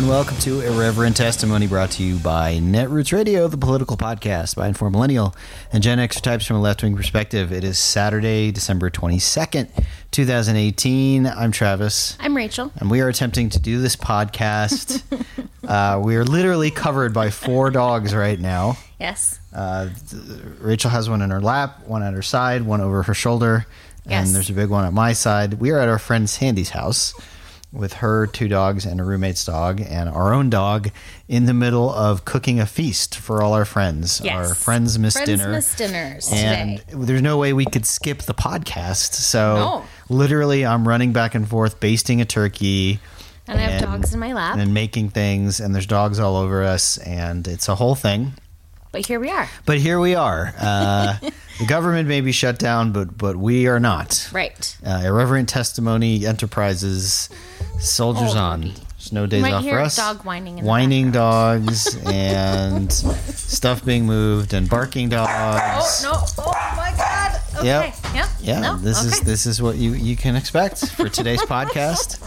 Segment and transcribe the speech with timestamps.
[0.00, 4.66] And welcome to Irreverent Testimony brought to you by Netroots Radio, the political podcast by
[4.66, 5.36] Informed Millennial
[5.74, 7.52] and Gen X types from a left wing perspective.
[7.52, 9.68] It is Saturday, December 22nd,
[10.10, 11.26] 2018.
[11.26, 12.16] I'm Travis.
[12.18, 12.72] I'm Rachel.
[12.76, 15.02] And we are attempting to do this podcast.
[15.68, 18.78] uh, we are literally covered by four dogs right now.
[18.98, 19.38] Yes.
[19.54, 19.90] Uh,
[20.60, 23.66] Rachel has one in her lap, one at her side, one over her shoulder,
[24.06, 24.32] and Yes.
[24.32, 25.60] there's a big one at my side.
[25.60, 27.12] We are at our friend Sandy's house
[27.72, 30.90] with her two dogs and a roommate's dog and our own dog
[31.28, 34.20] in the middle of cooking a feast for all our friends.
[34.24, 34.34] Yes.
[34.48, 35.50] Our friends miss Friends dinner.
[35.52, 36.92] miss dinners and today.
[36.96, 39.12] there's no way we could skip the podcast.
[39.14, 39.84] So No.
[40.08, 42.98] literally I'm running back and forth basting a turkey
[43.46, 44.56] And I have dogs in my lap.
[44.58, 48.32] and making things and there's dogs all over us and it's a whole thing.
[48.92, 49.48] But here we are.
[49.66, 50.52] But here we are.
[50.58, 51.14] Uh,
[51.60, 54.28] the government may be shut down, but but we are not.
[54.32, 54.76] Right.
[54.84, 57.28] Uh, Irreverent Testimony Enterprises,
[57.80, 58.60] soldiers Oh, on.
[58.60, 59.96] There's no days might off hear for a us.
[59.96, 66.04] dog whining in the whining dogs and stuff being moved and barking dogs.
[66.04, 66.44] Oh no!
[66.44, 67.40] Oh my God!
[67.56, 67.66] Okay.
[67.66, 67.94] Yep.
[68.14, 68.28] Yep.
[68.42, 68.76] Yeah, No?
[68.78, 69.24] this is Okay.
[69.24, 72.20] this is what you you can expect for today's podcast.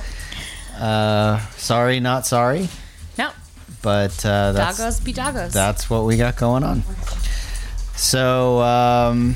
[0.80, 2.68] Uh, sorry, not sorry,
[3.20, 3.30] No.
[3.84, 5.52] but uh, that's Doggos be doggos.
[5.52, 6.84] that's what we got going on.
[7.96, 8.60] So.
[8.62, 9.36] Um,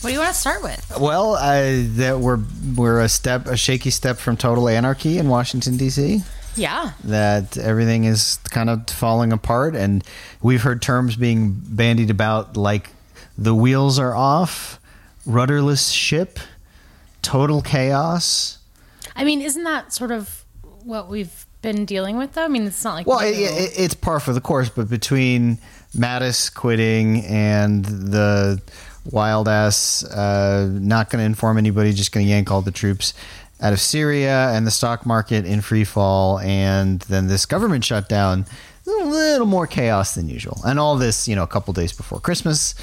[0.00, 0.98] what do you want to start with?
[1.00, 2.38] Well, uh, that we're
[2.76, 6.22] we're a step a shaky step from total anarchy in Washington D.C.
[6.54, 6.92] Yeah.
[7.04, 10.04] That everything is kind of falling apart, and
[10.42, 12.90] we've heard terms being bandied about like
[13.36, 14.80] the wheels are off,
[15.24, 16.38] rudderless ship,
[17.22, 18.58] total chaos.
[19.14, 20.44] I mean, isn't that sort of
[20.82, 22.44] what we've been dealing with, though?
[22.44, 25.58] I mean, it's not like Well, it, it, it's par for the course, but between
[25.96, 28.60] Mattis quitting and the
[29.10, 33.14] wild ass uh, not going to inform anybody, just going to yank all the troops
[33.60, 38.46] out of Syria, and the stock market in free fall, and then this government shutdown,
[38.86, 42.20] a little more chaos than usual, and all this, you know, a couple days before
[42.20, 42.74] Christmas.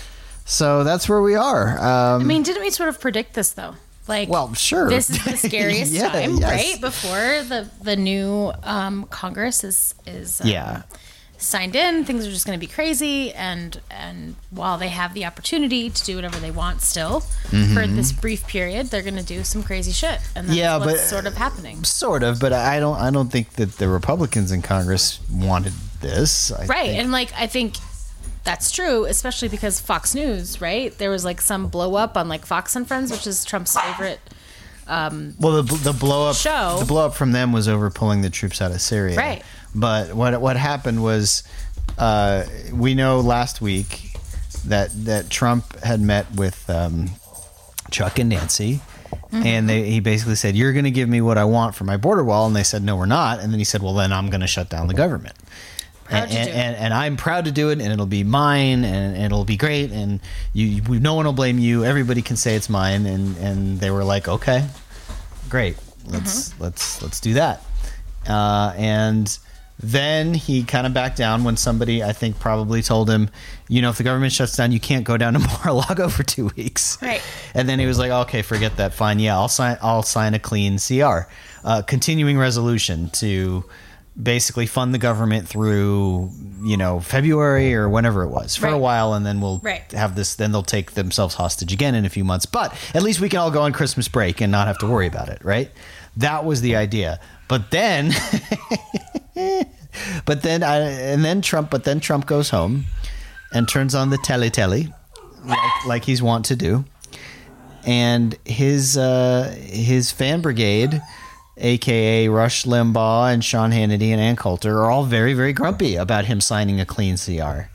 [0.44, 1.78] So that's where we are.
[1.80, 3.76] Um, I mean, didn't we sort of predict this though?
[4.08, 4.88] Like, Well, sure.
[4.90, 6.44] This is the scariest Yeah, time, yes.
[6.52, 6.82] right?
[6.82, 10.84] Before the the new um, Congress is is um, yeah.
[11.46, 13.32] Signed in, things are just going to be crazy.
[13.34, 18.12] And and while they have the opportunity to do whatever they want still for this
[18.12, 20.20] brief period, they're going to do some crazy shit.
[20.36, 20.54] And that's Mm-hmm.
[20.58, 21.84] Yeah, but- sort of happening.
[21.84, 22.98] Sort of, but I don't.
[23.00, 26.52] I don't think that the Republicans in Congress wanted this.
[26.52, 26.86] I Right.
[26.88, 27.76] think- And like, I think
[28.44, 30.96] that's true, especially because Fox News, right?
[30.98, 34.20] There was like some blow up on like Fox and Friends, which is Trump's favorite.
[34.88, 36.78] Well, the, the blow up Show.
[36.80, 39.16] the blow up from them was over pulling the troops out of Syria.
[39.18, 39.44] Right.
[39.76, 41.44] But what what happened was,
[41.98, 44.14] uh, we know last week
[44.66, 47.10] that that Trump had met with um,
[47.92, 48.82] Chuck and Nancy.
[49.32, 49.46] Mm-hmm.
[49.46, 51.98] And they, he basically said, "You're going to give me what I want for my
[51.98, 54.30] border wall," and they said, "No, we're not." And then he said, "Well, then I'm
[54.30, 55.36] going to shut down the government."
[56.10, 59.44] And, and, and, and I'm proud to do it, and it'll be mine, and, it'll
[59.44, 60.20] be great, and
[60.54, 61.84] you, you, no one will blame you.
[61.84, 64.68] Everybody can say it's mine, and, and they were like, okay,
[65.50, 66.64] great, let's Mm-hmm.
[66.64, 67.64] let's let's do that.
[68.28, 69.38] Uh, and
[69.78, 73.30] then he kind of backed down when somebody, I think, probably told him,
[73.68, 76.48] you know, if the government shuts down, you can't go down to Mar-a-Lago for two
[76.56, 76.98] weeks.
[77.02, 77.22] Right.
[77.54, 78.94] And then he was like, okay, forget that.
[78.94, 79.78] Fine, yeah, I'll sign.
[79.82, 81.28] I'll sign a clean CR,
[81.66, 83.66] uh, continuing resolution to
[84.22, 86.32] basically fund the government through
[86.64, 89.92] you know February or whenever it was for a while, and then we'll Right.
[89.92, 90.36] have this.
[90.36, 92.46] Then they'll take themselves hostage again in a few months.
[92.46, 95.08] But at least we can all go on Christmas break and not have to worry
[95.08, 95.70] about it, right?
[96.16, 97.20] That was the idea.
[97.50, 98.14] But then,
[100.26, 101.70] but then, I, and then Trump.
[101.70, 102.86] But then Trump goes home
[103.54, 104.94] and turns on the telly telly,
[105.46, 106.86] like, like he's wont to do
[107.86, 111.02] and his uh, his fan brigade,
[111.58, 116.26] aka Rush Limbaugh and Sean Hannity and Ann Coulter, are all very very grumpy about
[116.26, 117.70] him signing a clean CR.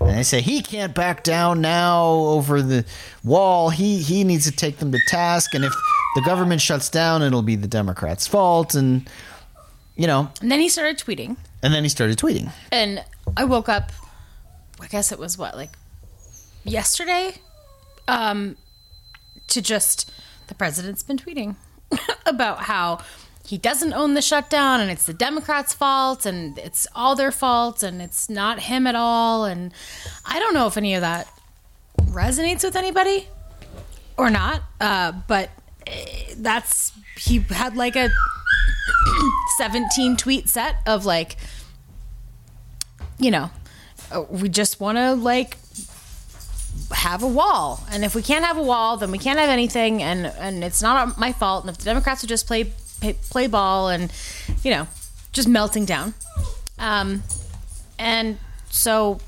[0.00, 2.86] And they say he can't back down now over the
[3.22, 3.68] wall.
[3.68, 5.74] He he needs to take them to task, and if
[6.14, 8.74] the government shuts down, it'll be the Democrats' fault.
[8.74, 9.08] And
[9.96, 11.36] you know, And then he started tweeting.
[11.62, 12.52] And then he started tweeting.
[12.72, 13.04] And
[13.36, 13.92] I woke up,
[14.80, 15.76] I guess it was what, like
[16.64, 17.34] yesterday?
[18.08, 18.56] Um,
[19.48, 20.10] to just,
[20.48, 21.56] the president's been tweeting
[22.26, 23.00] about how
[23.46, 27.82] he doesn't own the shutdown and it's the Democrats' fault and it's all their fault
[27.82, 29.44] and it's not him at all.
[29.44, 29.72] And
[30.24, 31.28] I don't know if any of that
[31.96, 33.28] resonates with anybody
[34.16, 34.62] or not.
[34.80, 35.50] Uh, but
[36.36, 38.08] that's, he had like a
[39.58, 41.36] 17 tweet set of like,
[43.18, 43.50] you know,
[44.10, 45.56] uh, we just want to like
[46.92, 50.02] have a wall, and if we can't have a wall, then we can't have anything,
[50.02, 51.64] and and it's not my fault.
[51.64, 54.12] And if the Democrats would just play play, play ball, and
[54.62, 54.88] you know,
[55.32, 56.14] just melting down.
[56.78, 57.22] Um,
[57.98, 58.38] and
[58.70, 59.20] so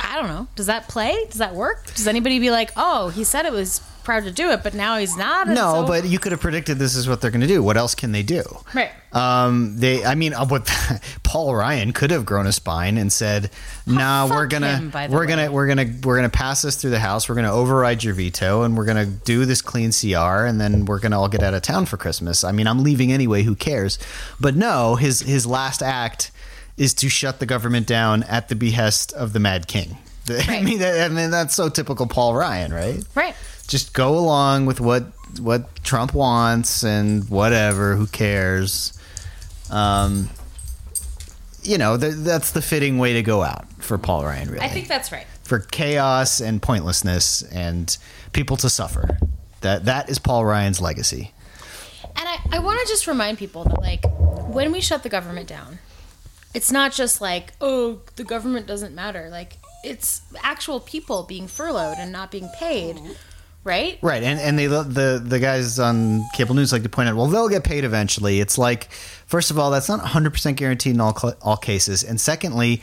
[0.00, 0.48] I don't know.
[0.56, 1.16] Does that play?
[1.28, 1.86] Does that work?
[1.94, 4.96] Does anybody be like, oh, he said it was proud to do it, but now
[4.96, 5.46] he's not?
[5.48, 7.62] No, so- but you could have predicted this is what they're going to do.
[7.62, 8.42] What else can they do?
[8.74, 8.90] right.
[9.12, 10.66] Um, they, I mean, uh, what
[11.22, 13.50] Paul Ryan could have grown a spine and said,
[13.86, 15.26] "Nah, fuck we're gonna, him, we're way.
[15.26, 17.28] gonna, we're gonna, we're gonna pass this through the House.
[17.28, 20.98] We're gonna override your veto, and we're gonna do this clean CR, and then we're
[21.00, 22.44] gonna all get out of town for Christmas.
[22.44, 23.42] I mean, I'm leaving anyway.
[23.44, 23.98] Who cares?
[24.40, 26.30] But no, his his last act
[26.76, 29.96] is to shut the government down at the behest of the Mad King.
[30.30, 33.02] I mean, I mean, that's so typical Paul Ryan, right?
[33.14, 33.34] Right.
[33.68, 35.04] Just go along with what
[35.38, 37.94] what Trump wants and whatever.
[37.94, 38.98] Who cares?
[39.70, 40.30] Um,
[41.62, 44.48] you know, th- that's the fitting way to go out for Paul Ryan.
[44.48, 45.26] Really, I think that's right.
[45.42, 47.96] for chaos and pointlessness and
[48.32, 49.18] people to suffer.
[49.60, 51.32] That that is Paul Ryan's legacy.
[52.04, 54.04] And I, I want to just remind people that, like,
[54.48, 55.78] when we shut the government down,
[56.54, 59.28] it's not just like, oh, the government doesn't matter.
[59.30, 63.00] Like, it's actual people being furloughed and not being paid,
[63.68, 63.98] right?
[64.02, 67.26] Right, and and they the the guys on cable news like to point out, well,
[67.26, 68.40] they'll get paid eventually.
[68.40, 68.90] It's like,
[69.26, 72.82] first of all, that's not 100 percent guaranteed in all all cases, and secondly,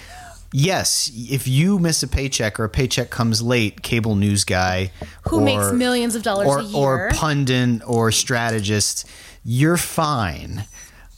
[0.54, 4.92] yes, if you miss a paycheck or a paycheck comes late, cable news guy
[5.30, 6.78] Who or- makes millions of dollars or a year.
[7.08, 9.06] or pundit or strategist,
[9.44, 10.64] you're fine.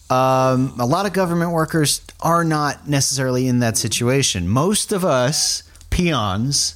[0.09, 4.47] Um, a lot of government workers are not necessarily in that situation.
[4.47, 6.75] Most of us peons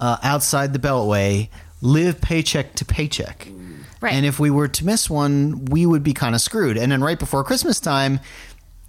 [0.00, 1.50] uh, outside the beltway
[1.84, 3.46] live paycheck to paycheck.
[4.00, 4.12] Right.
[4.14, 6.76] And if we were to miss one, we would be kind of screwed.
[6.76, 8.20] And then right before Christmas time,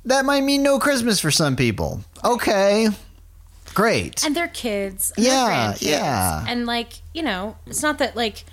[0.05, 2.01] that might mean no Christmas for some people.
[2.23, 2.89] Okay.
[3.73, 4.25] Great.
[4.25, 6.45] and their kids and Yeah, their yeah.
[6.47, 8.45] and like you know it's not that like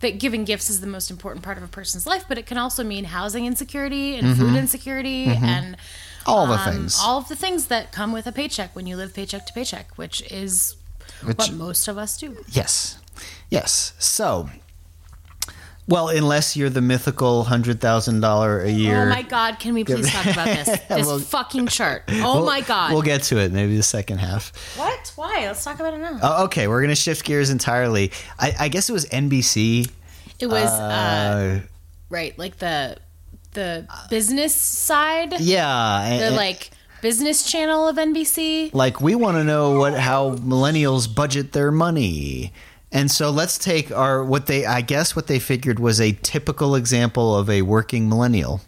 [0.00, 2.56] that giving gifts is the most important part of a person's life but it can
[2.58, 6.30] also mean housing insecurity and food insecurity and Mm-hmm.
[6.30, 6.98] All the um, things.
[7.02, 9.90] all of the things that come with a paycheck when you live paycheck to paycheck
[9.96, 10.76] which is
[11.22, 12.98] Which- what most of us do Yes.
[13.50, 13.92] Yes.
[13.98, 14.48] So,
[15.86, 19.02] well, unless you're the mythical $100,000 a year.
[19.02, 22.46] oh my god can we please talk about this this Well- fucking chart oh We'll-
[22.46, 24.52] my god We'll get to it maybe the second half.
[24.78, 28.12] what why let's talk about it now Oh, okay, we're going to shift gears entirely.
[28.38, 29.90] I, I guess it was NBC.
[30.40, 31.60] it was uh, Uh,
[32.08, 32.96] right like the
[33.52, 36.18] the business side yeah.
[36.18, 36.70] the and- like
[37.04, 38.72] business channel of NBC.
[38.72, 42.50] like we want to know what how millennials budget their money.
[42.90, 46.74] And so let's take our what they I guess what they figured was a typical
[46.74, 48.62] example of a working millennial.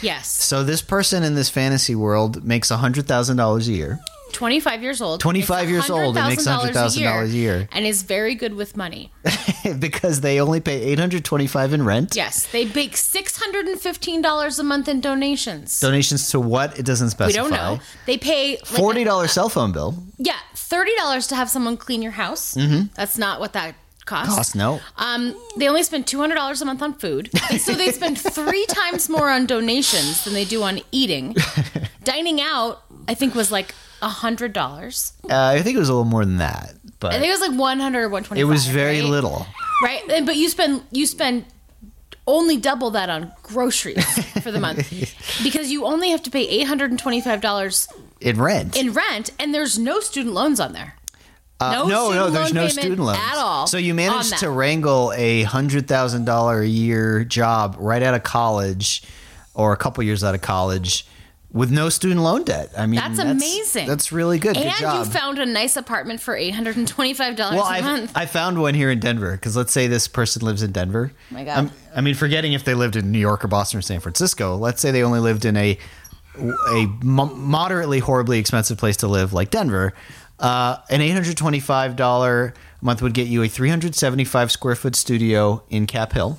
[0.00, 3.98] Yes, So this person in this fantasy world makes $100,000 a year.
[4.32, 5.20] 25 years old.
[5.20, 7.68] 25 years old and makes $100,000 a year.
[7.72, 9.12] and is very good with money.
[9.78, 12.16] because they only pay 825 in rent.
[12.16, 15.80] Yes, they make $615 a month in donations.
[15.80, 16.78] Donations to what?
[16.78, 17.42] It doesn't specify.
[17.42, 17.80] we don't know.
[18.06, 19.94] They pay like, Forty dollars cell phone bill.
[20.18, 22.54] Yeah, thirty dollars to have someone clean your house.
[22.54, 22.92] Mm-hmm.
[22.94, 23.74] That's not what that
[24.06, 24.34] costs.
[24.34, 24.80] Cost no.
[24.96, 28.18] Um, they only spend two hundred dollars a month on food, and so they spend
[28.18, 31.36] three times more on donations than they do on eating.
[32.04, 33.74] Dining out, I think, was like
[34.08, 35.12] hundred dollars.
[35.28, 37.48] Uh, I think it was a little more than that, but I think it was
[37.50, 38.40] like one hundred or one twenty.
[38.40, 39.46] it was very little.
[39.82, 40.02] right?
[40.10, 41.44] And- But you spend you spend
[42.26, 44.04] only double that on groceries
[44.42, 44.88] for the month
[45.42, 47.88] because you only have to pay eight hundred and twenty five dollars
[48.20, 48.76] In rent.
[48.76, 50.94] in rent, and there's no student loans on there.
[51.58, 55.12] Uh, no no, no, there's no student loans at all So you managed to wrangle
[55.14, 59.02] a hundred thousand dollar a year job right out of college,
[59.54, 61.06] or a couple years out of college,
[61.52, 62.70] with no student loan debt.
[62.78, 63.86] I mean, That's amazing.
[63.86, 64.54] That's really good.
[64.54, 65.04] Good and job.
[65.06, 67.80] you found a nice apartment for eight hundred and twenty five dollars well, a I
[67.80, 68.12] month.
[68.14, 71.12] I found one here in Denver because let's say this person lives in Denver.
[71.14, 71.56] Oh my God.
[71.56, 74.56] I'm- I mean, forgetting if they lived in New York or Boston or San Francisco.
[74.56, 75.76] Let's say they only lived in a
[76.38, 79.92] a mo- moderately horribly expensive place to live like Denver.
[80.38, 83.96] Uh, an eight hundred twenty five dollar a month would get you a three hundred
[83.96, 86.38] seventy five square foot studio in Cap Hill.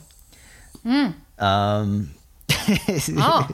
[0.83, 1.07] Hmm.
[1.37, 2.11] Um,
[2.49, 3.49] oh,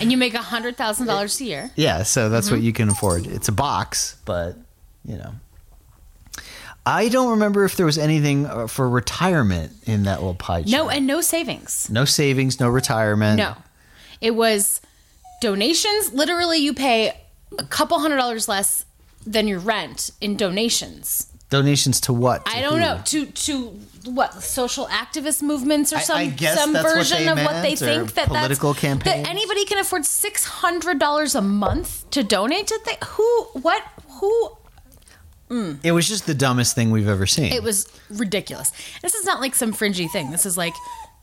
[0.00, 1.70] and you make a hundred thousand dollars a year.
[1.76, 2.54] Yeah, so that's Mm-hmm.
[2.56, 3.26] what you can afford.
[3.26, 4.56] It's a box, but
[5.04, 5.32] you know.
[6.86, 10.68] I don't remember if there was anything uh, for retirement in that little pie chart.
[10.70, 11.88] No, and no savings.
[11.90, 13.36] no savings, no retirement.
[13.38, 13.56] No,
[14.22, 14.80] it was
[15.42, 16.12] donations.
[16.14, 17.12] Literally, you pay
[17.58, 18.86] a couple hundred dollars less
[19.26, 21.26] than your rent in donations.
[21.50, 22.46] donations to what?
[22.46, 22.78] To I don't who?
[22.80, 27.24] know to to what social activist movements or some I guess some that's what version
[27.24, 29.24] they of what they think that political that's campaigns.
[29.24, 32.98] that anybody can afford six hundred dollars a month to donate to things.
[33.04, 33.44] Who?
[33.54, 33.82] What?
[34.20, 34.56] Who?
[35.50, 35.78] Mm.
[35.82, 37.52] It was just the dumbest thing we've ever seen.
[37.52, 38.70] It was ridiculous.
[39.02, 40.30] This is not like some fringy thing.
[40.30, 40.74] This is like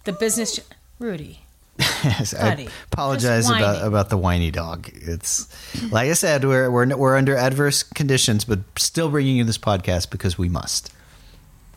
[0.04, 0.60] the business.
[0.98, 1.46] Rudy,
[1.78, 4.90] Yes, I apologize about about the whiny dog.
[4.94, 5.48] It's
[5.92, 10.10] like I said, we're we're we're under adverse conditions, but still bringing you this podcast
[10.10, 10.94] because we must.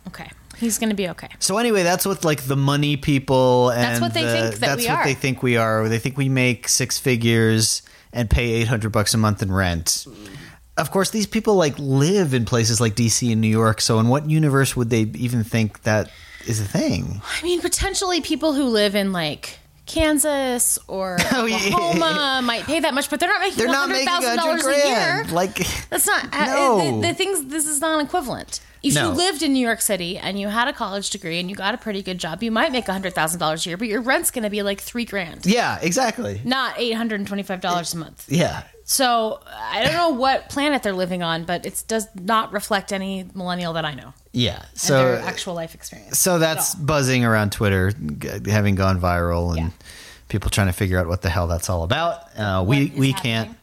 [0.07, 0.31] Okay.
[0.61, 1.29] He's going to be okay.
[1.39, 4.61] So anyway, that's what like the money people and That's what they the- think that
[4.61, 5.05] that's we what are.
[5.05, 5.89] they think we are.
[5.89, 10.07] They think we make six figures and pay eight hundred bucks a month in rent.
[10.77, 13.81] Of course, these people like live in places like DC and New York.
[13.81, 16.11] So in what universe would they even think that
[16.47, 17.21] is a thing?
[17.41, 21.57] I mean, potentially people who live in like Kansas or Oh, yeah.
[21.57, 24.71] Oklahoma might pay that much, but they're not making They're not $100,000 making a hundred
[24.71, 25.25] a year.
[25.33, 25.57] Like
[25.91, 26.79] That's not No.
[26.81, 27.45] uh, the, the things.
[27.47, 28.61] This is non equivalent.
[28.83, 29.09] If No.
[29.11, 31.75] you lived in New York City and you had a college degree and you got
[31.75, 34.31] a pretty good job, you might make hundred thousand dollars a year, but your rent's
[34.31, 36.41] going to be like three grand, yeah, exactly.
[36.45, 38.27] not eight hundred and twenty five dollars a month.
[38.29, 42.93] Yeah, So I don't know what planet they're living on, but it does not reflect
[42.93, 44.63] any millennial that I know yeah.
[44.75, 46.19] So their actual life experience.
[46.19, 47.93] So that's buzzing around Twitter,
[48.47, 49.87] having gone viral, and Yeah.
[50.29, 52.21] people trying to figure out what the hell that's all about.
[52.39, 53.15] Uh, we we happening.
[53.15, 53.57] can't.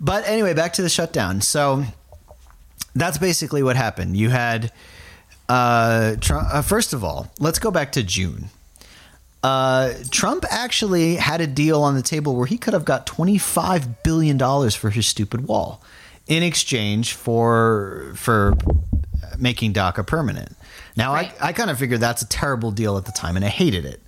[0.00, 1.40] But anyway, back to the shutdown.
[1.40, 1.84] So
[2.94, 4.16] that's basically what happened.
[4.16, 4.72] You had
[5.48, 8.50] uh, Trump, uh, first of all, let's go back to June.
[9.42, 13.96] Uh, Trump actually had a deal on the table where he could have got $25
[14.02, 14.38] billion
[14.70, 15.82] for his stupid wall
[16.26, 18.54] in exchange for for
[19.38, 20.56] making DACA permanent.
[20.96, 21.30] Now, Right.
[21.42, 23.84] I, I kind of figured that's a terrible deal at the time, and I hated
[23.84, 24.00] it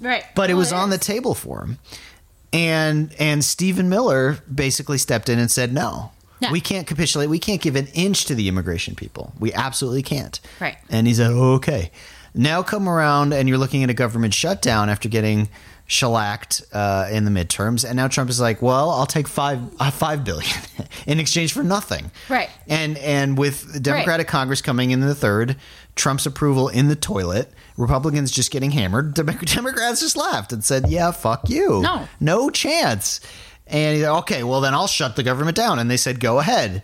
[0.00, 1.78] Right, but it Well, was on the table for him.
[2.52, 6.52] And and Stephen Miller basically stepped in and said, "No, Yeah.
[6.52, 7.28] we can't capitulate.
[7.28, 9.32] We can't give an inch to the immigration people.
[9.38, 10.76] We absolutely can't." Right.
[10.88, 11.90] And he said, oh, "Okay."
[12.34, 15.48] Now come around, and you're looking at a government shutdown after getting
[15.86, 19.90] shellacked uh, in the midterms, and now Trump is like, "Well, I'll take five uh,
[19.90, 20.54] five billion
[21.06, 22.48] in exchange for nothing." Right.
[22.68, 25.56] And and with the Democratic Congress coming in the third,
[25.96, 29.14] Trump's approval in the toilet, Republicans just getting hammered.
[29.14, 32.06] Dem- Democrats just laughed and said, "Yeah, fuck you, No.
[32.20, 33.20] no chance."
[33.70, 35.78] And he's like, okay, well then I'll shut the government down.
[35.78, 36.82] And they said, go ahead.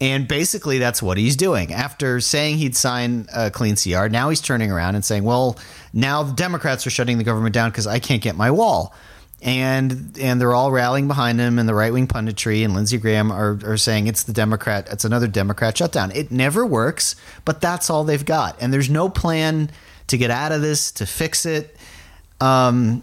[0.00, 1.72] And basically, that's what he's doing.
[1.72, 5.56] After saying he'd sign a clean CR, now he's turning around and saying, well,
[5.92, 8.92] now the Democrats are shutting the government down because I can't get my wall
[9.42, 13.32] and and they're all rallying behind him and the right wing punditry and Lindsey Graham
[13.32, 16.12] are, are saying it's the Democrat it's another Democrat shutdown.
[16.12, 18.56] It never works, but that's all they've got.
[18.62, 19.70] And there's no plan
[20.06, 21.76] to get out of this, to fix it.
[22.40, 23.02] Um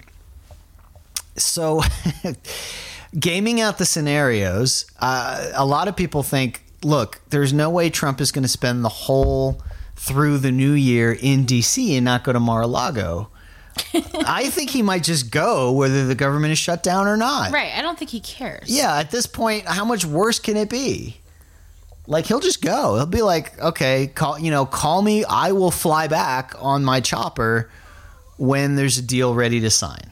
[1.36, 1.81] so
[3.18, 8.22] gaming out the scenarios, uh, a lot of people think, look, there's no way Trump
[8.22, 9.62] is going to spend the whole
[9.96, 13.30] through the new year in DC and not go to Mar-a-Lago.
[13.94, 17.51] I think he might just go whether the government is shut down or not.
[17.51, 17.72] Right.
[17.75, 18.70] I don't think he cares.
[18.70, 21.18] Yeah, at this point, how much worse can it be?
[22.08, 22.96] Like he'll just go.
[22.96, 25.24] He'll be like, "Okay, call you know, call me.
[25.25, 27.70] I will fly back on my chopper
[28.38, 30.09] when there's a deal ready to sign."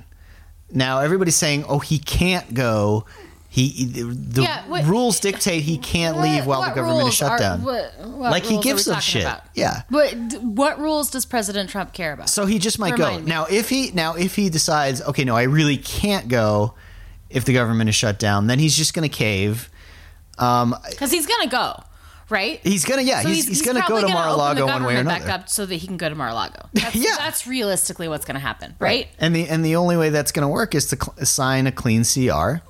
[0.72, 3.06] Now everybody's saying, "Oh, he can't go.
[3.50, 7.64] He the Yeah, what- rules dictate he can't leave while the government is shut down."
[7.64, 9.24] what- what like he gives a shit.
[9.24, 9.42] about?
[9.56, 9.84] Yeah.
[9.90, 12.30] But d- what rules does President Trump care about?
[12.30, 13.24] So he just might Remind go.
[13.24, 13.30] me.
[13.30, 16.74] Now if he now if he decides, okay, no, I really can't go
[17.30, 19.70] if the government is shut down, then he's just going to cave.
[20.38, 21.82] Um, Because he's gonna go,
[22.30, 22.60] right?
[22.64, 25.26] he's gonna yeah, So he's, he's, gonna go to Mar-a-Lago one way or another.
[25.26, 26.70] Back up so that he can go to Mar-a-Lago.
[26.74, 27.16] That's, Yeah.
[27.18, 29.08] that's realistically what's gonna happen, right?
[29.20, 31.72] And the and the only way that's going to work is to cl- sign a
[31.72, 32.62] clean CR.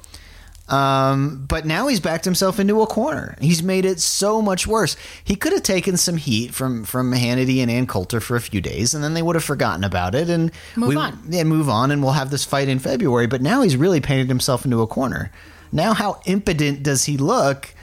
[0.69, 3.37] Um, but now he's backed himself into a corner.
[3.39, 4.97] He's made it so much worse.
[5.23, 8.59] He could have taken some heat from from Hannity and Ann Coulter for a few
[8.59, 11.19] days, and then they would have forgotten about it and Move we, on.
[11.29, 13.27] Yeah, move on, and we'll have this fight in February.
[13.27, 15.31] But now he's really painted himself into a corner.
[15.71, 17.73] Now, how impotent does he look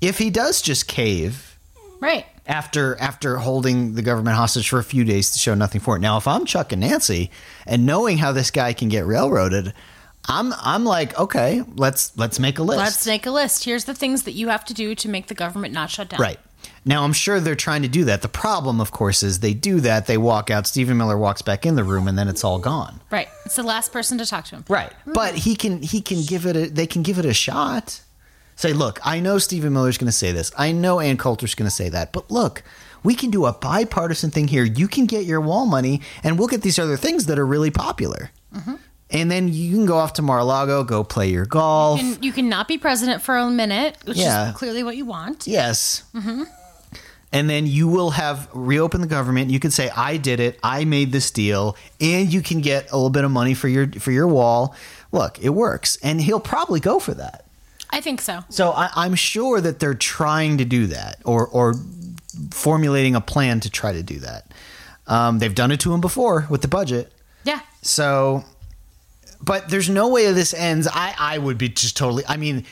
[0.00, 1.58] if he does just cave?
[1.98, 2.26] Right.
[2.46, 6.00] after after holding the government hostage for a few days to show nothing for it.
[6.00, 7.30] Now, if I'm Chuck and Nancy
[7.66, 9.72] and knowing how this guy can get railroaded,
[10.28, 12.78] I'm I'm like, okay, let's let's make a list.
[12.78, 13.64] Let's make a list.
[13.64, 16.20] Here's the things that you have to do to make the government not shut down.
[16.20, 16.38] right.
[16.84, 18.22] Now, I'm sure they're trying to do that.
[18.22, 20.06] The problem, of course, is they do that.
[20.06, 20.68] They walk out.
[20.68, 23.00] Stephen Miller walks back in the room, and then it's all gone.
[23.10, 23.28] Right.
[23.44, 24.64] It's the last person to talk to him.
[24.68, 24.92] Right.
[25.04, 25.36] But mm-hmm.
[25.36, 28.00] he can he can give it a they can give it a shot.
[28.56, 30.50] Say, look, I know Stephen Miller's going to say this.
[30.56, 32.12] I know Ann Coulter's going to say that.
[32.12, 32.62] But look,
[33.04, 34.64] we can do a bipartisan thing here.
[34.64, 37.70] You can get your wall money, and we'll get these other things that are really
[37.70, 38.30] popular.
[38.54, 38.74] Mm-hmm.
[39.10, 42.00] And then you can go off to Mar-a-Lago, go play your golf.
[42.02, 44.50] You can, you can not be president for a minute, which Yeah.
[44.50, 45.46] is clearly what you want.
[45.46, 46.02] Yes.
[46.14, 46.42] Mm-hmm.
[47.32, 49.50] And then you will have reopened the government.
[49.50, 50.58] You can say, "I did it.
[50.62, 53.88] I made this deal," and you can get a little bit of money for your
[53.98, 54.74] for your wall.
[55.12, 57.45] Look, it works, and he'll probably go for that.
[57.90, 58.44] I think so.
[58.48, 61.74] So I, I'm sure that they're trying to do that, or or
[62.50, 64.52] formulating a plan to try to do that.
[65.06, 67.12] Um, they've done it to him before with the budget.
[67.44, 67.60] Yeah.
[67.82, 68.44] So,
[69.40, 70.88] but there's no way this ends.
[70.92, 72.24] I I would be just totally.
[72.28, 72.64] I mean,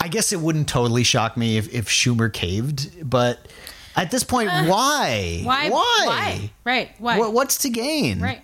[0.00, 3.48] I guess it wouldn't totally shock me if if Schumer caved, but
[3.96, 5.42] at this point, why?
[5.42, 5.68] Why?
[5.68, 6.02] Why?
[6.06, 6.50] Why?
[6.64, 6.90] Right?
[6.98, 7.18] Why?
[7.18, 8.20] What, what's to gain?
[8.20, 8.42] Right.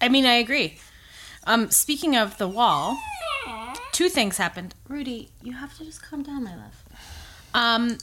[0.00, 0.78] I mean, I agree.
[1.44, 2.98] Um, speaking of the wall,
[3.92, 4.74] two things happened.
[4.88, 6.84] Rudy, you have to just calm down, my love.
[7.54, 7.98] Um,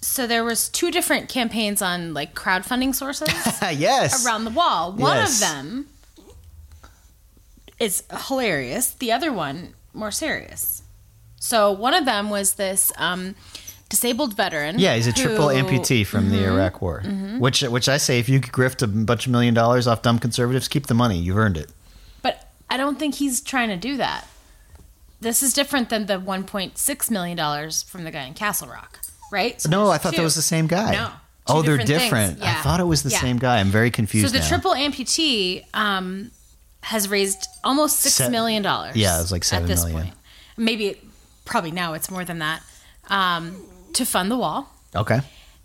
[0.00, 3.28] so there was two different campaigns on like crowdfunding sources
[3.78, 4.24] yes.
[4.24, 4.92] around the wall.
[4.92, 5.34] One Yes.
[5.34, 5.86] of them
[7.78, 8.92] is hilarious.
[8.92, 10.82] The other one more serious.
[11.38, 13.34] So one of them was this um,
[13.88, 14.78] disabled veteran.
[14.78, 17.02] Yeah, he's a triple who- amputee from the Iraq War.
[17.38, 20.18] Which, which I say, if you could grift a bunch of million dollars off dumb
[20.18, 21.18] conservatives, keep the money.
[21.18, 21.70] You've earned it.
[22.22, 24.26] But I don't think he's trying to do that.
[25.20, 29.00] This is different than the 1.6 million dollars from the guy in Castle Rock,
[29.30, 29.60] right?
[29.60, 30.16] So No, I thought two.
[30.18, 30.92] that was the same guy.
[30.92, 31.10] No.
[31.46, 32.38] Oh, Two they're different different.
[32.38, 32.50] things.
[32.50, 33.20] I thought it was the Yeah.
[33.20, 33.58] same guy.
[33.58, 34.26] I'm very confused.
[34.28, 34.48] So the now.
[34.48, 36.30] triple amputee um,
[36.82, 38.96] has raised almost six Se- million dollars.
[38.96, 40.02] Yeah, it was like seven at this million.
[40.04, 40.14] point.
[40.56, 41.04] Maybe, it,
[41.44, 42.62] probably now it's more than that.
[43.08, 43.56] Um,
[43.94, 45.20] to fund the wall, Okay.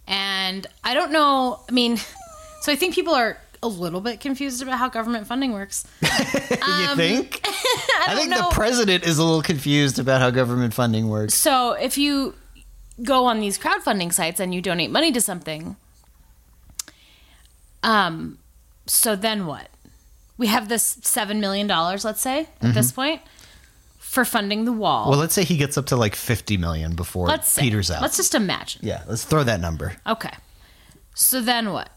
[0.07, 1.59] and I don't know.
[1.69, 1.97] I mean,
[2.61, 5.85] so I think people are a little bit confused about how government funding works.
[6.01, 7.41] you think?
[7.45, 8.49] I, don't think know.
[8.49, 11.33] the president is a little confused about how government funding works.
[11.33, 12.35] So if you
[13.03, 15.75] go on these crowdfunding sites and you donate money to something,
[17.83, 18.37] um,
[18.85, 19.69] so then what?
[20.37, 23.21] We have this seven million dollars, let's say, at this point,
[23.97, 25.03] for funding the wall.
[25.03, 25.09] Mm-hmm.
[25.11, 28.01] Well, let's say he gets up to like 50 million before let's say, Peter's out.
[28.01, 28.81] Let's just imagine.
[28.83, 29.95] yeah, let's throw that number.
[30.05, 30.31] Okay.
[31.13, 31.89] So then what?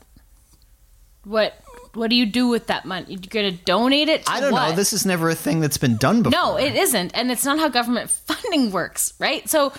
[1.29, 1.55] What
[1.95, 3.07] what do you do with that money?
[3.09, 4.71] You're gonna donate it to I don't what?
[4.71, 4.77] know.
[4.77, 6.41] This is never a thing that's been done before.
[6.41, 7.11] No, it isn't.
[7.14, 9.49] And it's not how government funding works, right?
[9.49, 9.73] So,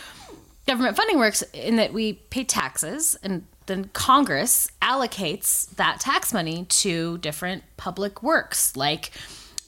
[0.67, 6.65] government funding works in that we pay taxes and then Congress allocates that tax money
[6.65, 9.11] to different public works, like,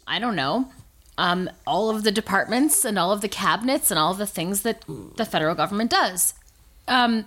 [0.07, 0.71] I don't know,
[1.17, 4.63] um, all of the departments and all of the cabinets and all of the things
[4.63, 4.83] that
[5.17, 6.33] the federal government does.
[6.87, 7.25] Um,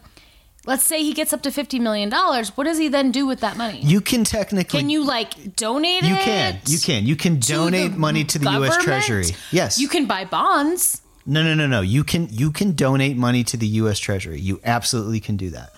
[0.66, 2.10] let's say he gets up to $50 million.
[2.10, 3.80] What does he then do with that money?
[3.80, 4.80] You can technically.
[4.80, 6.60] Can you, like, donate You can.
[6.66, 7.06] You can.
[7.06, 8.82] You can donate money to the U.S.
[8.82, 9.26] Treasury.
[9.50, 9.78] Yes.
[9.78, 11.02] You can buy bonds.
[11.26, 11.80] No, no, no, no.
[11.80, 12.28] You can.
[12.30, 13.98] You can donate money to the U.S.
[13.98, 14.40] Treasury.
[14.40, 15.72] You absolutely can do that.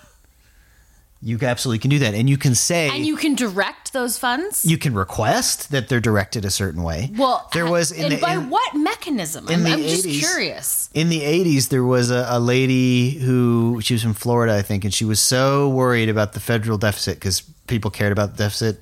[1.21, 2.89] You absolutely can do that, and you can say.
[2.89, 4.63] And you can direct those funds.
[4.65, 7.09] you can request that they're directed a certain way.
[7.17, 9.47] well, there was in and the by in, what mechanism?
[9.49, 10.89] I'm, I'm just curious.
[10.93, 14.83] in the 80s there was a, a lady who she was from Florida I think
[14.85, 18.81] and she was so worried about the federal deficit because people cared about the deficit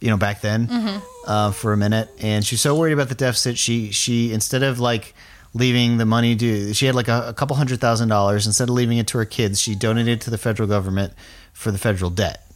[0.00, 0.98] you know back then Mm-hmm.
[1.26, 4.62] uh, for a minute and she was so worried about the deficit she she instead
[4.62, 5.14] of like
[5.52, 8.74] leaving the money to she had like a, a couple hundred thousand dollars instead of
[8.74, 11.12] leaving it to her kids she donated to the federal government
[11.54, 12.46] for the federal debt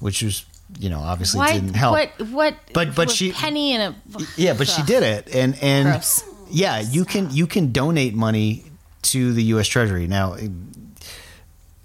[0.00, 0.44] which was
[0.78, 1.54] you know obviously Why?
[1.54, 2.28] didn't help What?
[2.28, 2.54] What?
[2.74, 6.22] But- but she- penny and a yeah, but she did it, and and Gross.
[6.50, 8.64] yeah, you can you can donate money
[9.02, 9.66] to the U.S.
[9.66, 10.36] Treasury now.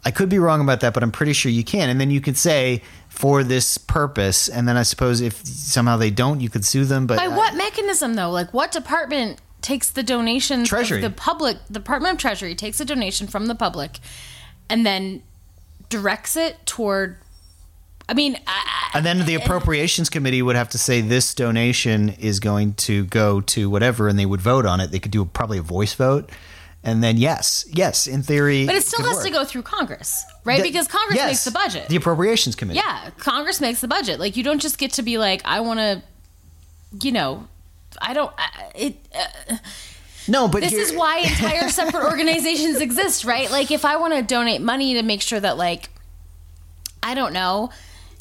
[0.05, 1.89] I could be wrong about that, but I'm pretty sure you can.
[1.89, 6.11] And then you could say for this purpose, and then I suppose if somehow they
[6.11, 7.07] don't, you could sue them.
[7.07, 8.31] But By I- what mechanism though?
[8.31, 10.65] Like what department takes the donation?
[10.65, 10.99] Treasury.
[11.01, 13.99] The public the Department of Treasury takes a donation from the public,
[14.69, 15.23] and then
[15.93, 17.17] directs it toward.
[18.09, 22.39] I mean, I, and then the appropriations committee would have to say this donation is
[22.39, 24.91] going to go to whatever, and they would vote on it.
[24.91, 26.29] They could do probably a voice vote,
[26.83, 29.25] and then yes, yes, in theory, but it still has work.
[29.25, 30.61] to go through Congress, right?
[30.61, 31.87] The- because Congress yes, makes the budget.
[31.87, 32.81] The appropriations committee.
[32.83, 34.19] Yeah, Congress makes the budget.
[34.19, 36.01] Like you don't just get to be like, I want to,
[37.05, 37.47] you know,
[38.01, 38.33] I don't.
[38.37, 38.95] I- It.
[39.15, 39.55] Uh,
[40.27, 43.49] No, but this is why entire separate organizations exist, right?
[43.51, 45.89] Like if I want to donate money to make sure that, like,
[47.01, 47.69] I don't know,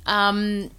[0.06, 0.70] um,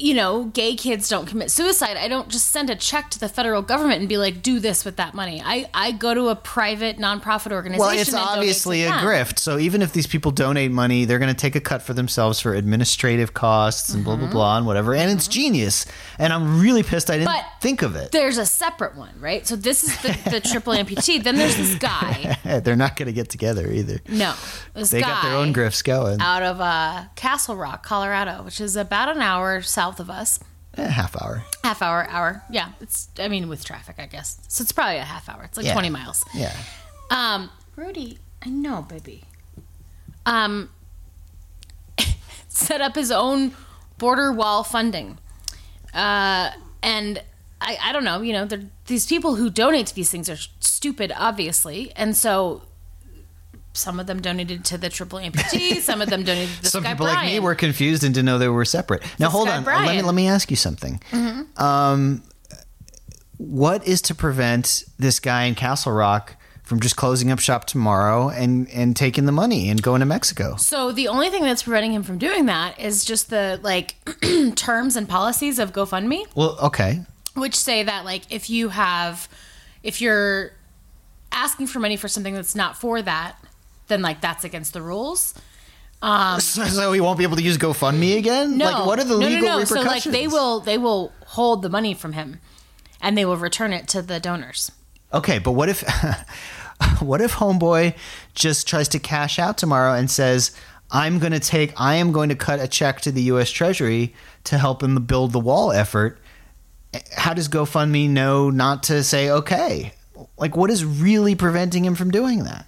[0.00, 1.96] you know, gay kids don't commit suicide.
[1.96, 4.84] I don't just send a check to the federal government and be like, do this
[4.84, 5.42] with that money.
[5.44, 7.80] I, I go to a private nonprofit organization.
[7.80, 9.38] Well, it's obviously a grift.
[9.38, 12.40] So even if these people donate money, they're going to take a cut for themselves
[12.40, 14.24] for administrative costs and blah Mm-hmm.
[14.24, 14.94] blah blah and whatever.
[14.94, 15.86] And it's genius.
[16.18, 18.10] And I'm really pissed I didn't But think of it.
[18.12, 19.46] There's a separate one, right?
[19.46, 21.22] So this is the, the triple amputee.
[21.30, 22.36] Then there's this guy.
[22.64, 24.00] they're not going to get together either.
[24.08, 24.34] No,
[24.74, 26.20] this They got their own grifts going.
[26.20, 30.38] out of uh, Castle Rock, Colorado, which is about an hour south of us.
[30.76, 31.42] Eh, half hour.
[31.64, 32.42] Half hour, hour.
[32.50, 33.08] Yeah, it's.
[33.18, 34.38] I mean, with traffic, I guess.
[34.46, 35.42] So it's probably a half hour.
[35.42, 35.72] It's like Yeah.
[35.72, 36.24] twenty miles.
[36.32, 36.54] Yeah.
[37.10, 39.24] Um, Rudy, I know, baby.
[40.26, 40.70] Um,
[42.48, 43.52] set up his own
[43.98, 45.18] border wall funding,
[45.92, 46.50] uh,
[46.82, 47.22] and
[47.60, 48.20] I, I don't know.
[48.22, 48.48] You know,
[48.86, 52.62] these people who donate to these things are stupid, obviously, and so.
[53.72, 55.76] Some of them donated to the triple amputee.
[55.80, 58.26] Some of them donated to the Some Sky people like me were confused and didn't
[58.26, 59.02] know they were separate.
[59.18, 59.64] Now hold Sky on.
[59.64, 61.00] Let me let me ask you something.
[61.56, 62.22] Um,
[63.38, 68.28] what is to prevent this guy in Castle Rock from just closing up shop tomorrow
[68.28, 70.56] and and taking the money and going to Mexico?
[70.56, 73.94] So the only thing that's preventing him from doing that is just the like
[74.56, 77.02] terms and policies of GoFundMe, Well, okay.
[77.34, 79.28] which say that like if you have
[79.82, 80.52] if you're
[81.32, 83.36] asking for money for something that's not for that,
[83.90, 85.34] then like that's against the rules.
[86.02, 88.56] Um, so, so he won't be able to use GoFundMe again?
[88.56, 89.64] No, Like, what are the no, legal no, no.
[89.64, 90.06] So repercussions?
[90.06, 92.40] like they will they will hold the money from him,
[93.02, 94.72] and they will return it to the donors.
[95.12, 95.80] Okay, but what if
[97.00, 97.94] what if homeboy
[98.34, 100.56] just tries to cash out tomorrow and says,
[100.90, 104.14] "I'm going to take I am going to cut a check to the US Treasury
[104.44, 106.18] to help the build the wall effort."
[107.14, 109.92] How does GoFundMe know not to say okay?
[110.38, 112.66] Like what is really preventing him from doing that?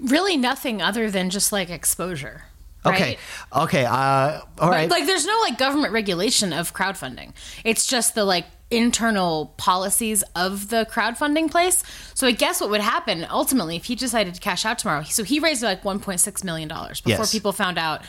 [0.00, 2.44] Really, nothing other than just like exposure.
[2.86, 3.18] Okay.
[3.52, 3.62] right?
[3.64, 3.84] Okay.
[3.84, 4.88] Uh all right.
[4.90, 7.32] Like, there's no like government regulation of crowdfunding.
[7.64, 11.82] It's just the like internal policies of the crowdfunding place.
[12.14, 15.02] So I guess what would happen ultimately if he decided to cash out tomorrow.
[15.02, 17.32] So he raised like 1.6 million dollars before Yes.
[17.32, 18.02] people found out.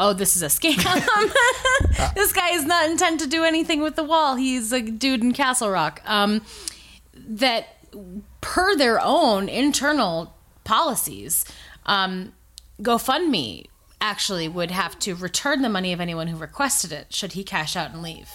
[0.00, 0.76] Oh, this is a scam.
[2.14, 4.36] this guy is not intent to do anything with the wall.
[4.36, 6.00] He's a dude in Castle Rock.
[6.06, 6.40] Um,
[7.14, 7.76] that
[8.40, 10.34] per their own internal
[10.68, 11.44] policies,
[11.86, 12.32] um,
[12.80, 13.66] GoFundMe
[14.00, 17.74] actually would have to return the money of anyone who requested it should he cash
[17.74, 18.28] out and leave.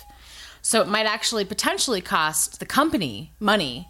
[0.62, 3.88] So it might actually potentially cost the company money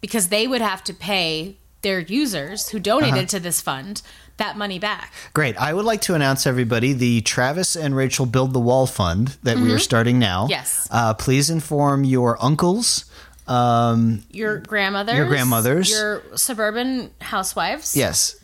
[0.00, 3.26] because they would have to pay their users who donated Uh-huh.
[3.26, 4.02] to this fund
[4.38, 5.12] that money back.
[5.34, 5.56] Great.
[5.56, 9.56] I would like to announce everybody the Travis and Rachel Build the Wall Fund that
[9.58, 10.42] we are starting now.
[10.44, 10.50] Mm-hmm.
[10.50, 10.88] Yes.
[10.90, 13.04] Uh, please inform your uncles.
[13.52, 15.90] Um, Your grandmothers, Your grandmothers.
[15.90, 17.94] your suburban housewives.
[17.96, 18.36] yes.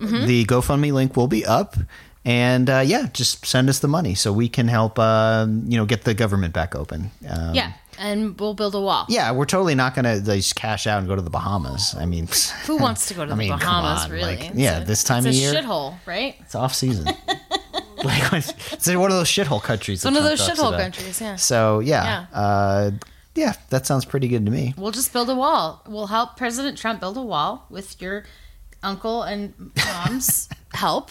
[0.00, 0.26] Mm-hmm.
[0.26, 1.76] The GoFundMe link will be up.
[2.24, 5.84] And uh, yeah, just send us the money so we can help, um, you know,
[5.86, 7.12] get the government back open.
[7.30, 9.06] Um, Yeah, and we'll build a wall.
[9.08, 11.94] Yeah, we're totally not going to just cash out and go to the Bahamas.
[11.96, 12.26] I mean,
[12.66, 14.04] Who wants to go to the I mean, Bahamas?
[14.06, 14.36] on, really?
[14.38, 15.54] like, yeah, this time it's of a year.
[15.62, 16.34] shithole, right?
[16.40, 17.04] it's off season.
[18.04, 20.04] like, it's one of those shithole countries.
[20.04, 21.36] one of those shithole countries, yeah.
[21.36, 22.38] So yeah, Yeah.
[22.38, 22.90] Uh,
[23.36, 24.74] yeah, that sounds pretty good to me.
[24.76, 25.82] We'll just build a wall.
[25.86, 28.24] We'll help President Trump build a wall with your
[28.82, 29.52] uncle and
[29.86, 31.10] mom's help,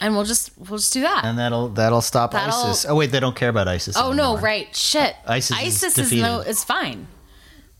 [0.00, 1.24] and we'll just we'll just do that.
[1.24, 2.86] And that'll that'll stop That'll- ISIS.
[2.88, 3.96] Oh wait, they don't care about ISIS.
[3.96, 4.38] oh no, anymore.
[4.40, 4.74] right?
[4.76, 5.14] Shit.
[5.26, 6.50] ISIS is is, no defeated.
[6.50, 7.06] is fine.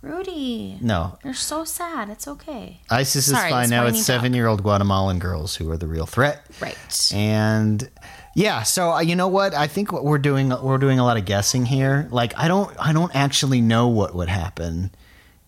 [0.02, 2.10] Rudy, No, you're so sad.
[2.10, 2.80] It's okay.
[2.90, 3.84] ISIS is Sorry, fine it's now.
[3.84, 6.46] whiny It's seven-year-old Guatemalan girls who are the real threat.
[6.60, 6.76] Right.
[7.12, 7.90] And
[8.36, 9.54] yeah, so uh, you know what?
[9.54, 12.06] I think what we're doing we're doing a lot of guessing here.
[12.10, 14.90] Like I don't I don't actually know what would happen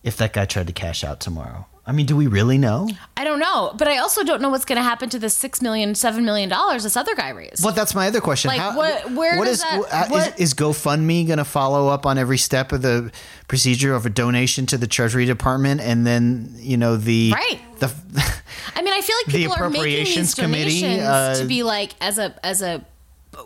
[0.01, 1.67] if that guy tried to cash out tomorrow.
[1.89, 2.87] I mean, do we really know?
[3.17, 5.59] I don't know, but I also don't know what's going to happen to the six
[5.59, 7.63] million, seven million dollars this other guy raised.
[7.63, 8.49] Well, that's my other question.
[8.49, 12.05] Like, what- where what is- that- uh, is- what- is, GoFundMe going to follow up
[12.05, 13.11] on every step of the
[13.47, 17.59] procedure of a donation to the Treasury Department, and then you know the Right.
[17.79, 17.87] the
[18.75, 21.45] I mean, I feel like The people are making Appropriations these Committee, donations uh, to
[21.45, 22.85] be like as a as a,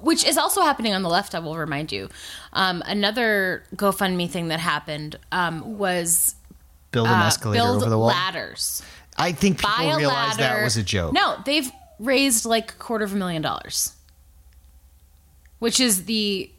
[0.01, 1.33] which is also happening on the left.
[1.33, 2.09] I will remind you.
[2.51, 6.35] Um, another GoFundMe thing that happened um, was
[6.93, 8.07] build an uh, escalator build over the wall.
[8.07, 8.81] ladders.
[9.17, 10.43] I think people Buy a realize ladder.
[10.59, 11.13] that was a joke.
[11.13, 13.93] No, they've raised like a quarter of a million dollars,
[15.59, 16.49] which is the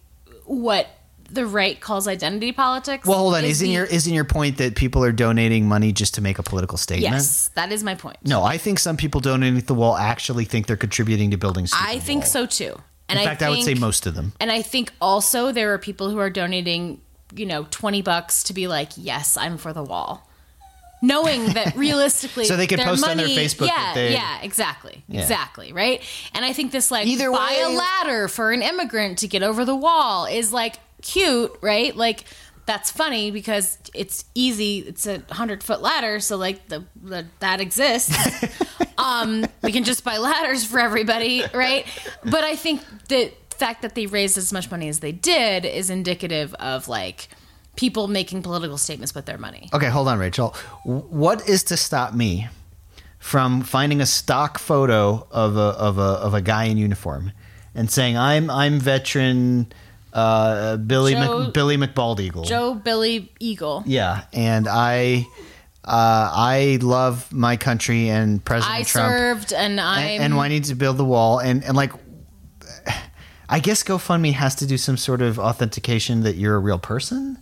[0.45, 0.87] what
[1.31, 3.07] the right calls identity politics.
[3.09, 3.45] Well, hold on.
[3.45, 6.39] is Isn't the- your isn't your point that people are donating money just to make
[6.39, 7.13] a political statement?
[7.15, 7.49] yes?
[7.55, 8.19] That is my point.
[8.25, 11.67] No, I think some people donating to the wall actually think they're contributing to building.
[11.73, 12.31] I think wall.
[12.31, 12.77] so too.
[13.09, 14.33] And In fact, I, I, would say most of them.
[14.41, 17.03] And I think also there are people who are donating,
[17.35, 20.29] you know, 20 bucks to be like, yes, I'm for the wall.
[21.03, 24.41] Knowing that realistically, So they could post on their money- Facebook Yeah, that they- yeah,
[24.43, 26.01] exactly, exactly, right.
[26.35, 29.43] And I think this like Either buy way- a ladder for an immigrant to get
[29.43, 31.95] over the wall is like cute, right?
[31.95, 32.25] Like
[32.67, 34.79] that's funny because it's easy.
[34.79, 38.17] It's a hundred foot ladder, so like the, the that exists.
[38.97, 41.85] um, we can just buy ladders for everybody, right?
[42.25, 45.91] But I think the fact that they raised as much money as they did is
[45.91, 47.29] indicative of like
[47.77, 49.69] people making political statements with their money.
[49.73, 50.55] Okay, hold on, Rachel.
[50.85, 52.49] What is to stop me
[53.19, 57.33] from finding a stock photo of a of a of a guy in uniform
[57.75, 59.73] and saying I'm I'm veteran
[60.13, 62.47] uh, Billy Joe- Mc, Billy McBaldeagle?
[62.47, 63.83] Joe Billy Eagle.
[63.87, 65.27] Yeah, and I
[65.85, 69.11] uh, I love my country and President I Trump.
[69.13, 71.93] served and I'm and, and why need to build the wall and and like
[73.55, 77.39] I guess GoFundMe has to do some sort of authentication that you're a real person.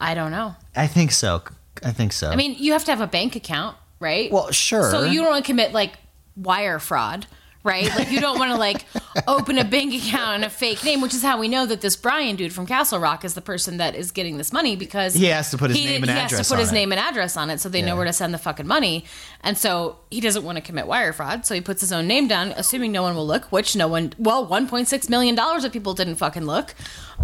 [0.00, 0.54] I don't know.
[0.76, 1.42] I think so.
[1.84, 2.30] I think so.
[2.30, 4.30] I mean, you have to have a bank account, right?
[4.30, 4.88] well, sure.
[4.92, 5.94] So you don't want to commit like
[6.36, 7.26] wire fraud,
[7.64, 7.88] right?
[7.94, 8.84] Like you don't want to like
[9.28, 11.94] open a bank account in a fake name, which is how we know that this
[11.96, 15.26] Brian dude from Castle Rock is the person that is getting this money because He
[15.26, 16.74] has to put his he, name and he has address to put on his it.
[16.74, 17.86] name and address on it, so they Yeah.
[17.86, 19.04] know where to send the fucking money.
[19.42, 22.26] And so he doesn't want to commit wire fraud, so he puts his own name
[22.28, 23.44] down, assuming no one will look.
[23.52, 24.12] Which no one.
[24.18, 26.74] Well, 1.6 million dollars of people didn't fucking look.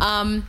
[0.01, 0.49] Um,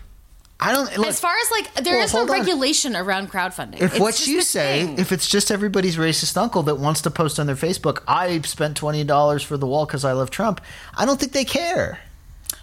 [0.62, 0.98] I don't.
[0.98, 2.28] Look, as far as like, there Well, is no on.
[2.32, 3.76] regulation around crowdfunding.
[3.82, 5.00] if It's what you say, thing.
[5.00, 8.76] if it's just everybody's racist uncle that wants to post on their Facebook, I spent
[8.76, 10.60] twenty dollars for the wall because I love Trump.
[10.98, 12.00] I don't think they care.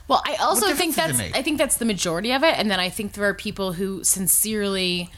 [0.09, 1.39] Well, I also think difference does it that's?
[1.39, 4.05] I think that's the majority of it, and then I think there are people who
[4.05, 5.11] sincerely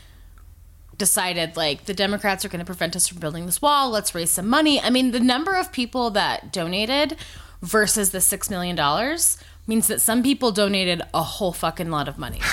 [0.96, 3.90] decided like the Democrats are going to prevent us from building this wall.
[3.90, 4.80] Let's raise some money.
[4.80, 7.16] I mean, the number of people that donated
[7.62, 9.36] versus the six million dollars
[9.68, 12.40] means that some people donated a whole fucking lot of money.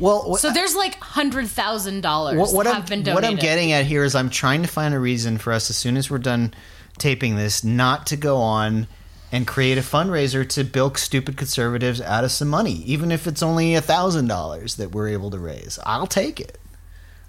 [0.00, 3.14] Well, what, So there's like hundred thousand dollars what, what have I'm been donated.
[3.14, 5.76] what I'm getting at here is I'm trying to find a reason for us as
[5.76, 6.52] soon as we're done
[6.98, 8.88] taping this not to go on
[9.30, 13.42] and create a fundraiser to bilk stupid conservatives out of some money, even if it's
[13.42, 15.78] only a thousand dollars that we're able to raise.
[15.86, 16.58] I'll take it.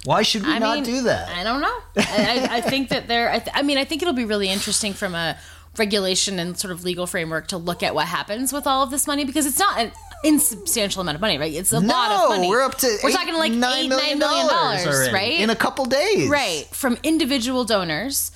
[0.03, 1.29] Why should we I not mean, do that?
[1.29, 1.79] I don't know.
[1.97, 3.29] I, I, I think that there.
[3.31, 5.37] I, th- I mean, I think it'll be really interesting from a
[5.77, 9.07] regulation and sort of legal framework to look at what happens with all of this
[9.07, 9.91] money because it's not an
[10.23, 11.53] insubstantial amount of money, right?
[11.53, 12.49] It's a lot of money.
[12.49, 15.39] we're up to we're eight, talking like nine eight million nine million dollars, already right?
[15.39, 18.31] In a couple days, right from individual donors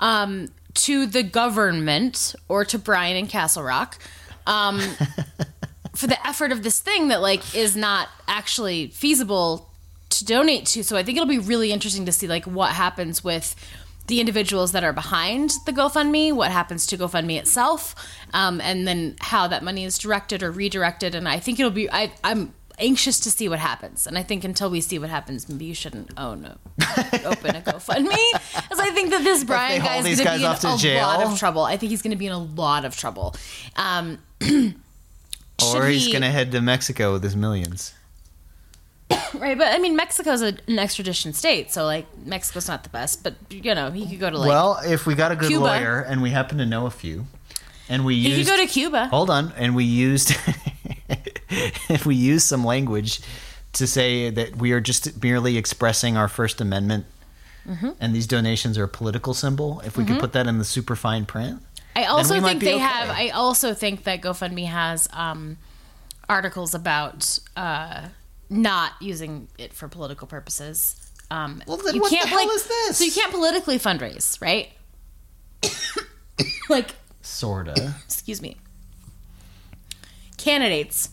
[0.00, 3.98] um, to the government or to Brian and Castle Rock.
[4.46, 4.80] Um,
[5.96, 9.70] for the effort of this thing that like is not actually feasible
[10.10, 10.84] to donate to.
[10.84, 13.56] So I think it'll be really interesting to see like what happens with
[14.06, 17.94] the individuals that are behind the GoFundMe, what happens to GoFundMe itself,
[18.32, 21.14] um, and then how that money is directed or redirected.
[21.14, 24.06] And I think it'll be I, I'm anxious to see what happens.
[24.06, 26.58] And I think until we see what happens, maybe you shouldn't own a
[27.24, 30.74] open a GoFundMe, because I think that this Brian guy is going to be in
[30.74, 31.02] a jail?
[31.06, 31.62] lot of trouble.
[31.62, 33.34] I think he's going to be in a lot of trouble.
[33.76, 34.18] Um,
[35.74, 37.94] Or he's he- going to head to Mexico with his millions.
[39.34, 43.22] Right, but I mean, Mexico's a, an extradition state, so like Mexico's not the best,
[43.22, 45.64] but you know, he could go to like well, if we got a good Cuba.
[45.64, 47.26] lawyer and we happen to know a few,
[47.88, 49.08] and we he could go to Cuba.
[49.08, 50.34] hold on, and we used
[51.88, 53.20] if we used some language
[53.74, 57.04] to say that we are just merely expressing our First Amendment,
[57.68, 57.90] Mm-hmm.
[58.00, 59.80] and these donations are a political symbol.
[59.84, 61.60] If we could put that in the super fine print,
[61.96, 62.78] I also think they okay.
[62.78, 63.10] have.
[63.10, 65.56] I also think that GoFundMe has um,
[66.28, 68.08] articles about uh,
[68.48, 71.10] not using it for political purposes.
[71.30, 72.98] Um, Well, then what the hell is this?
[72.98, 74.70] So you can't politically fundraise, right?
[76.68, 77.94] like, sorta.
[78.04, 78.56] excuse me.
[80.36, 81.10] Candidates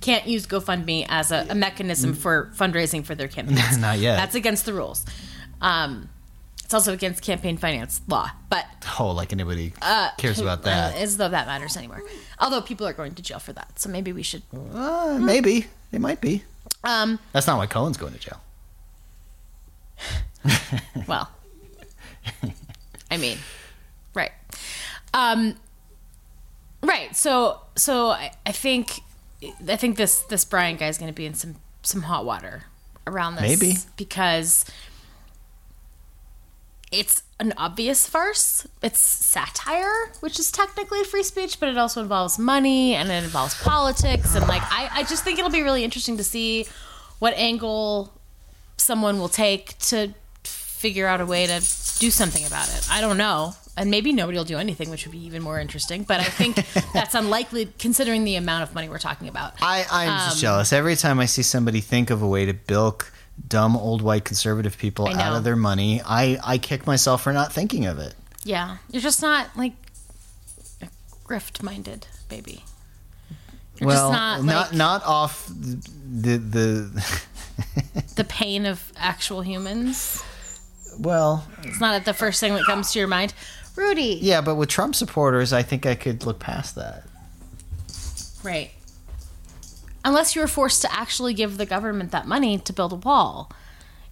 [0.00, 3.78] can't use GoFundMe as a, a mechanism for fundraising for their campaigns.
[3.78, 4.16] Not yet.
[4.16, 5.04] That's against the rules.
[5.60, 6.08] Um,
[6.64, 8.64] it's also against campaign finance law, but
[8.98, 9.72] Oh, like anybody
[10.18, 10.96] cares about uh, that?
[10.96, 12.02] as though that matters anymore.
[12.38, 14.42] Although people are going to jail for that, so maybe we should.
[14.74, 16.42] Uh, maybe it might be.
[16.84, 18.40] Um, That's not why Cohen's going to jail.
[21.06, 21.30] well,
[23.10, 23.38] I mean,
[24.14, 24.32] right,
[25.14, 25.56] um,
[26.82, 27.14] right.
[27.14, 29.00] So, so I, I think,
[29.68, 32.64] I think this this Brian guy is going to be in some some hot water
[33.06, 33.76] around this, Maybe.
[33.96, 34.64] because
[36.92, 38.66] it's an obvious farce.
[38.82, 43.54] It's satire, which is technically free speech, but it also involves money and it involves
[43.62, 44.34] politics.
[44.36, 46.66] And like, I, I just think it'll be really interesting to see
[47.18, 48.12] what angle
[48.76, 50.12] someone will take to
[50.44, 51.54] figure out a way to
[51.98, 52.86] do something about it.
[52.90, 53.54] I don't know.
[53.74, 56.02] And maybe nobody will do anything, which would be even more interesting.
[56.02, 56.56] But I think
[56.92, 59.54] that's unlikely considering the amount of money we're talking about.
[59.62, 60.72] I, I'm Um, just jealous.
[60.74, 63.10] Every time I see somebody think of a way to bilk
[63.48, 67.52] dumb old white conservative people out of their money, I, I kick myself for not
[67.52, 68.14] thinking of it.
[68.44, 68.78] Yeah.
[68.90, 69.72] You're just not like
[70.80, 70.88] a
[71.24, 72.64] grift minded, baby.
[73.78, 77.16] You're well, just not, not like, not off the the.
[78.16, 80.22] the pain of actual humans.
[81.00, 83.34] well, It's not the first thing that comes to your mind.
[83.74, 84.18] Rudy.
[84.20, 87.04] yeah, but with Trump supporters, I think I could look past that.
[88.42, 88.72] Right.
[90.04, 93.50] Unless you were forced to actually give the government that money to build a wall.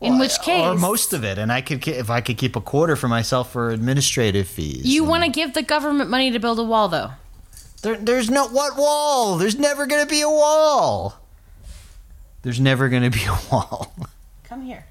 [0.01, 2.57] In Well, which case, or most of it, and I could, if I could keep
[2.57, 4.87] a quarter for myself for administrative fees.
[4.87, 7.11] you want to give the government money to build a wall, though.
[7.83, 9.37] There, there's no what wall.
[9.37, 11.21] There's never going to be a wall.
[12.43, 13.93] There's never going to be a wall.
[14.45, 14.87] Come here.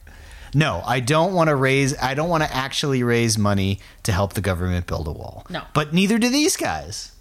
[0.54, 1.98] No, I don't want to raise.
[2.00, 5.46] I don't want to actually raise money to help the government build a wall.
[5.50, 5.64] No.
[5.74, 7.12] but neither do these guys.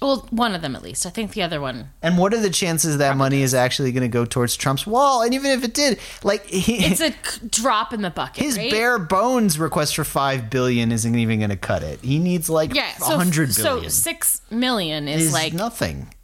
[0.00, 1.04] Well, one of them at least.
[1.04, 1.90] I think the other one.
[2.02, 5.22] And what are the chances that money is actually going to go towards Trump's wall?
[5.22, 7.12] And even if it did, like he, It's a
[7.48, 8.42] drop in the bucket.
[8.42, 8.70] his right?
[8.70, 12.00] bare bones request for five billion isn't even going to cut it.
[12.00, 16.14] He needs like yeah, so, hundred so six million is is like nothing.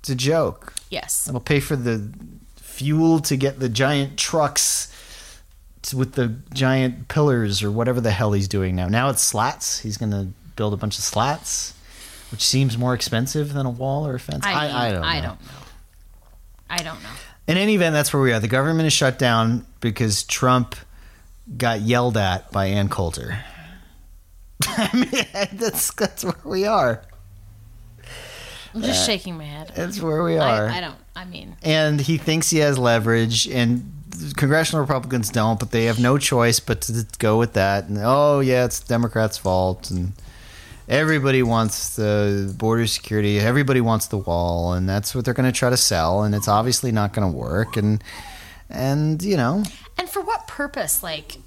[0.00, 0.74] It's a joke.
[0.90, 1.28] yes.
[1.28, 2.10] It'll pay for the
[2.56, 4.90] fuel to get the giant trucks
[5.94, 8.88] with the giant pillars or whatever the hell he's doing now.
[8.88, 9.80] Now it's slats.
[9.80, 11.73] He's going to build a bunch of slats,
[12.34, 14.44] which seems more expensive than a wall or a fence.
[14.44, 15.06] I, I, don't know.
[15.06, 15.52] I don't know.
[16.68, 17.08] I don't know.
[17.46, 18.40] In any event, that's where we are.
[18.40, 20.74] The government is shut down because Trump
[21.56, 23.38] got yelled at by Ann Coulter.
[24.66, 27.02] I mean, that's that's where we are.
[28.74, 29.70] I'm just uh, shaking my head.
[29.76, 30.66] That's where we are.
[30.66, 30.96] I, I don't.
[31.14, 33.92] I mean, and he thinks he has leverage and
[34.36, 38.38] congressional republicans don't but they have no choice but to go with that and oh
[38.38, 40.12] yeah it's democrats fault and
[40.88, 45.58] everybody wants the border security everybody wants the wall and that's what they're going to
[45.58, 48.02] try to sell and it's obviously not going to work and
[48.68, 49.62] and you know
[49.96, 51.02] and for what purpose?
[51.02, 51.38] Like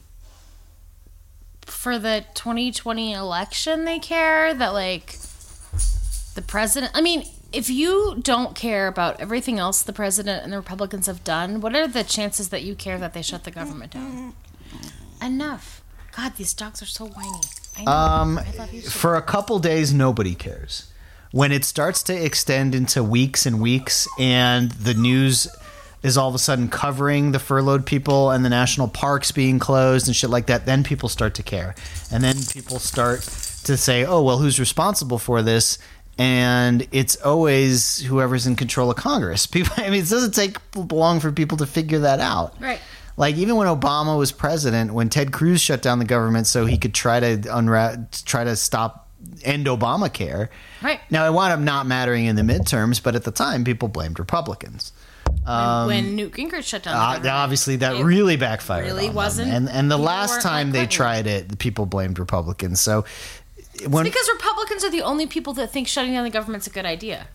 [1.62, 5.17] for the 2020 election, they care that like
[6.36, 6.91] the president.
[6.95, 11.23] I mean, if you don't care about everything else the president and the Republicans have
[11.23, 14.34] done, what are the chances that you care that they shut the government down?
[15.21, 15.82] Enough.
[16.15, 17.41] God, these dogs are so whiny.
[17.86, 18.82] Um, I love you.
[18.82, 20.92] So for a couple days, nobody cares.
[21.32, 25.48] When it starts to extend into weeks and weeks, and the news
[26.04, 30.08] is all of a sudden covering the furloughed people and the national parks being closed
[30.08, 31.76] and shit like that, then people start to care.
[32.12, 33.22] And then people start
[33.66, 35.78] to say, oh, well, who's responsible for this?
[36.18, 39.46] And it's always whoever's in control of Congress.
[39.48, 42.60] People, I mean, it doesn't take long for people to figure that out.
[42.60, 42.80] Right.
[43.17, 46.77] Like even when Obama was president, when Ted Cruz shut down the government so he
[46.77, 49.10] could try to unwrap, try to stop
[49.43, 50.49] end Obamacare.
[50.84, 50.99] Right.
[51.10, 54.19] Now it wound up not mattering in the midterms, but at the time people blamed
[54.19, 54.93] Republicans.
[55.45, 57.34] when, when Newt Gingrich shut down the Uh, government.
[57.36, 58.86] obviously, that really backfired.
[58.86, 62.80] really wasn't- And and the last time they tried it, people blamed Republicans.
[62.80, 63.03] So
[63.88, 66.86] when because Republicans are the only people that think shutting down the government's a good
[66.86, 67.27] idea.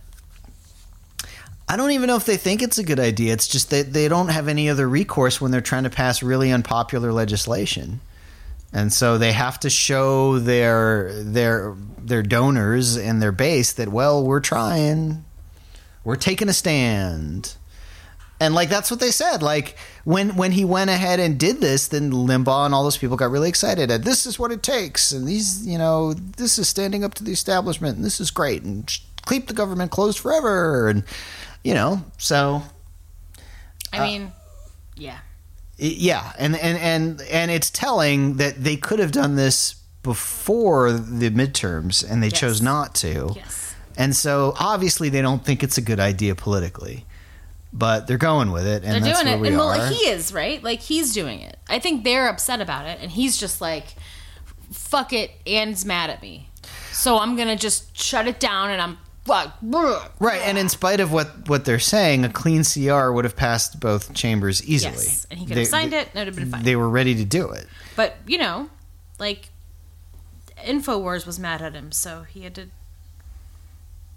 [1.69, 3.33] I don't even know if they think it's a good idea.
[3.33, 6.51] It's just that they don't have any other recourse when they're trying to pass really
[6.51, 8.01] unpopular legislation.
[8.73, 14.25] And so they have to show their their their donors and their base that well,
[14.25, 15.25] we're trying.
[16.05, 17.55] We're taking a stand.
[18.41, 19.43] And like that's what they said.
[19.43, 23.17] Like when when he went ahead and did this, then Limbaugh and all those people
[23.17, 23.91] got really excited.
[23.91, 25.13] And this is what it takes.
[25.13, 27.97] And these, you know, this is standing up to the establishment.
[27.97, 28.63] And this is great.
[28.63, 28.91] And
[29.29, 30.89] keep the government closed forever.
[30.89, 31.05] And
[31.65, 32.63] you know, so
[33.93, 34.33] I Uh, mean,
[34.97, 35.19] yeah.
[35.77, 41.31] yeah, and and and and it's telling that they could have done this before the
[41.31, 42.41] midterms, and they Yes.
[42.41, 43.33] chose not to.
[43.37, 43.75] Yes.
[43.97, 47.05] And so obviously they don't think it's a good idea politically,
[47.73, 49.39] but they're going with it, and They're doing it.
[49.39, 50.63] we And well, he is, right?
[50.63, 51.59] Like he's doing it.
[51.69, 53.95] I think they're upset about it and he's just like
[54.73, 56.49] fuck it, Anne's mad at me.
[56.93, 59.59] So I'm going to just shut it down and I'm fuck.
[60.21, 63.81] right, and in spite of what what they're saying, a clean CR would have passed
[63.81, 64.95] both chambers easily.
[64.95, 65.27] Yes.
[65.31, 66.63] And he could have They- signed it and it would have been fine.
[66.65, 67.67] They were ready to do it.
[67.97, 68.69] But, you know,
[69.19, 69.51] like
[70.67, 72.67] InfoWars was mad at him, so he had to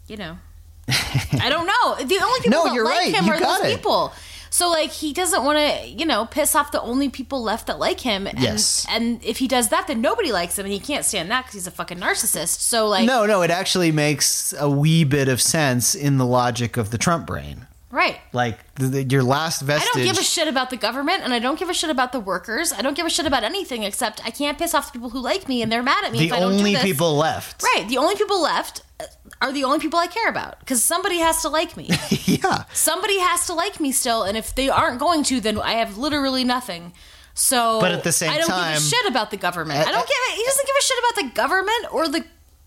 [0.08, 0.38] you know.
[0.88, 1.96] I don't know.
[2.06, 3.16] The only people No, that like right.
[3.16, 3.76] him You are those it.
[3.78, 4.14] people.
[4.56, 7.78] So like he doesn't want to, you know, piss off the only people left that
[7.78, 8.26] like him.
[8.26, 8.86] And, Yes.
[8.90, 11.56] And if he does that, then nobody likes him, and he can't stand that because
[11.56, 12.62] he's a fucking narcissist.
[12.62, 16.78] So like, No, no, it actually makes a wee bit of sense in the logic
[16.78, 17.68] of the Trump brain.
[17.92, 18.20] Right.
[18.34, 19.90] Like the, the, your last vestige.
[19.96, 22.12] I don't give a shit about the government, and I don't give a shit about
[22.12, 22.74] the workers.
[22.74, 25.20] I don't give a shit about anything except I can't piss off the people who
[25.20, 27.64] like me, and they're mad at me the if I don't do only people left.
[27.64, 27.88] Right.
[27.88, 29.06] The only people left uh,
[29.42, 31.90] are the only people I care about because somebody has to like me.
[32.26, 32.64] yeah.
[32.74, 35.98] somebody has to like me still, and if they aren't going to, then I have
[35.98, 36.94] literally nothing.
[37.38, 39.80] So, But at the same I don't time- give a shit about the government.
[39.80, 40.18] At- I don't give.
[40.32, 42.26] A, he doesn't give a shit about the government or the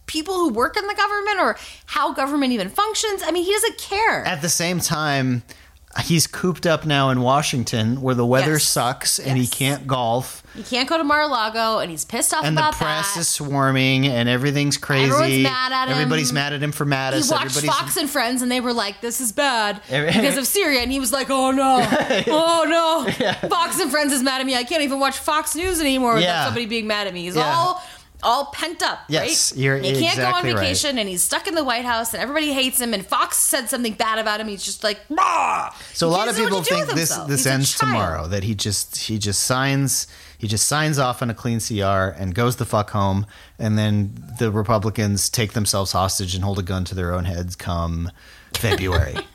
[0.09, 1.56] people who work in the government or
[1.86, 3.22] how government even functions.
[3.24, 4.24] I mean, he doesn't care.
[4.24, 5.42] At the same time,
[6.04, 8.64] he's cooped up now in Washington where the weather Yes.
[8.64, 12.56] sucks and he can't golf he can't go to Mar-a-Lago, and he's pissed off and
[12.59, 13.20] the press that.
[13.20, 15.04] is swarming and everything's crazy.
[15.04, 15.94] Everyone's mad at him.
[15.94, 19.00] Everybody's mad at him for he watched Everybody's Fox and Friends, and they were like,
[19.00, 21.78] "This is bad because of Syria," and he was like, "Oh no,
[22.26, 24.56] oh no, Fox and Friends is mad at me.
[24.56, 26.20] I can't even watch Fox News anymore Yeah.
[26.20, 27.54] without somebody being mad at me." He's Yeah.
[27.54, 27.84] all
[28.23, 29.61] all pent up, Yes, right?
[29.61, 30.62] you're And he can't exactly go on right.
[30.66, 32.93] vacation, and he's stuck in the White House, and everybody hates him.
[32.95, 34.49] And Fox said something bad about him.
[34.49, 37.45] He's just like, "Bah!" So a lot of people what to do think this this
[37.45, 38.27] He's ends tomorrow.
[38.27, 40.07] That he just he just signs
[40.37, 43.27] he just signs off on a clean CR and goes the fuck home,
[43.59, 47.57] and then the Republicans take themselves hostage and hold a gun to their own heads
[47.57, 48.11] come
[48.55, 49.16] February.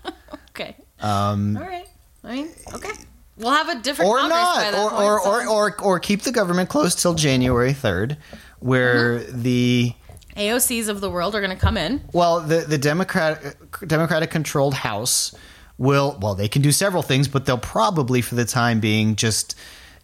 [0.55, 0.75] Okay.
[0.99, 1.87] Um, All right.
[2.23, 2.91] I mean, okay.
[3.37, 6.99] We'll have a different or not, or or, or or or keep the government closed
[6.99, 8.17] till January third,
[8.63, 9.41] where Mm-hmm.
[9.43, 9.93] the
[10.37, 12.01] AOCs of the world are going to come in.
[12.13, 13.55] Well, the the Democrat
[13.85, 15.35] Democratic controlled House
[15.77, 19.55] will well they can do several things, but they'll probably for the time being just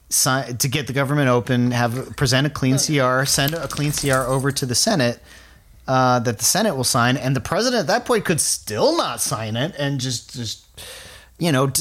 [0.09, 4.23] sign, to get the government open, have present a clean CR, send a clean CR
[4.27, 5.19] over to the Senate.
[5.87, 9.19] Uh, that the Senate will sign, and the president at that point could still not
[9.19, 10.67] sign it, and just just
[11.39, 11.71] you know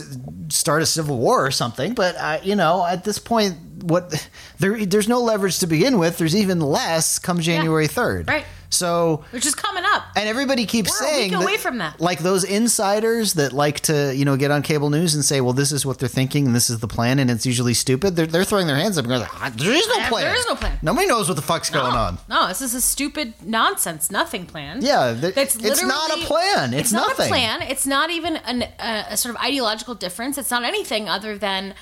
[0.49, 1.95] start a civil war or something.
[1.95, 4.29] But uh, you know, at this point, what
[4.59, 6.19] there there's no leverage to begin with.
[6.19, 8.45] There's even less come January third, Right.
[8.71, 10.05] So Which is coming up.
[10.14, 12.01] and everybody keeps We're saying away from that.
[12.01, 15.55] like those insiders that like to you know get on cable news and say, well,
[15.55, 18.14] this is what they're thinking and this is the plan, and it's usually stupid.
[18.16, 20.25] They're, they're throwing their hands up and going, "Ah, there is no plan.
[20.25, 20.79] there is no plan.
[20.83, 22.19] Nobody knows what the fuck's going on.
[22.29, 24.81] No, this is a stupid nonsense, nothing plan.
[24.83, 26.75] Yeah, th- That's it's not a plan.
[26.75, 27.27] It's, not nothing.
[27.27, 27.62] a plan.
[27.62, 30.37] It's not even an, a, a sort of ideological difference.
[30.37, 31.75] It's not anything other than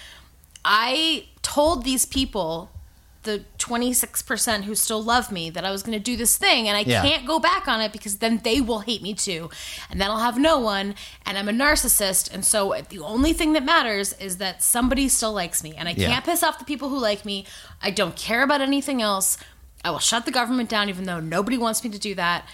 [0.64, 2.70] I told these people,
[3.26, 6.76] the 26% who still love me, that I was going to do this thing, and
[6.76, 7.02] I Yeah.
[7.02, 9.50] can't go back on it because then they will hate me too.
[9.90, 10.94] And then I'll have no one,
[11.26, 12.32] and I'm a narcissist.
[12.32, 15.74] And so the only thing that matters is that somebody still likes me.
[15.76, 16.08] And I Yeah.
[16.08, 17.44] can't piss off the people who like me.
[17.82, 19.36] I don't care about anything else.
[19.84, 22.44] I will shut the government down, even though nobody wants me to do that.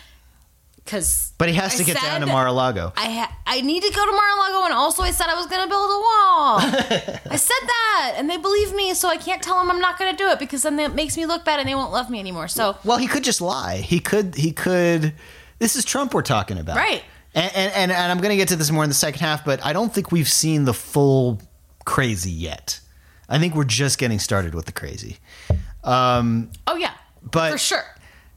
[0.84, 2.92] Because But he has to get down to Mar-a-Lago.
[2.96, 5.62] I ha- I need to go to Mar-a-Lago, and also I said I was going
[5.62, 6.58] to build a wall.
[7.32, 10.10] I said that, and they believe me, so I can't tell them I'm not going
[10.10, 12.18] to do it because then that makes me look bad, and they won't love me
[12.18, 12.48] anymore.
[12.48, 13.76] So Well, he could just lie.
[13.76, 14.34] He could.
[14.34, 15.14] He could.
[15.58, 17.02] This is Trump we're talking about, Right.
[17.34, 19.44] And and, and, and I'm going to get to this more in the second half,
[19.44, 21.40] but I don't think we've seen the full
[21.84, 22.80] crazy yet.
[23.28, 25.18] I think we're just getting started with the crazy.
[25.84, 27.84] Um, oh yeah, But- for sure,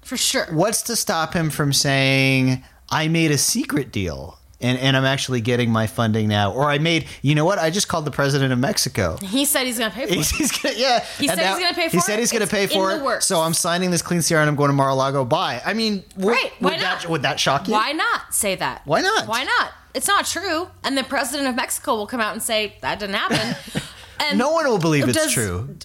[0.06, 0.45] for sure.
[0.51, 4.39] what's to stop him from saying, "I made a secret deal"?
[4.62, 7.06] And, and I'm actually getting my funding now, or I made.
[7.22, 7.60] You know what?
[7.60, 9.18] I just called the president of Mexico.
[9.18, 10.36] He said he's going to pay for He's, it.
[10.38, 11.06] he's gonna, yeah.
[11.20, 12.20] He And said he's gonna pay He for said it.
[12.22, 13.03] he's going to pay for it.
[13.03, 13.26] works.
[13.28, 15.26] So I'm signing this clean CR and I'm going to Mar-a-Lago.
[15.26, 15.62] Bye.
[15.64, 17.01] I mean, would, Right, why would not?
[17.01, 17.74] that would that shock you?
[17.74, 18.82] Why not say that?
[18.86, 19.28] Why not?
[19.28, 19.74] Why not?
[19.93, 20.70] It's not true.
[20.86, 23.82] And the president of Mexico will come out and say that didn't happen.
[24.22, 25.76] And No one will believe it's Does- true.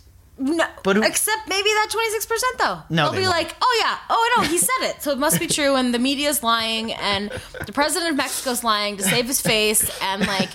[0.42, 2.78] No, But who- except maybe that twenty six percent though.
[2.88, 3.36] No, they'll they be won't.
[3.36, 5.98] like, "Oh yeah, oh no, he said it, so it must be true." And the
[5.98, 7.30] media's lying, and
[7.66, 10.50] the president of Mexico's lying to save his face, and like,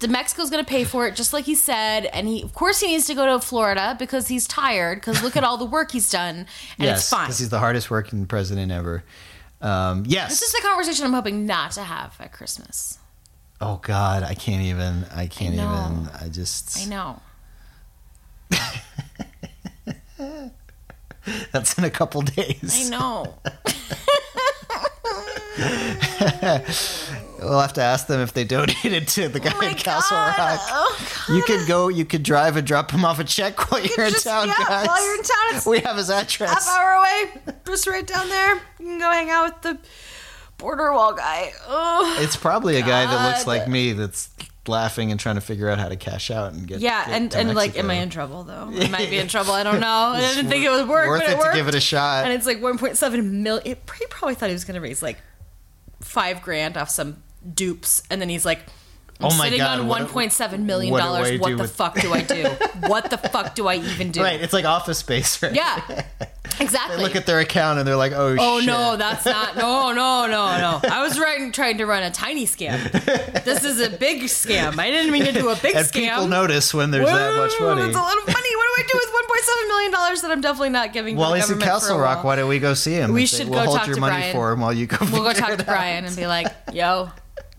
[0.00, 2.06] the Mexico's going to pay for it just like he said.
[2.06, 4.96] And he, of course, he needs to go to Florida because he's tired.
[5.00, 6.46] Because look at all the work he's done, and
[6.78, 7.26] yes, it's fine.
[7.26, 9.04] because he's the hardest working president ever.
[9.60, 10.30] Um, yes.
[10.30, 12.98] This is the conversation I'm hoping not to have at Christmas.
[13.60, 15.04] oh God, I can't even.
[15.14, 16.08] I can't I even.
[16.20, 16.78] I just.
[16.84, 17.22] I know.
[21.52, 22.86] That's in a couple days.
[22.86, 23.34] I know.
[27.38, 30.16] We'll have to ask them if they donated to the oh guy Oh in Castle
[30.16, 30.38] God.
[30.38, 30.60] Rock.
[30.68, 31.36] Oh, God.
[31.36, 31.88] You could go.
[31.88, 34.54] You could drive and drop him off a check while you're in just- town, yeah,
[34.66, 34.86] guys.
[34.88, 36.50] while you're in town, it's we have his address.
[36.50, 38.54] half hour away, just right down there.
[38.80, 39.78] You can go hang out with the
[40.58, 41.52] border wall guy.
[41.68, 42.16] Oh.
[42.20, 44.30] It's probably a guy that looks like me that's
[44.68, 46.80] laughing and trying to figure out how to cash out and get.
[46.80, 48.70] Yeah, get and, and like, am I in trouble though?
[48.72, 49.52] I might be in trouble.
[49.52, 49.86] I don't know.
[49.88, 51.52] I didn't think it would work, Worth but it, it worked.
[51.52, 52.24] to give it a shot.
[52.24, 53.64] and it's like 1.7 million.
[53.98, 55.18] He probably thought he was going to raise like
[56.00, 57.22] five grand off some
[57.54, 58.60] dupes, and then he's like,
[59.18, 61.40] I'm Oh my sitting God, on what- 1.7 million what do dollars.
[61.40, 62.44] What the with- fuck do I do?
[62.86, 64.22] what the fuck do I even do?
[64.22, 65.42] right, it's like Office Space.
[65.42, 65.54] Right?
[65.54, 65.80] Yeah,
[66.60, 66.96] exactly.
[66.98, 68.66] They look at their account and they're like, "Oh, Oh shit.
[68.66, 69.56] no, that's not.
[69.56, 70.80] No, no, no, no.
[70.90, 72.76] I was trying trying to run a tiny scam.
[73.44, 74.78] This is a big scam.
[74.78, 76.10] I didn't mean to do a big And scam.
[76.10, 77.82] people notice when there's that much Whoa, money.
[77.82, 78.56] That's a lot of money.
[78.56, 79.08] What do I do with
[79.64, 81.16] 1.7 million dollars that I'm definitely not giving?
[81.16, 82.22] Well, he's in Castle Rock.
[82.22, 83.12] Why don't we go see him?
[83.14, 84.32] We should we'll go hold talk your to money Brian.
[84.34, 84.98] for him while you go.
[85.10, 85.64] We'll go talk to.
[85.64, 87.10] Brian and be like, "Yo,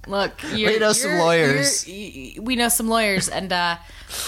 [0.07, 1.85] look, you're, We know some lawyers.
[1.87, 3.77] we know some lawyers, and uh,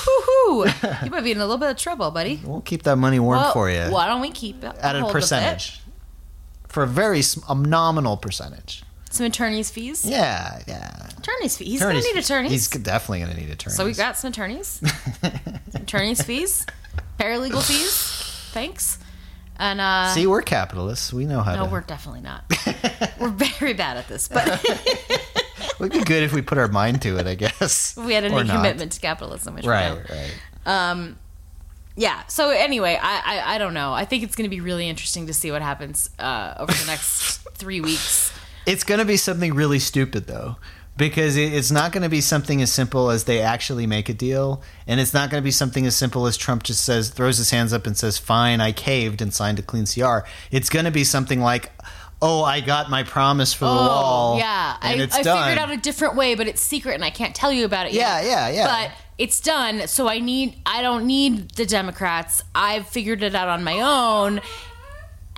[0.06, 0.66] whoo hoo.
[1.06, 2.40] you might be in a little bit of trouble, buddy.
[2.44, 5.00] We'll keep that money warm Well, for you Why don't we keep it at a
[5.00, 5.14] hold of it?
[5.14, 5.80] percentage,
[6.68, 8.84] for a very a nominal percentage.
[9.12, 10.06] Some attorneys' fees.
[10.06, 11.08] Yeah, yeah.
[11.18, 11.68] Attorneys' fees.
[11.68, 12.52] He's Attorneys- gonna need attorneys.
[12.52, 13.76] He's definitely going to need attorneys.
[13.76, 14.82] So we got some attorneys,
[15.74, 16.66] attorneys fees,
[17.20, 18.52] paralegal fees.
[18.54, 19.00] Thanks.
[19.58, 21.12] And uh, See, we're capitalists.
[21.12, 21.72] We know how to no, to.
[21.72, 22.44] we're definitely not.
[23.20, 24.48] we're very bad at this, but
[25.80, 27.96] We'd be good if we put our mind to it, I guess.
[27.98, 30.10] we had any commitment to capitalism, which we Right, don't.
[30.10, 30.32] right.
[30.92, 31.18] Um,
[31.96, 32.26] yeah.
[32.28, 33.92] So anyway, I, I I don't know.
[33.94, 36.86] I think it's going to be really interesting to see what happens uh, over the
[36.88, 38.32] next three weeks.
[38.66, 40.58] It's going to be something really stupid, though,
[40.96, 44.14] because it- it's not going to be something as simple as they actually make a
[44.14, 47.38] deal, and it's not going to be something as simple as Trump just says, throws
[47.38, 50.20] his hands up and says, "Fine, I caved and signed a clean CR."
[50.52, 51.72] It's going to be something like,
[52.22, 54.78] "Oh, I got my promise for the oh, wall." Oh, yeah.
[54.82, 57.52] I, it's I figured out a different way, but it's secret and I can't tell
[57.52, 58.30] you about it Yeah, yet.
[58.30, 58.68] yeah, yeah.
[58.68, 62.42] But it's done, so I need I don't need the Democrats.
[62.56, 64.42] I've figured it out on my own.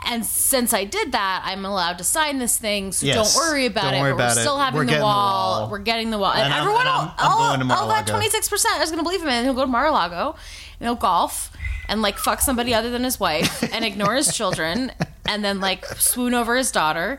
[0.03, 2.91] And since I did that, I'm allowed to sign this thing.
[2.91, 3.35] So Yes.
[3.35, 4.01] don't worry about Don't it.
[4.01, 5.59] worry but about we're still having We're the getting the wall.
[5.61, 5.69] wall.
[5.69, 6.31] We're getting the wall.
[6.31, 8.13] And, And I'm- everyone, I'm- I'm all, going to all that Mar-a-Lago.
[8.27, 10.35] 26% is going to believe him, and he'll go to Mar-a-Lago
[10.79, 11.51] and he'll golf
[11.87, 14.91] and like fuck somebody other than his wife and ignore his children
[15.27, 17.17] and then like swoon over his daughter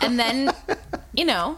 [0.00, 0.50] and then
[1.14, 1.56] you know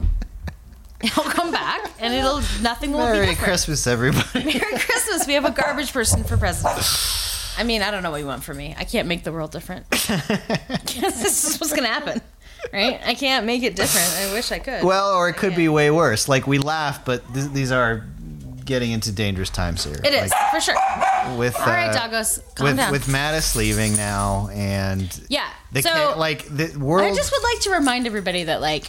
[1.03, 3.39] he'll come back and it'll nothing will be Merry different.
[3.49, 4.27] Christmas, everybody.
[4.45, 5.27] Merry Christmas.
[5.27, 6.83] We have a garbage person for president.
[7.57, 8.75] I mean, I don't know what you want from me.
[8.77, 9.89] I can't make the world different.
[9.91, 12.21] this is what's gonna happen,
[12.73, 13.01] right?
[13.05, 14.09] I can't make it different.
[14.29, 14.83] I wish I could.
[14.83, 16.29] well, or it could be way worse.
[16.29, 18.05] Like we laugh, but th- these are
[18.65, 19.95] getting into dangerous times here.
[20.03, 20.75] it is Like, for sure.
[21.37, 22.91] with All right, uh, doggos, calm with down.
[22.93, 25.51] with Mattis leaving now, and yeah.
[25.75, 27.05] They so can't like the world.
[27.05, 28.85] I just would like to remind everybody that like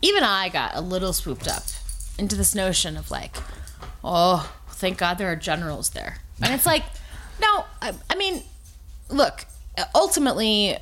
[0.00, 1.62] even I got a little swooped up
[2.18, 3.36] into this notion of like,
[4.02, 6.18] oh, thank God there are generals there.
[6.42, 6.84] And it's like,
[7.40, 8.42] no, I, I mean,
[9.10, 9.44] look,
[9.94, 10.78] ultimately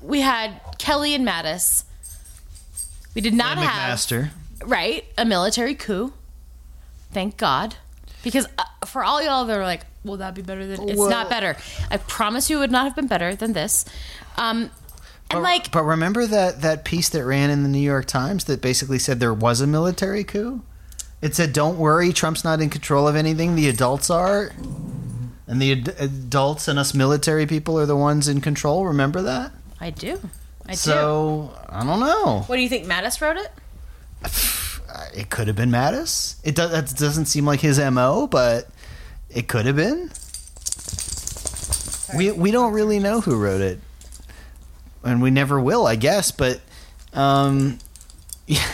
[0.00, 1.84] we had Kelly and Mattis.
[3.14, 4.30] We did not and have McMaster.
[4.64, 6.12] right a military coup.
[7.12, 7.76] Thank God.
[8.22, 11.10] Because uh, for all y'all that are like, will that be better than it's Well-
[11.10, 11.56] not better.
[11.90, 13.84] I promise you it would not have been better than this.
[14.36, 14.70] Um
[15.30, 18.44] and But, like but remember that that piece that ran in the New York Times
[18.44, 20.60] that basically said there was a military coup.
[21.22, 23.54] It said, "Don't worry, Trump's not in control of anything.
[23.56, 24.52] The adults are,
[25.46, 29.52] and the ad- adults and us military people are the ones in control." Remember that?
[29.80, 30.20] I do.
[30.66, 30.76] I do.
[30.76, 32.44] So I don't know.
[32.46, 33.50] What do you think Mattis wrote it?
[35.12, 36.36] It could have been Mattis.
[36.44, 36.70] It does.
[36.70, 38.68] That doesn't seem like his mo, but
[39.34, 40.10] it could have been.
[42.16, 43.80] We we don't really know who wrote it,
[45.02, 46.30] and we never will, I guess.
[46.30, 46.60] But
[47.12, 47.78] um,
[48.46, 48.64] yeah,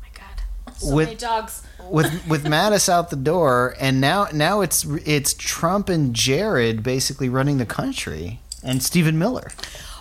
[0.00, 0.42] my god.
[0.78, 1.62] So With- many dogs.
[1.90, 7.28] with with Mattis out the door, and now now it's it's Trump and Jared basically
[7.28, 9.50] running the country, and Stephen Miller.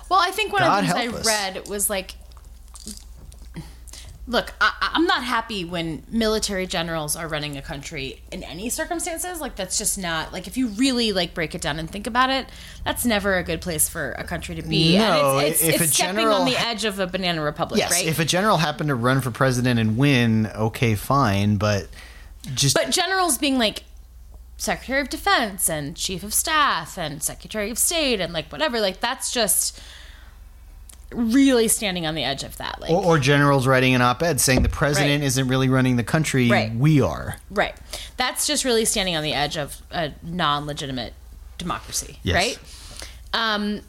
[0.08, 1.26] Well, I think one God of the things I us.
[1.28, 2.16] read was like
[4.30, 9.42] Look, I, I'm not happy when military generals are running a country in any circumstances.
[9.42, 12.30] Like that's just not like if you really like break it down and think about
[12.30, 12.46] it,
[12.86, 15.00] that's never a good place for a country to be.
[15.00, 17.42] No, and it's, it's, if it's a stepping general- on the edge of a banana
[17.42, 18.06] republic, Yes, right?
[18.06, 21.88] if a general happened to run for president and win, okay, fine, but
[22.54, 23.84] just But generals being like
[24.58, 29.00] Secretary of Defense and Chief of Staff and Secretary of State and like whatever, like
[29.00, 29.82] that's just
[31.14, 32.80] really standing on the edge of that.
[32.82, 35.28] Like, or, or generals writing an op-ed saying the president Right.
[35.28, 36.74] isn't really running the country, Right.
[36.76, 37.38] we are.
[37.50, 37.76] right.
[38.18, 41.14] That's just really standing on the edge of a non legitimate
[41.58, 42.36] democracy, Yes.
[42.36, 42.60] right?
[43.34, 43.82] Um,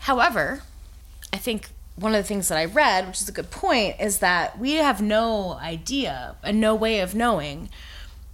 [0.00, 0.62] however,
[1.32, 4.18] I think one of the things that I read, which is a good point, is
[4.18, 7.68] that we have no idea and no way of knowing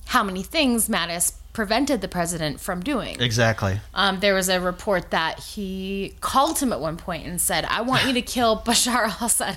[0.07, 3.19] how many things Mattis prevented the president from doing.
[3.19, 3.81] Exactly.
[3.95, 7.81] Um, there was a report that he called him at one point and said, "I
[7.81, 9.57] want you to kill Bashar al-Assad,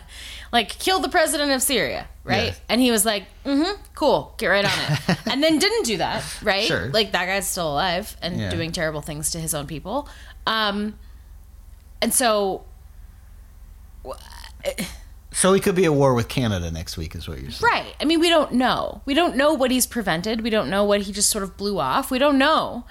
[0.53, 2.69] like kill the president of Syria, right?" Yeah.
[2.69, 4.71] And he was like, "Mm-hmm, cool, get right on
[5.09, 6.63] it," and then didn't do that, right?
[6.63, 6.87] Sure.
[6.87, 8.49] Like that guy's still alive and Yeah.
[8.49, 10.07] doing terrible things to his own people,
[10.47, 10.97] um,
[12.01, 12.63] and so
[15.31, 17.71] So he could be at war with Canada next week, is what you're saying.
[17.71, 17.95] Right.
[18.01, 19.01] I mean, we don't know.
[19.05, 20.41] We don't know what he's prevented.
[20.41, 22.09] We don't know what he just sort of blew off.
[22.09, 22.85] We don't know.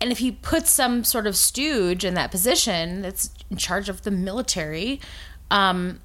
[0.00, 4.02] And if he puts some sort of stooge in that position that's in charge of
[4.02, 5.00] the military,
[5.50, 6.00] um,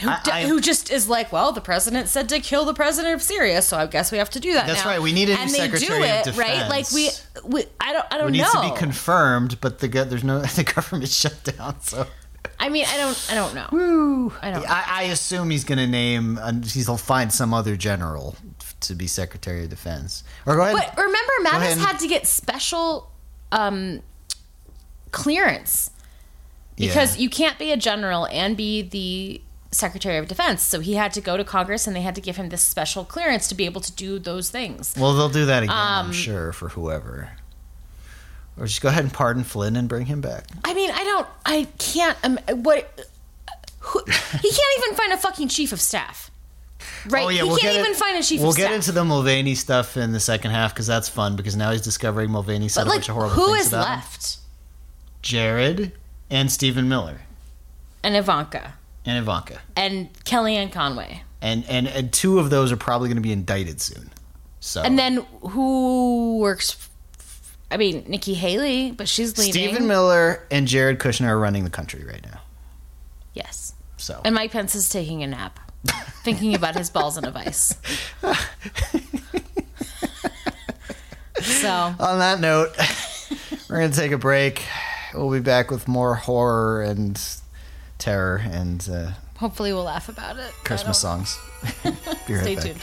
[0.00, 3.14] who, I- I- who just is like, well, the president said to kill the president
[3.14, 4.66] of Syria, so I guess we have to do that.
[4.66, 4.90] That's now.
[4.90, 5.02] right.
[5.02, 6.68] We need a new and they Secretary do of it, right?
[6.68, 7.10] Like we,
[7.44, 10.62] we, I don't, I don't It needs to be confirmed, but the there's no the
[10.64, 11.80] government shut down.
[11.80, 12.06] So
[12.62, 14.32] I mean, I don't, I don't know.
[14.42, 14.70] I don't.
[14.70, 16.38] I, I assume he's going to name.
[16.38, 18.36] Uh, he'll find some other general
[18.80, 20.22] to be Secretary of Defense.
[20.46, 20.74] Or go ahead.
[20.76, 23.10] But remember, Mattis had to get special
[23.50, 24.00] um,
[25.10, 25.90] clearance
[26.76, 27.22] because Yeah.
[27.22, 29.40] you can't be a general and be the
[29.72, 30.62] Secretary of Defense.
[30.62, 33.04] So he had to go to Congress and they had to give him this special
[33.04, 34.94] clearance to be able to do those things.
[34.98, 37.30] Well, they'll do that again, Um, I'm sure, for whoever.
[38.60, 40.44] Or just go ahead and pardon Flynn and bring him back.
[40.64, 42.16] I mean, I don't, I can't.
[42.22, 43.08] Um, what?
[43.80, 46.30] Who, he can't even find a fucking chief of staff.
[47.08, 47.24] Right?
[47.24, 48.40] Oh, yeah, he can't even in- find a chief of staff.
[48.42, 48.74] We'll of get staff.
[48.74, 52.30] into the Mulvaney stuff in the second half because that's fun because now he's discovering
[52.30, 53.94] Mulvaney said a bunch of horrible who things is about him.
[53.94, 54.36] left?
[55.22, 55.92] Jared
[56.30, 57.20] and Stephen Miller
[58.02, 58.74] And Ivanka
[59.06, 59.60] and Ivanka.
[59.76, 61.22] and Kellyanne Conway.
[61.42, 64.10] And, and and two of those are probably going to be indicted soon.
[64.60, 66.88] So And then who works?
[67.70, 69.52] I mean, Nikki Haley, but she's leaving.
[69.52, 72.40] Stephen Miller and Jared Kushner are running the country right now.
[73.32, 73.74] Yes.
[73.96, 75.60] So And Mike Pence is taking a nap,
[76.24, 77.74] thinking about his balls in a vice.
[81.40, 82.70] so on that note,
[83.68, 84.64] we're going to take a break.
[85.14, 87.20] We'll be back with more horror and
[87.98, 90.50] terror and uh, hopefully we'll laugh about it.
[90.64, 91.38] Christmas songs.
[92.26, 92.64] Stay back.
[92.64, 92.80] tuned.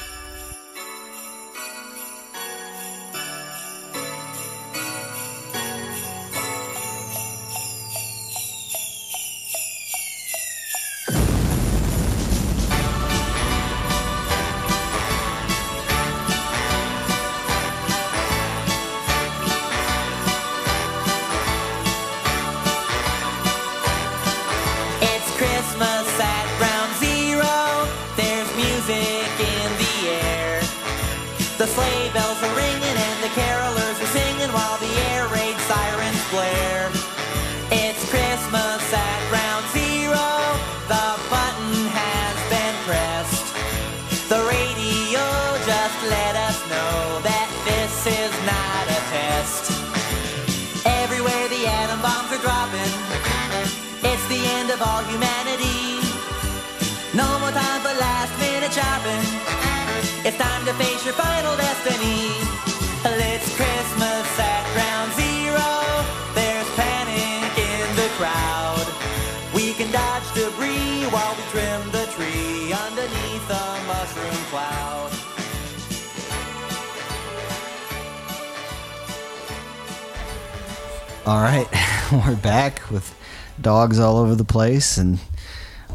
[83.87, 85.17] Dogs all over the place and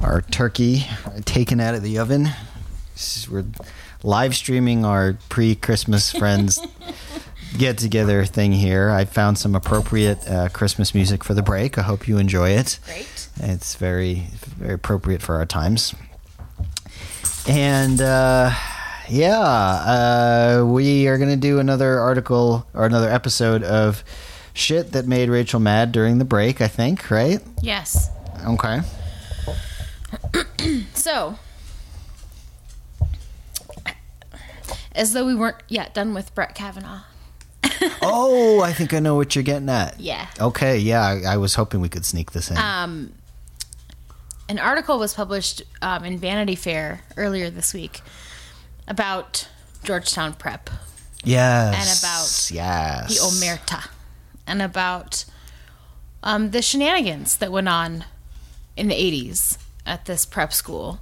[0.00, 0.86] our turkey
[1.26, 2.26] taken out of the oven.
[3.30, 3.44] We're
[4.02, 6.58] live streaming our pre-Christmas friends
[7.58, 8.88] get together thing here.
[8.88, 11.76] I found some appropriate uh, Christmas music for the break.
[11.76, 12.78] I hope you enjoy it.
[12.86, 13.28] Great.
[13.40, 14.26] It's very
[14.56, 15.94] very appropriate for our times.
[17.46, 18.52] And uh,
[19.10, 24.02] yeah, uh, we are going to do another article or another episode of
[24.54, 27.40] shit that made Rachel mad during the break, I think, right?
[27.62, 28.10] Yes.
[28.46, 28.80] Okay.
[30.94, 31.36] So,
[34.94, 37.02] as though we weren't yet done with Brett Kavanaugh.
[38.00, 39.98] Oh, I think I know what you're getting at.
[39.98, 40.28] Yeah.
[40.40, 42.56] Okay, yeah, I, I was hoping we could sneak this in.
[42.56, 43.12] Um,
[44.48, 48.00] an article was published um, in Vanity Fair earlier this week
[48.86, 49.48] about
[49.82, 50.70] Georgetown Prep,
[51.24, 51.74] yes.
[51.74, 53.08] and about yes.
[53.08, 53.88] the Omerta,
[54.52, 55.24] and about
[56.22, 58.04] um, the shenanigans that went on
[58.76, 61.00] in the 80s at this prep school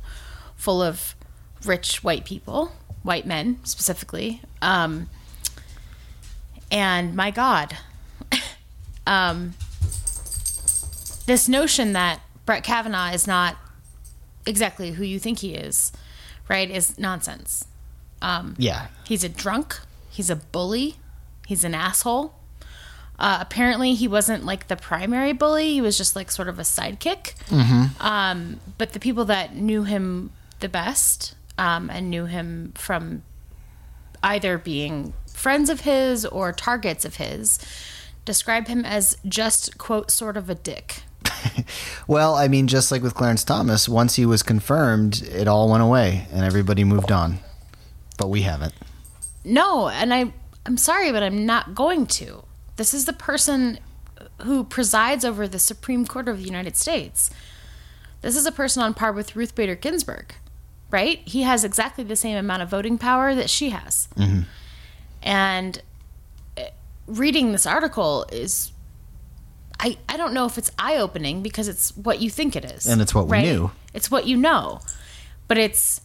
[0.54, 1.16] full of
[1.64, 2.70] rich white people,
[3.02, 4.40] white men specifically.
[4.62, 5.10] Um,
[6.70, 7.76] and my God,
[9.06, 9.54] um,
[11.26, 13.56] this notion that Brett Kavanaugh is not
[14.46, 15.90] exactly who you think he is,
[16.48, 17.64] right, is nonsense.
[18.22, 18.86] Um, Yeah.
[19.04, 19.80] He's a drunk.
[20.08, 20.96] He's a bully.
[21.48, 22.34] He's an asshole.
[23.20, 25.72] Uh, apparently, he wasn't like the primary bully.
[25.74, 27.34] He was just like sort of a sidekick.
[28.00, 33.22] Um, but the people that knew him the best um, and knew him from
[34.22, 37.58] either being friends of his or targets of his
[38.24, 41.02] describe him as just, quote, sort of a dick.
[42.06, 45.82] Well, I mean, just like with Clarence Thomas, once he was confirmed, it all went
[45.82, 47.38] away and everybody moved on.
[48.18, 48.74] But we haven't.
[49.44, 50.32] No, and I
[50.66, 52.42] I'm sorry, but I'm not going to.
[52.80, 53.78] This is the person
[54.40, 57.28] who presides over the Supreme Court of the United States.
[58.22, 60.34] This is a person on par with Ruth Bader Ginsburg,
[60.90, 61.18] right?
[61.26, 64.08] He has exactly the same amount of voting power that she has.
[65.22, 65.82] And
[66.56, 66.62] uh,
[67.06, 68.72] reading this article is
[69.78, 72.86] I, I don't know if it's eye opening because it's what you think it is.
[72.86, 73.44] And it's what we right?
[73.44, 73.72] knew.
[73.92, 74.80] It's what you know.
[75.48, 76.00] But it's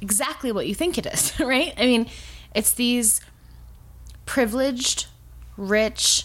[0.00, 1.74] exactly what you think it is, right?
[1.76, 2.08] I mean,
[2.54, 3.20] it's these
[4.24, 5.06] privileged,
[5.58, 6.24] rich,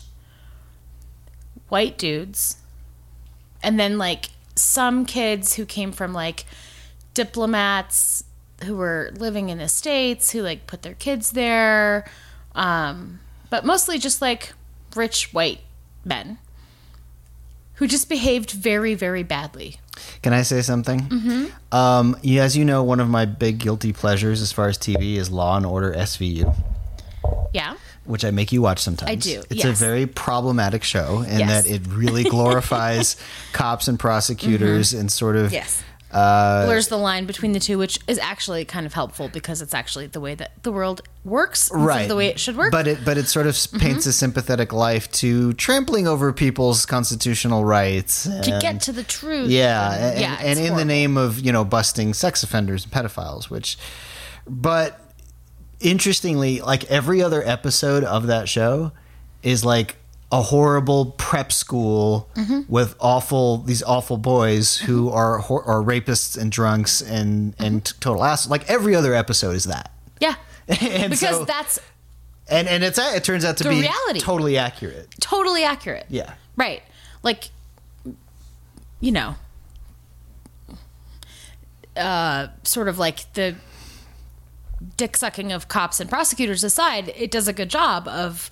[1.68, 2.58] white dudes,
[3.62, 6.46] and then like some kids who came from like
[7.14, 8.24] diplomats
[8.64, 12.06] who were living in the States who like put their kids there,
[12.56, 13.20] um,
[13.50, 14.54] but mostly just like
[14.96, 15.60] rich white
[16.06, 16.38] men
[17.76, 19.78] who just behaved very, very badly
[20.22, 21.02] Can I say something?
[21.02, 21.76] Mm-hmm.
[21.76, 25.32] Um, as you know, one of my big guilty pleasures as far as TV is
[25.32, 26.56] Law and Order SVU,
[27.54, 27.76] Yeah.
[28.06, 29.10] Which I make you watch sometimes.
[29.12, 31.64] I do, It's a very problematic show in Yes.
[31.64, 33.16] that it really glorifies
[33.54, 35.54] cops and prosecutors and sort of Mm-hmm.
[35.56, 35.84] Yes.
[36.12, 39.74] uh, Blurs the line between the two, which is actually kind of helpful because it's
[39.74, 42.72] actually the way that the world works, right The way it should work.
[42.72, 43.80] But it but it sort of Mm-hmm.
[43.80, 49.50] paints a sympathetic life to trampling over people's constitutional rights to get to the truth.
[49.50, 52.92] Yeah, and, and, yeah, and in the name of you know busting sex offenders and
[52.94, 53.78] pedophiles, which,
[54.48, 55.00] but
[55.84, 58.92] interestingly, like every other episode of that show
[59.42, 59.98] is like
[60.32, 62.62] a horrible prep school Mm-hmm.
[62.68, 68.00] with awful these awful boys who are hor- are rapists and drunks and and Mm-hmm.
[68.00, 68.50] total ass.
[68.50, 69.92] Like every other episode is that.
[70.20, 70.36] yeah,
[70.68, 71.80] and because so- that's
[72.50, 74.20] and and it's it turns out to be reality.
[74.20, 75.08] totally accurate.
[75.22, 76.06] totally accurate.
[76.10, 76.34] Yeah.
[76.56, 76.82] Right.
[77.24, 77.50] Like,
[79.00, 79.36] you know,
[81.96, 83.56] uh, sort of like the
[84.98, 88.50] dick sucking of cops and prosecutors aside, it does a good job of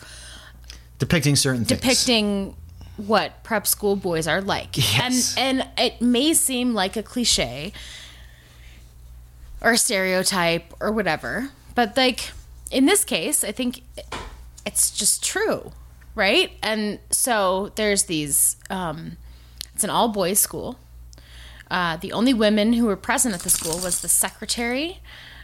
[1.00, 1.80] Depicting certain things.
[1.82, 2.56] depicting
[2.98, 4.78] what prep school boys are like.
[4.78, 5.36] Yes.
[5.38, 7.74] And and it may seem like a cliche
[9.62, 12.32] or a stereotype or whatever, but like
[12.72, 13.82] in this case, I think
[14.66, 15.72] it's just true,
[16.16, 16.52] right?
[16.64, 19.18] And so there's these um
[19.74, 20.78] it's an all boys school.
[21.70, 25.00] Uh, the only women who were present at the school was the secretary,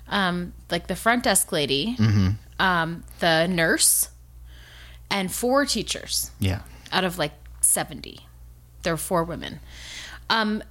[0.10, 1.95] um, like the front desk lady,
[2.60, 4.10] um, the nurse,
[5.10, 6.62] and four teachers Yeah.
[6.91, 8.22] out of like 70.
[8.84, 9.60] There were four women.
[10.30, 10.64] Um,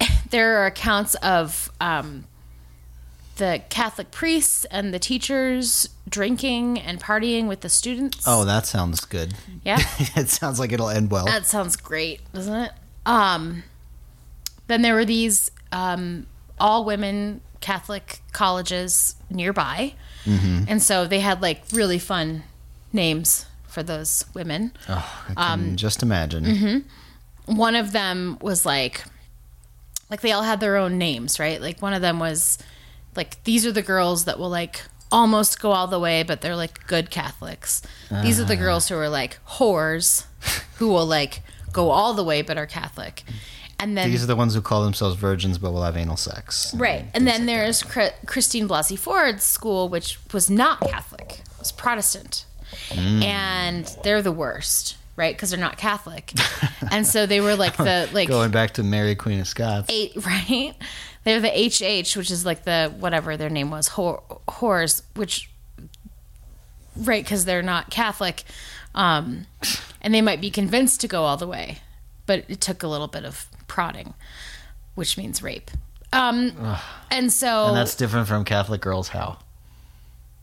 [0.30, 2.24] there are accounts of um,
[3.36, 8.24] the Catholic priests and the teachers drinking and partying with the students.
[8.26, 9.34] Oh, that sounds good.
[9.64, 9.78] yeah.
[10.16, 11.26] it sounds like it'll end well.
[11.26, 12.72] That sounds great, doesn't it?
[13.06, 13.62] Um,
[14.66, 16.26] then there were these um,
[16.60, 19.94] all women Catholic colleges nearby.
[20.68, 22.44] And so they had like really fun
[22.92, 24.72] names for those women.
[24.88, 26.44] Oh, I can Um, just imagine.
[26.44, 27.56] mm-hmm.
[27.56, 29.02] One of them was like,
[30.08, 31.60] like they all had their own names, right?
[31.60, 32.58] Like one of them was
[33.16, 36.54] like, these are the girls that will like almost go all the way, but they're
[36.54, 37.82] like good Catholics.
[38.22, 40.26] These are the girls who are like whores
[40.76, 41.42] who will like
[41.72, 43.24] go all the way but are Catholic.
[43.80, 46.74] And then These are the ones who call themselves virgins but will have anal sex.
[46.74, 47.06] Right.
[47.14, 52.44] And then there's Chr- Christine Blasey Ford's school, which was not Catholic, it was Protestant.
[52.94, 55.34] And they're the worst, right?
[55.34, 56.32] Because they're not Catholic.
[56.92, 59.88] and so they were like the, like, Going back to Mary Queen of Scots.
[59.90, 60.74] eight, right?
[61.24, 65.50] They're the HH, which is like the, whatever their name was, whore, whores, which,
[66.96, 68.44] right, because they're not Catholic.
[68.94, 69.46] Um,
[70.00, 71.78] and they might be convinced to go all the way,
[72.26, 74.14] but it took a little bit of prodding,
[74.96, 75.70] which means rape.
[76.12, 76.76] Um,
[77.10, 79.08] and so And that's different from Catholic girls.
[79.08, 79.38] How?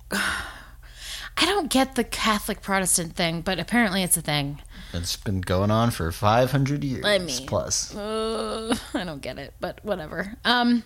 [0.11, 4.59] I don't get the Catholic Protestant thing, but apparently it's a thing.
[4.93, 7.93] It's been going on for 500 years I mean- plus.
[7.93, 10.35] Uh, I don't get it, but whatever.
[10.45, 10.83] Um,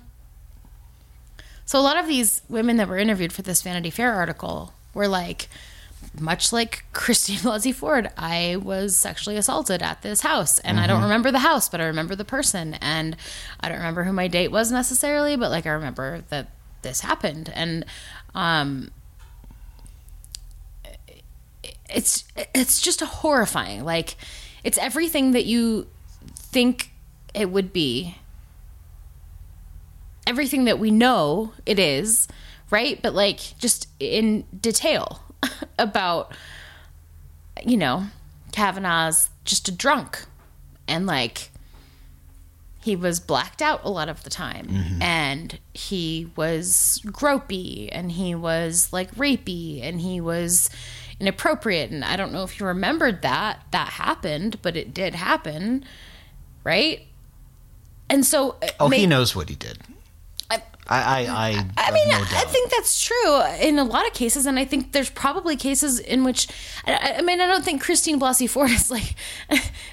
[1.66, 5.08] so a lot of these women that were interviewed for this Vanity Fair article were
[5.08, 5.48] like,
[6.20, 11.04] much like Christine Blasey Ford, I was sexually assaulted at this house, and I don't
[11.04, 13.16] remember the house, but I remember the person, and
[13.60, 16.50] I don't remember who my date was necessarily, but like I remember that
[16.82, 17.86] this happened, and
[18.36, 18.92] um,
[21.90, 22.26] it's
[22.56, 23.84] it's just horrifying.
[23.84, 24.16] Like
[24.64, 25.88] it's everything that you
[26.36, 26.92] think
[27.34, 28.18] it would be.
[30.28, 32.28] Everything that we know it is,
[32.70, 33.02] right?
[33.02, 35.22] But like just in detail
[35.80, 36.34] about
[37.64, 38.06] you know,
[38.52, 40.26] Kavanaugh's just a drunk.
[40.88, 41.52] And like
[42.82, 44.68] he was blacked out a lot of the time.
[45.02, 50.70] And he was gropey and he was like rapey and he was
[51.20, 51.92] inappropriate.
[51.92, 55.86] And i don't know if you remembered that that happened but it did happen
[56.64, 57.08] right?
[58.10, 59.80] And so uh, Oh, he knows what he did.
[60.88, 64.46] I- I, I, I, mean, no I think that's true in a lot of cases,
[64.46, 66.48] and I think there's probably cases in which,
[66.86, 69.16] I, I mean, I don't think Christine Blasey Ford is like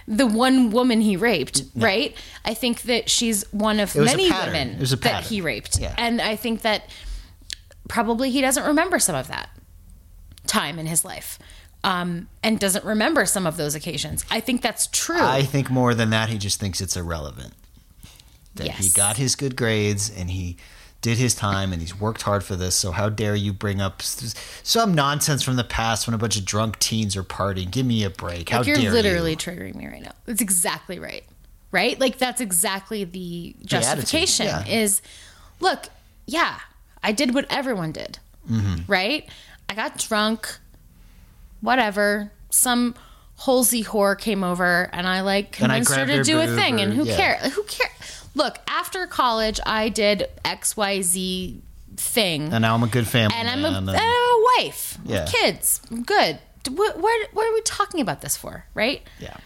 [0.08, 2.16] the one woman he raped, right?
[2.44, 5.24] I think that she's one of It was a many women It was a that
[5.24, 5.94] he raped, Yeah.
[5.98, 6.90] and I think that
[7.88, 9.50] probably he doesn't remember some of that
[10.46, 11.38] time in his life.
[11.84, 14.24] Um, and doesn't remember some of those occasions.
[14.32, 15.20] I think that's true.
[15.22, 17.54] I think more than that, he just thinks it's irrelevant.
[18.56, 20.56] That he got his good grades and he
[21.00, 22.74] did his time and he's worked hard for this.
[22.74, 26.44] So how dare you bring up some nonsense from the past when a bunch of
[26.44, 27.70] drunk teens are partying?
[27.70, 28.48] Give me a break.
[28.48, 29.36] How Like, you're dare literally you?
[29.36, 30.12] triggering me right now.
[30.26, 31.24] That's exactly right.
[31.70, 31.98] right?
[32.00, 34.66] Like that's exactly the justification yeah.
[34.66, 35.00] is
[35.60, 35.88] look,
[36.26, 36.58] yeah,
[37.02, 38.18] I did what everyone did.
[38.50, 38.90] Mm-hmm.
[38.90, 39.28] Right?
[39.68, 40.58] I got drunk,
[41.60, 42.32] whatever.
[42.50, 42.94] Some
[43.38, 46.80] holsey whore came over and I like And I convinced her to do a thing
[46.80, 47.16] and who yeah.
[47.16, 47.54] cares?
[47.54, 47.92] Who cares?
[48.38, 51.60] Look, after college I did XYZ
[51.96, 53.74] thing And now I'm a good family and I'm a, man.
[53.74, 55.26] and and- I'm a wife, Yeah.
[55.26, 56.38] kids, good.
[56.70, 59.02] What, what, what are we talking about this for, right?
[59.18, 59.36] yeah.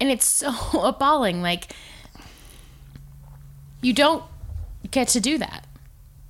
[0.00, 0.50] And it's so
[0.82, 1.42] appalling.
[1.42, 1.72] Like,
[3.80, 4.24] you don't
[4.90, 5.66] get to do that,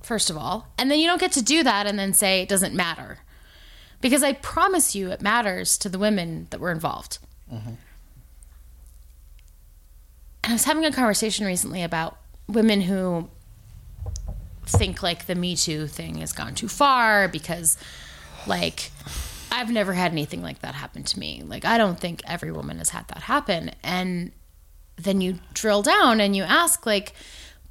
[0.01, 0.67] first of all.
[0.77, 3.19] And then you don't get to do that and then say it doesn't matter.
[3.99, 7.17] Because I promise you, it matters to the women that were involved.
[7.51, 7.73] Mm-hmm.
[10.43, 12.17] And I was having a conversation recently about
[12.47, 13.29] women who
[14.65, 17.77] think like the Me Too thing has gone too far because,
[18.47, 18.91] like,
[19.51, 21.43] I've never had anything like that happen to me.
[21.45, 23.71] Like, I don't think every woman has had that happen.
[23.83, 24.31] And
[24.97, 27.13] then you drill down and you ask, like,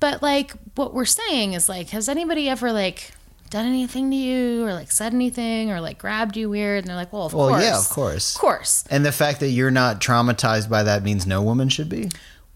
[0.00, 3.12] but like, what we're saying is, like, has anybody ever, like,
[3.50, 6.78] done anything to you or like said anything or like grabbed you weird?
[6.78, 7.62] And they're like, well, of Well, course.
[7.62, 8.34] yeah, of course.
[8.34, 8.84] Of course.
[8.90, 12.08] And the fact that you're not traumatized by that means no woman should be.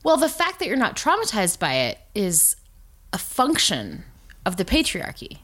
[0.07, 2.54] Well, the fact that you're not traumatized by it is
[3.12, 4.04] a function
[4.44, 5.38] of the patriarchy,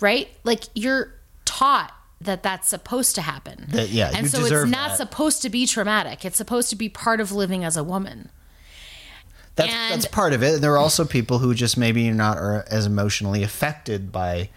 [0.00, 0.30] right?
[0.42, 1.12] Like you're
[1.44, 1.92] taught
[2.22, 3.66] that that's supposed to happen.
[3.68, 4.96] That- yeah, and so it's not that.
[4.96, 6.24] supposed to be traumatic.
[6.24, 8.30] It's supposed to be part of living as a woman.
[9.54, 10.54] That's And- that's part of it.
[10.54, 14.48] And there are also people who just maybe not are as emotionally affected by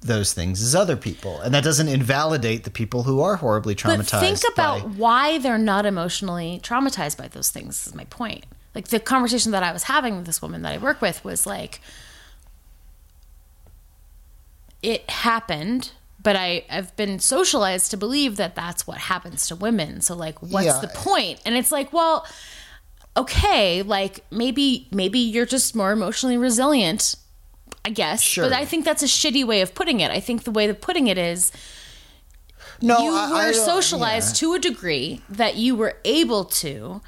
[0.00, 4.10] those things as other people, and that doesn't invalidate the people who are horribly traumatized.
[4.10, 7.86] But think about by- why they're not emotionally traumatized by those things.
[7.86, 8.46] Is my point.
[8.74, 11.44] Like the conversation that I was having with this woman that I work with was
[11.46, 11.80] like,
[14.82, 15.92] it happened,
[16.22, 20.00] but I I've been socialized to believe that that's what happens to women.
[20.00, 20.80] So like, what's Yeah.
[20.80, 21.40] the point?
[21.44, 22.26] And it's like, well,
[23.16, 27.16] okay, like maybe maybe you're just more emotionally resilient.
[27.82, 28.44] I guess, Sure.
[28.44, 30.10] but I think that's a shitty way of putting it.
[30.10, 31.50] I think the way of putting it is
[32.82, 34.48] no, you I- were I socialized yeah.
[34.48, 37.00] to a degree that you were able to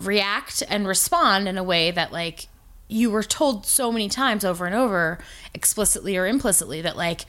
[0.00, 2.48] react and respond in a way that like
[2.88, 5.18] you were told so many times over and over
[5.54, 7.22] explicitly or implicitly that like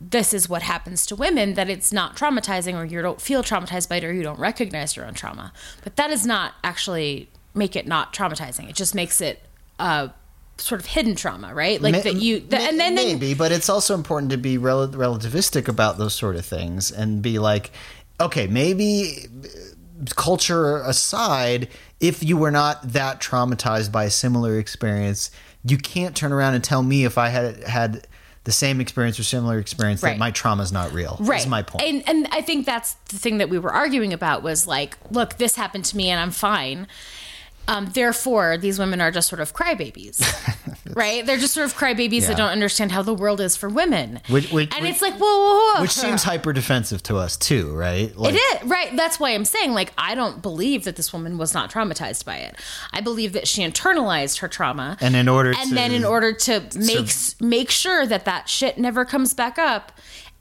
[0.00, 3.88] this is what happens to women that it's not traumatizing or you don't feel traumatized
[3.88, 5.52] by it or you don't recognize your own trauma.
[5.84, 8.70] But that does not actually make it not traumatizing.
[8.70, 9.42] It just makes it
[9.78, 10.10] a
[10.56, 11.80] sort of hidden trauma right?
[11.80, 15.68] Like that you ma- and then, maybe, but it's also important to be rel- relativistic
[15.68, 17.70] about those sort of things and be like,
[18.20, 19.48] okay, maybe uh,
[20.16, 21.68] culture aside,
[22.00, 25.30] if you were not that traumatized by a similar experience,
[25.64, 28.06] you can't turn around and tell me if I had had
[28.44, 31.16] the same experience or similar experience that my trauma is not real.
[31.20, 31.84] right Is my point.
[31.84, 35.36] and and i think that's the thing that we were arguing about was like look
[35.36, 36.86] this happened to me and i'm fine
[37.70, 40.20] um, therefore these women are just sort of crybabies
[40.96, 44.20] right they're just sort of crybabies that don't understand how the world is for women
[44.28, 45.82] Which- which- and which- it's like whoa, whoa, whoa.
[45.82, 48.14] Which seems hyper defensive to us too, right?
[48.16, 48.94] Like, it is right.
[48.96, 52.36] That's why I'm saying, like, I don't believe that this woman was not traumatized by
[52.36, 52.56] it.
[52.92, 56.32] I believe that she internalized her trauma, And in order and to- then in order
[56.32, 57.08] to make
[57.40, 59.92] make sure that that shit never comes back up.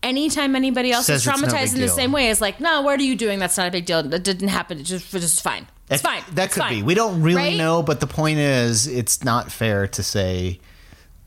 [0.02, 1.96] Anytime anybody else is it's no traumatized in the deal.
[1.96, 3.38] same way, it's like, no, what are you doing?
[3.40, 4.02] That's not a big deal.
[4.02, 4.80] That didn't happen.
[4.80, 5.68] It just, it's just fine.
[5.90, 6.22] It's fine.
[6.34, 6.76] That It's could fine.
[6.76, 6.84] be.
[6.84, 7.58] We don't really Right?
[7.58, 10.60] know, but the point is, it's not fair to say,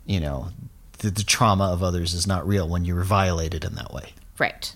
[0.06, 0.48] you know,
[0.98, 4.12] that the trauma of others is not real when you were violated in that way.
[4.38, 4.72] Right.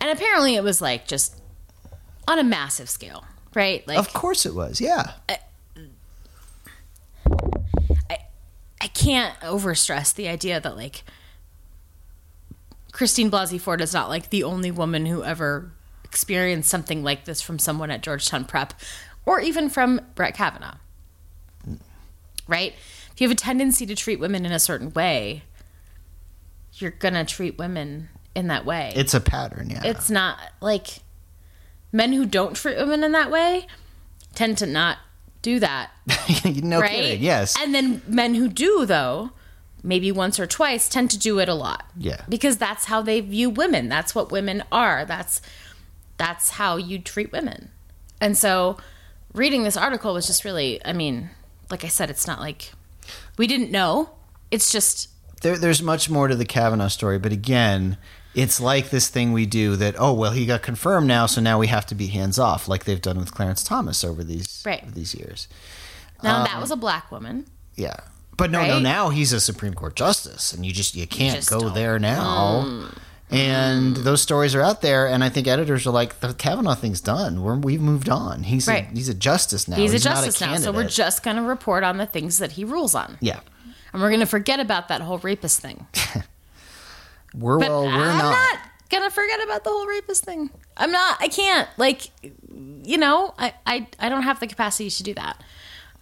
[0.00, 1.38] And apparently, it was like just
[2.26, 3.24] on a massive scale,
[3.54, 3.86] right?
[3.86, 4.80] Like, of course it was.
[4.80, 5.12] Yeah.
[8.80, 11.04] I can't overstress the idea that like
[12.92, 15.72] Christine Blasey Ford is not like the only woman who ever
[16.14, 18.72] experienced something like this from someone at Georgetown Prep
[19.26, 20.76] or even from Brett Kavanaugh.
[22.46, 22.72] Right?
[23.12, 25.42] If you have a tendency to treat women in a certain way,
[26.74, 28.92] you're going to treat women in that way.
[28.94, 29.70] It's a pattern.
[29.70, 29.82] Yeah.
[29.84, 31.00] it's not like
[31.90, 33.66] men who don't treat women in that way
[34.36, 34.98] tend to not
[35.42, 35.90] do that
[36.62, 36.90] no right?
[36.90, 37.22] kidding.
[37.22, 37.56] Yes.
[37.60, 39.32] And then men who do, though,
[39.82, 41.84] maybe once or twice, tend to do it a lot.
[41.98, 42.22] Yeah.
[42.28, 43.88] Because that's how they view women.
[43.88, 45.04] That's what women are.
[45.04, 45.42] That's
[46.16, 47.70] that's how you treat women.
[48.20, 48.76] And so
[49.32, 51.30] reading this article was just really I mean,
[51.70, 52.72] like I said, it's not like
[53.38, 54.10] we didn't know.
[54.50, 55.08] It's just
[55.42, 57.98] there, there's much more to the Kavanaugh story, but again,
[58.34, 59.94] it's like this thing we do that.
[59.98, 62.84] Oh well, he got confirmed now, so now we have to be hands off, like
[62.84, 64.82] they've done with Clarence Thomas over these Right.
[64.82, 65.48] over these years.
[66.22, 67.46] now Um, that was a black woman.
[67.74, 67.96] Yeah.
[68.36, 68.78] But no, no.
[68.80, 71.74] Now he's a Supreme Court justice, and you just you can't just go don't.
[71.74, 72.88] there now.
[73.30, 77.00] And those stories are out there, and I think editors are like, "The Kavanaugh thing's
[77.00, 77.42] done.
[77.42, 78.44] We're, we've moved on.
[78.44, 78.86] He's Right.
[78.88, 79.76] a, he's a justice now.
[79.76, 82.52] He's, a not justice now, so we're just going to report on the things that
[82.52, 83.40] he rules on, yeah.
[83.92, 85.86] and we're going to forget about that whole rapist thing.
[87.34, 88.30] We're But well, we're I'm not.
[88.30, 88.58] not.
[88.90, 90.50] gonna forget about the whole rapist thing.
[90.76, 91.16] I'm not.
[91.20, 91.68] I can't.
[91.76, 92.10] Like,
[92.84, 95.42] you know, I I, I don't have the capacity to do that.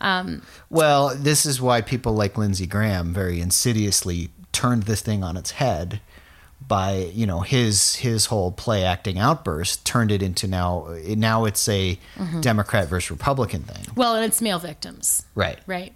[0.03, 5.39] Um, Well, this is why people like Lindsey Graham very insidiously turned this thing on
[5.39, 6.03] its head
[6.73, 10.71] by you know his his whole play acting outburst turned it into now
[11.31, 12.41] now it's a Mm-hmm.
[12.41, 15.59] Democrat versus Republican thing, well, and it's male victims, right?
[15.67, 15.93] right?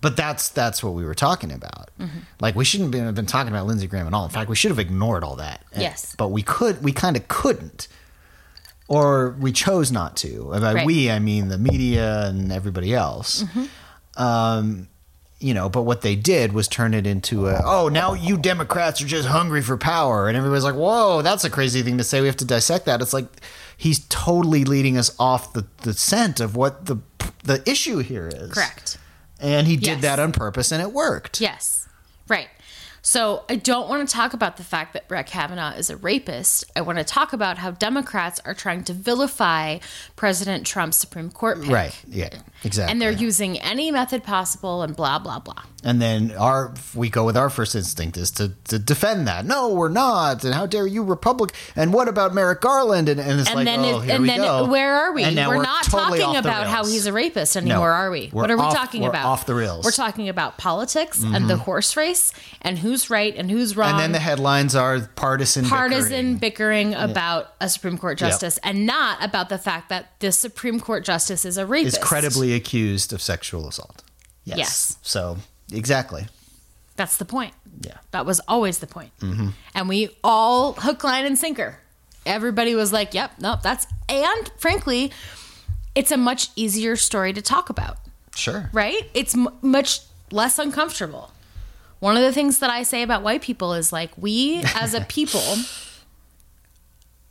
[0.00, 1.90] But that's that's what we were talking about.
[2.00, 2.18] Mm-hmm.
[2.40, 4.24] Like we shouldn't have been talking about Lindsey Graham at all.
[4.24, 5.62] In fact, we should have ignored all that.
[5.76, 6.14] Yes.
[6.16, 6.82] but we could.
[6.82, 7.88] We kind of couldn't,
[8.86, 10.52] or we chose not to.
[10.52, 10.86] And by Right.
[10.86, 13.42] we, I mean the media and everybody else.
[13.42, 14.22] Mm-hmm.
[14.22, 14.88] Um,
[15.40, 19.00] you know, but what they did was turn it into a oh now you Democrats
[19.00, 22.20] are just hungry for power, and everybody's like, whoa, that's a crazy thing to say.
[22.20, 23.00] We have to dissect that.
[23.00, 23.26] It's like
[23.76, 26.96] he's totally leading us off the the scent of what the
[27.44, 28.52] the issue here is.
[28.52, 28.98] Correct.
[29.40, 30.02] And he did Yes.
[30.02, 31.40] that on purpose, and it worked.
[31.40, 31.88] Yes.
[32.26, 32.48] Right.
[33.02, 36.64] So I don't want to talk about the fact that Brett Kavanaugh is a rapist.
[36.76, 39.78] I want to talk about how Democrats are trying to vilify
[40.16, 41.70] President Trump's Supreme Court pick.
[41.70, 42.02] Right.
[42.08, 42.30] Yeah.
[42.64, 42.90] Exactly.
[42.92, 45.62] And they're using any method possible and blah, blah, blah.
[45.84, 49.44] And then our we go with our first instinct is to, to defend that.
[49.44, 50.42] No, we're not.
[50.44, 51.52] And how dare you, Republic?
[51.76, 53.08] And what about Merrick Garland?
[53.08, 54.66] And, and it's And like, then, oh, it- and then go.
[54.66, 55.28] where are we?
[55.30, 58.30] Now we're, not totally talking about how he's a rapist anymore, are we?
[58.32, 59.26] We're What are we off- talking we're about?
[59.26, 59.78] off the rails.
[59.78, 59.84] Mm-hmm.
[59.86, 63.90] We're talking about politics and the horse race and who's right and who's wrong.
[63.92, 68.84] And then the headlines are partisan, partisan bickering bickering about a Supreme Court justice and
[68.86, 71.98] not about the fact that this Supreme Court justice is a rapist.
[71.98, 74.02] is credibly accused of sexual assault.
[74.44, 74.58] Yes.
[74.58, 74.98] Yes.
[75.02, 75.36] So
[75.72, 76.26] exactly.
[76.96, 77.54] That's the point.
[77.80, 77.98] Yeah.
[78.10, 79.12] That was always the point.
[79.74, 81.78] And we all hook, line, and sinker.
[82.26, 83.86] Everybody was like, yep, nope, that's.
[84.08, 85.12] And frankly,
[85.94, 87.98] it's a much easier story to talk about,
[88.34, 88.68] Sure.
[88.72, 89.08] right?
[89.14, 90.00] It's m- much
[90.30, 91.30] less uncomfortable.
[92.00, 95.02] One of the things that I say about white people is like, we as a
[95.02, 95.56] people,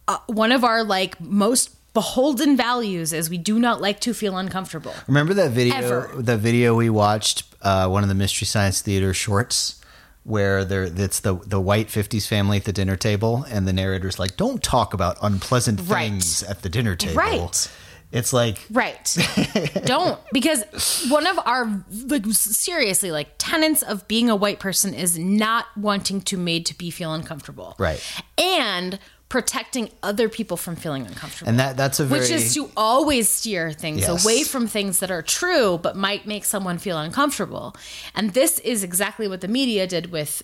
[0.08, 4.38] uh, one of our like most beholden values is we do not like to feel
[4.38, 4.94] uncomfortable.
[5.08, 5.76] Remember that video?
[5.76, 6.12] Ever.
[6.18, 9.82] The video we watched, uh, one of the Mystery Science Theater shorts,
[10.24, 14.20] where there it's the the white '50s family at the dinner table, and the narrator's
[14.20, 16.10] like, "Don't talk about unpleasant Right.
[16.10, 17.70] things at the dinner table." Right.
[18.10, 19.18] It's like, Right.
[19.84, 20.64] Don't because
[21.10, 26.22] one of our like seriously like tenets of being a white person is not wanting
[26.22, 27.76] to made to be feel uncomfortable.
[27.78, 28.02] Right.
[28.38, 28.98] And
[29.30, 31.50] protecting other people from feeling uncomfortable.
[31.50, 34.24] and that that's a very which is to always steer things Yes.
[34.24, 37.76] away from things that are true but might make someone feel uncomfortable.
[38.16, 40.44] And this is exactly what the media did with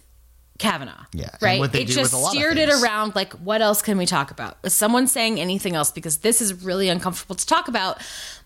[0.60, 1.06] Kavanaugh.
[1.14, 1.60] Yeah, Right.
[1.60, 3.98] what they it just with a lot of steered it around like, what else can
[3.98, 4.58] we talk about?
[4.64, 5.90] Is someone saying anything else?
[5.92, 8.00] Because this is really uncomfortable to talk about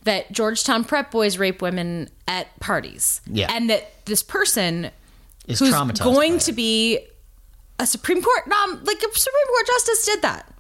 [0.04, 3.22] that Georgetown prep boys rape women at parties.
[3.26, 3.52] Yeah.
[3.52, 4.92] And that this person
[5.48, 7.00] is who's traumatized going to be
[7.80, 10.54] a Supreme Court um, like a Supreme Court justice did that.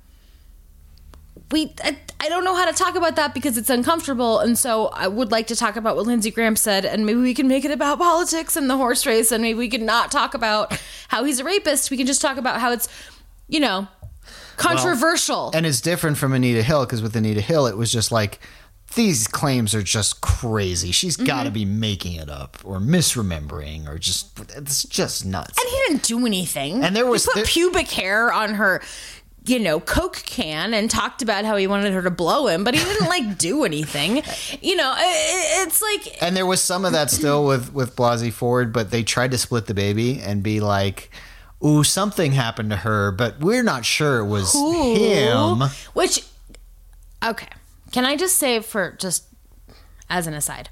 [1.51, 4.88] We I, I don't know how to talk about that because it's uncomfortable, and so
[4.88, 7.63] I would like to talk about what Lindsey Graham said, and maybe we can make
[7.63, 11.24] it about politics and the horse race, and maybe we can not talk about how
[11.24, 11.89] he's a rapist.
[11.89, 12.89] We can just talk about how it's,
[13.47, 13.88] you know,
[14.57, 15.51] controversial.
[15.53, 18.39] and it's different from Anita Hill because with Anita Hill, it was just like
[18.95, 20.91] these claims are just crazy.
[20.91, 21.25] She's Mm-hmm.
[21.25, 25.57] got to be making it up or misremembering or just it's just nuts.
[25.59, 26.83] and he didn't do anything.
[26.83, 28.81] And there was- he put there- pubic hair on her,
[29.45, 32.73] you know, Coke can and talked about how he wanted her to blow him, but
[32.75, 34.23] he didn't like do anything.
[34.61, 37.95] You know, i- i- it's like And there was some of that still with with
[37.95, 41.09] Blasey Ford, but they tried to split the baby and be like,
[41.63, 45.61] "Ooh, something happened to her, but we're not sure it was him."
[45.93, 46.23] Which,
[47.23, 47.47] okay.
[47.91, 49.25] Can I just say, for just
[50.09, 50.69] as an aside,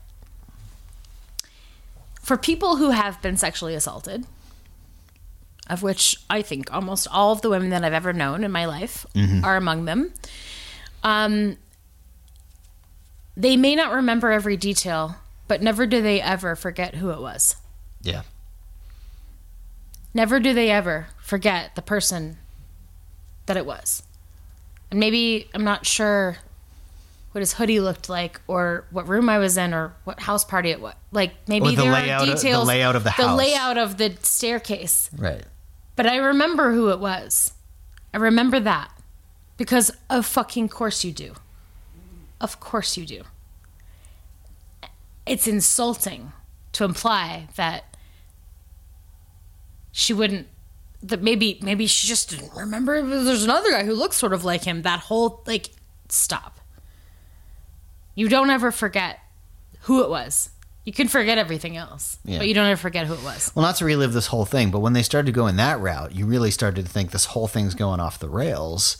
[2.22, 4.26] for people who have been sexually assaulted,
[5.70, 8.66] of which I think almost all of the women that I've ever known in my
[8.66, 9.06] life
[9.44, 10.14] are among them,
[11.04, 11.58] um,
[13.38, 15.16] they may not remember every detail,
[15.48, 17.56] but never do they ever forget who it was.
[18.02, 18.22] Yeah,
[20.16, 22.38] Never do they ever forget the person
[23.48, 24.02] that it was.
[24.90, 26.38] And maybe I'm not sure
[27.36, 30.70] what his hoodie looked like or what room I was in or what house party
[30.70, 30.94] it was.
[31.12, 33.26] Like maybe the there layout are of- the layout of the house.
[33.28, 35.10] The layout of the staircase.
[35.18, 35.44] right.
[35.98, 37.52] But I remember who it was.
[38.14, 38.90] I remember that.
[39.58, 41.34] Because of fucking course you do.
[42.40, 43.24] Of course you do.
[45.26, 46.32] It's insulting
[46.72, 47.98] to imply that
[49.92, 50.48] she wouldn't
[51.04, 54.64] that maybe maybe she just didn't remember there's another guy who looks sort of like
[54.64, 55.70] him that whole like
[56.10, 56.55] stop
[58.16, 59.20] you don't ever forget
[59.82, 60.50] who it was
[60.86, 62.38] you can forget everything else Yeah.
[62.40, 64.70] but you don't ever forget who it was Well, not to relive this whole thing,
[64.72, 67.74] but when they started going that route, you really started to think this whole thing's
[67.74, 68.98] going off the rails.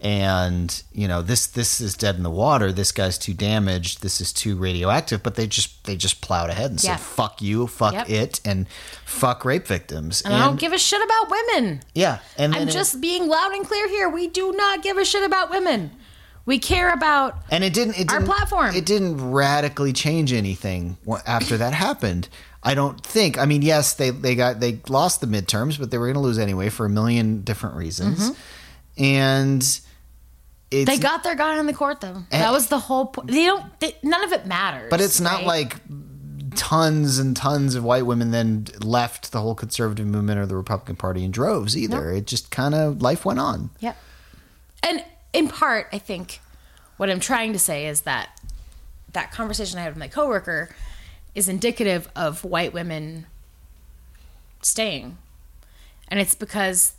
[0.00, 2.70] And you know this this is dead in the water.
[2.70, 4.02] This guy's too damaged.
[4.02, 5.22] This is too radioactive.
[5.22, 6.96] But they just they just plowed ahead and Yeah.
[6.96, 8.10] said fuck you, fuck Yep.
[8.10, 8.66] it, and
[9.06, 10.20] fuck rape victims.
[10.20, 13.52] and, I don't give a shit about women yeah, and I'm it- just being loud
[13.52, 15.92] and clear here we do not give a shit about women
[16.46, 18.74] we care about and it didn't it Our didn't, platform.
[18.74, 22.28] It didn't radically change anything after that happened.
[22.62, 23.38] I don't think.
[23.38, 26.20] I mean, yes, they they got they lost the midterms, but they were going to
[26.20, 28.32] lose anyway for a million different reasons,
[28.96, 29.80] and it's
[30.68, 30.84] Mm-hmm.
[30.84, 33.78] they got their guy on the court though that was the whole point they don't
[33.78, 35.46] they, none of it matters But it's not right?
[35.46, 35.76] like
[36.56, 40.96] tons and tons of white women then left the whole conservative movement or the Republican
[40.96, 42.10] Party in droves either.
[42.10, 43.70] It just kind of life went on.
[43.80, 43.96] Yep.
[44.82, 45.04] And
[45.36, 46.40] in part, I think
[46.96, 48.40] what I'm trying to say is that
[49.12, 50.74] that conversation I had with my coworker
[51.34, 53.26] is indicative of white women
[54.62, 55.18] staying.
[56.08, 56.94] And it's because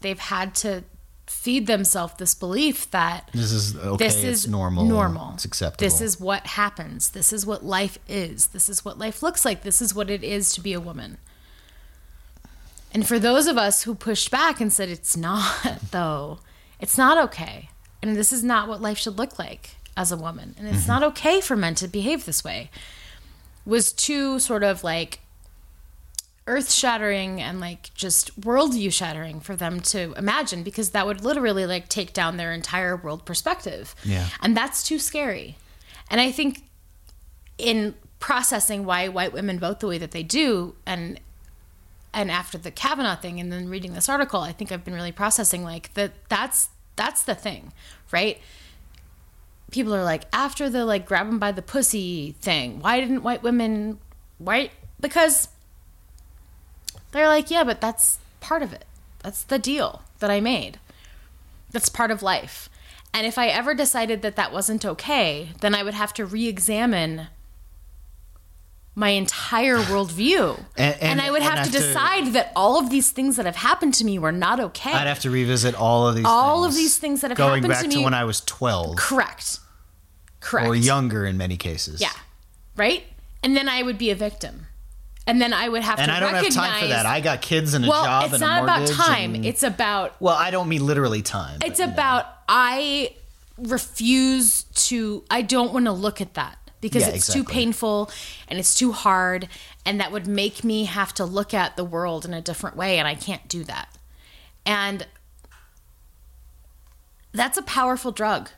[0.00, 0.84] they've had to
[1.26, 4.04] feed themselves this belief that This is okay.
[4.04, 4.84] this it's is normal.
[4.84, 5.34] Normal.
[5.34, 5.86] It's acceptable.
[5.86, 7.10] This is what happens.
[7.10, 8.48] This is what life is.
[8.48, 9.62] This is what life looks like.
[9.62, 11.18] This is what it is to be a woman.
[12.92, 16.40] And for those of us who pushed back and said it's not, though,
[16.80, 17.68] it's not okay.
[18.02, 20.54] And this is not what life should look like as a woman.
[20.58, 20.92] And it's mm-hmm.
[20.92, 22.70] not okay for men to behave this way.
[23.66, 25.20] Was too sort of like
[26.46, 31.66] earth shattering and like just worldview shattering for them to imagine because that would literally
[31.66, 33.94] like take down their entire world perspective.
[34.04, 34.26] Yeah.
[34.40, 35.56] And that's too scary.
[36.10, 36.64] And I think
[37.58, 41.20] in processing why white women vote the way that they do and
[42.12, 45.12] and after the Kavanaugh thing and then reading this article, I think I've been really
[45.12, 47.72] processing like that that's that's the thing,
[48.12, 48.38] right?
[49.70, 53.42] People are like after the like grab them by the pussy thing, why didn't white
[53.42, 53.98] women
[54.38, 55.48] white because
[57.12, 58.84] they're like, yeah, but that's part of it.
[59.20, 60.78] That's the deal that I made.
[61.70, 62.68] That's part of life.
[63.12, 66.46] And if I ever decided that that wasn't okay, then I would have to re
[66.46, 67.28] examine
[68.94, 70.58] my entire worldview.
[70.76, 73.36] And- and, and- I would have to have to- decide that all of these things
[73.36, 74.92] that have happened to me were not okay.
[74.92, 76.24] I'd have to revisit all of these.
[76.26, 78.24] All of things, these things that have going happened back to to me- when I
[78.24, 79.58] was twelve Correct.
[80.40, 80.68] Correct.
[80.68, 82.00] or younger in many cases.
[82.00, 82.10] Yeah.
[82.76, 83.04] Right?
[83.42, 84.66] And then I would be a victim.
[85.26, 87.04] And then I would have And to And I don't have time for that.
[87.06, 89.34] I got kids and a well, job it's and a it's not about time.
[89.34, 91.58] and- It's about well, I don't mean literally time.
[91.60, 91.86] but, it's know.
[91.86, 93.14] about I
[93.58, 97.42] refuse to I don't want to look at that because Yeah, it's exactly.
[97.42, 98.10] too painful
[98.48, 99.48] and it's too hard
[99.84, 102.98] and that would make me have to look at the world in a different way
[102.98, 103.88] and I can't do that.
[104.66, 105.06] And
[107.32, 108.50] that's a powerful drug.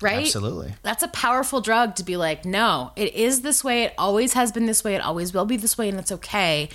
[0.00, 0.26] Right?
[0.26, 0.74] Absolutely.
[0.82, 3.82] That's a powerful drug to be like, no, it is this way.
[3.82, 4.94] It always has been this way.
[4.94, 6.68] It always will be this way, and it's okay.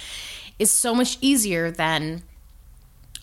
[0.59, 2.23] Is so much easier than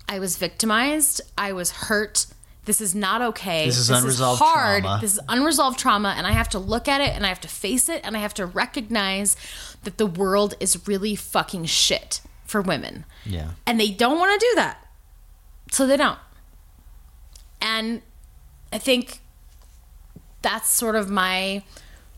[0.08, 1.20] I was victimized.
[1.36, 2.24] I was hurt.
[2.66, 3.66] This is not okay.
[3.66, 4.82] This is unresolved hard.
[4.82, 5.00] trauma.
[5.00, 7.48] This is unresolved trauma, and I have to look at it and I have to
[7.48, 9.36] face it and I have to recognize
[9.84, 13.04] that the world is really fucking shit for women.
[13.24, 13.52] Yeah.
[13.66, 14.86] And they don't want to do that.
[15.72, 16.18] So they don't.
[17.62, 18.02] And
[18.72, 19.20] I think
[20.42, 21.62] that's sort of my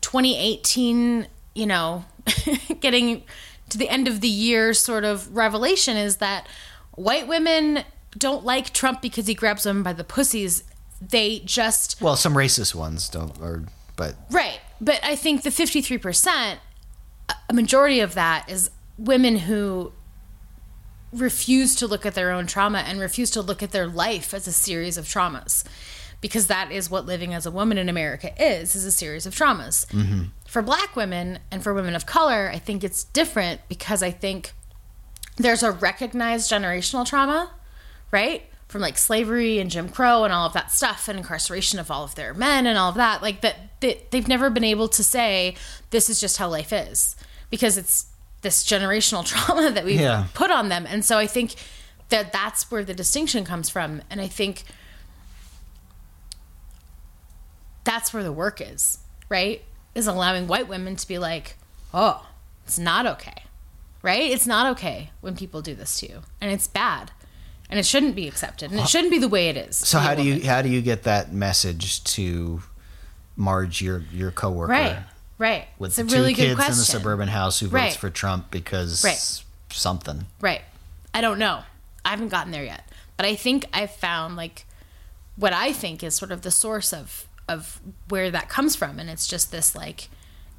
[0.01, 2.05] 2018, you know,
[2.81, 3.23] getting
[3.69, 6.47] to the end of the year sort of revelation is that
[6.93, 7.85] white women
[8.17, 10.65] don't like Trump because he grabs them by the pussies.
[11.01, 13.65] They just Well, some racist ones don't, or
[13.97, 14.61] but Right.
[14.81, 16.57] But I think the 53%,
[17.49, 19.93] a majority of that is women who
[21.13, 24.47] refuse to look at their own trauma and refuse to look at their life as
[24.47, 25.65] a series of traumas.
[26.21, 29.35] Because that is what living as a woman in America is, is a series of
[29.35, 29.87] traumas.
[29.87, 30.25] Mm-hmm.
[30.47, 34.53] For black women and for women of color, I think it's different because I think
[35.37, 37.51] there's a recognized generational trauma,
[38.13, 38.43] right?
[38.69, 42.05] From like slavery and Jim Crow and all of that stuff and incarceration of all
[42.05, 43.21] of their men and all of that.
[43.23, 45.57] Like that, they, they've never been able to say,
[45.91, 47.17] this is just how life is
[47.51, 48.07] because it's
[48.43, 50.27] this generational trauma that we've Yeah.
[50.35, 50.87] put on them.
[50.89, 51.55] And so I think
[52.11, 54.03] that that's where the distinction comes from.
[54.11, 54.65] And I think
[57.85, 58.99] that's where the work is,
[59.29, 59.63] right?
[59.95, 61.57] Is allowing white women to be like,
[61.93, 62.27] oh,
[62.65, 63.43] it's not okay,
[64.03, 64.31] right?
[64.31, 67.11] It's not okay when people do this to you, and it's bad,
[67.73, 69.77] and it shouldn't be accepted, and it shouldn't be the way it is.
[69.77, 72.63] so to be a how do you how do you get that message to
[73.37, 74.99] Marge, your your coworker, Right,
[75.39, 75.67] right.
[75.79, 76.73] with it's the a really good kids question.
[76.75, 77.97] in the suburban house who votes Right.
[77.97, 79.19] for Trump because Right.
[79.71, 80.27] something?
[80.41, 80.63] Right.
[81.15, 81.63] I don't know.
[82.05, 82.87] I haven't gotten there yet,
[83.17, 84.67] but I think I've found like
[85.37, 89.09] what I think is sort of the source of of where that comes from, and
[89.11, 90.09] it's just this like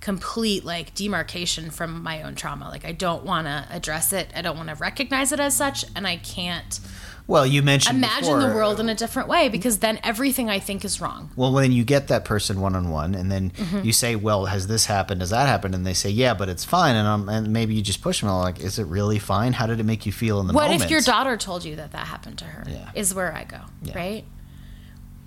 [0.03, 2.67] complete like demarcation from my own trauma.
[2.69, 4.27] Like I don't want to address it.
[4.35, 6.79] I don't want to recognize it as such, and I can't
[7.25, 10.59] Well, you mentioned imagine the before- world in a different way because then everything I
[10.59, 11.31] think is wrong.
[11.37, 13.85] Well, when you get that person one on one, and then Mm-hmm.
[13.87, 15.21] you say, "Well, has this happened?
[15.21, 17.81] Has that happened?" and they say, "Yeah, but it's fine," and um, and maybe you
[17.81, 19.53] just push them like, "Is it really fine?
[19.53, 21.63] How did it make you feel in the What moment?" What if your daughter told
[21.63, 22.63] you that that happened to her?
[22.67, 22.91] Yeah.
[22.93, 23.95] Is where I go, Yeah.
[23.97, 24.25] right?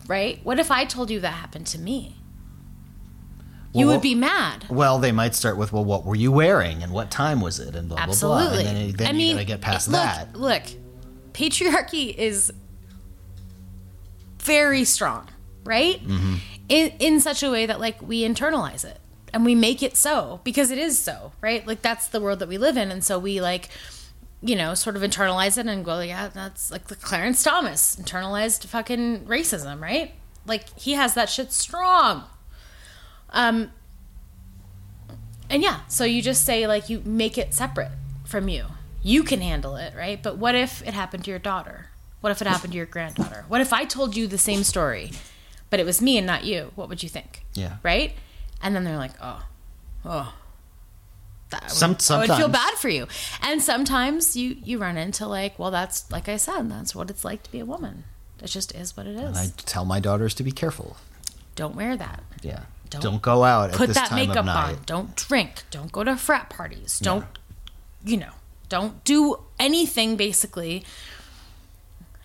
[0.07, 0.39] Right?
[0.44, 2.16] What if I told you that happened to me?
[3.72, 4.66] You Well, would be mad.
[4.70, 7.74] Well, they might start with, "Well, what were you wearing, and what time was it?"
[7.74, 8.43] and blah Absolutely.
[8.43, 8.59] blah blah.
[8.70, 10.36] And then, then I you mean, gotta get past look, that.
[10.36, 10.62] Look,
[11.32, 12.52] patriarchy is
[14.38, 15.28] very strong,
[15.64, 16.02] right?
[16.02, 16.34] Mm-hmm.
[16.68, 18.98] In in such a way that like we internalize it
[19.32, 21.66] and we make it so because it is so, right?
[21.66, 23.68] Like that's the world that we live in, and so we like.
[24.43, 28.66] You know, sort of internalize it and go, yeah, that's like the Clarence Thomas internalized
[28.66, 30.12] fucking racism, right?
[30.47, 32.24] Like he has that shit strong.
[33.37, 33.71] Um,
[35.51, 37.93] and yeah, so you just say like you make it separate
[38.25, 38.65] from you.
[39.03, 40.21] You can handle it, right?
[40.21, 41.91] But what if it happened to your daughter?
[42.23, 43.45] What if it happened to your granddaughter?
[43.47, 45.13] What if I told you the same story,
[45.71, 46.73] but it was me and not you?
[46.75, 47.45] What would you think?
[47.55, 47.77] Yeah.
[47.85, 48.15] Right?
[48.63, 49.45] And then they're like, oh,
[50.05, 50.35] oh.
[51.51, 53.07] That would, Some- I would feel bad for you.
[53.41, 57.25] And sometimes you you run into like, well, that's like I said, that's what it's
[57.25, 58.03] like to be a woman.
[58.43, 59.23] It just is what it is.
[59.29, 60.97] And I tell my daughters to be careful.
[61.55, 62.25] Don't wear that.
[62.43, 62.65] Yeah.
[62.91, 64.77] Don't Don't, go out at put this that time makeup of night.
[64.77, 64.83] on.
[64.87, 65.65] Don't drink.
[65.71, 66.99] Don't go to frat parties.
[66.99, 67.25] Don't,
[68.05, 68.33] you know,
[68.69, 70.85] don't do anything basically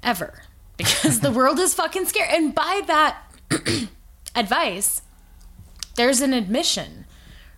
[0.03, 0.43] ever
[0.77, 2.35] because the world is fucking scary.
[2.35, 3.17] And by that
[4.35, 5.01] advice,
[5.95, 7.05] there's an admission,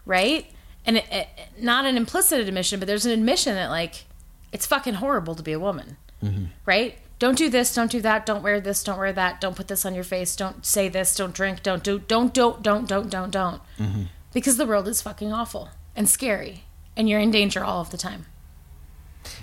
[0.06, 0.46] right?
[0.86, 1.28] And it, it,
[1.60, 4.06] not an implicit admission, but there's an admission that like
[4.52, 6.46] it's fucking horrible to be a woman, mm-hmm.
[6.66, 6.98] right?
[7.20, 9.86] Don't do this, don't do that, don't wear this, don't wear that, don't put this
[9.86, 13.32] on your face, don't say this, don't drink, don't do, don't, don't, don't, don't, don't,
[13.32, 13.62] don't,
[14.34, 16.64] because the world is fucking awful and scary,
[16.98, 18.26] and you're in danger all of the time.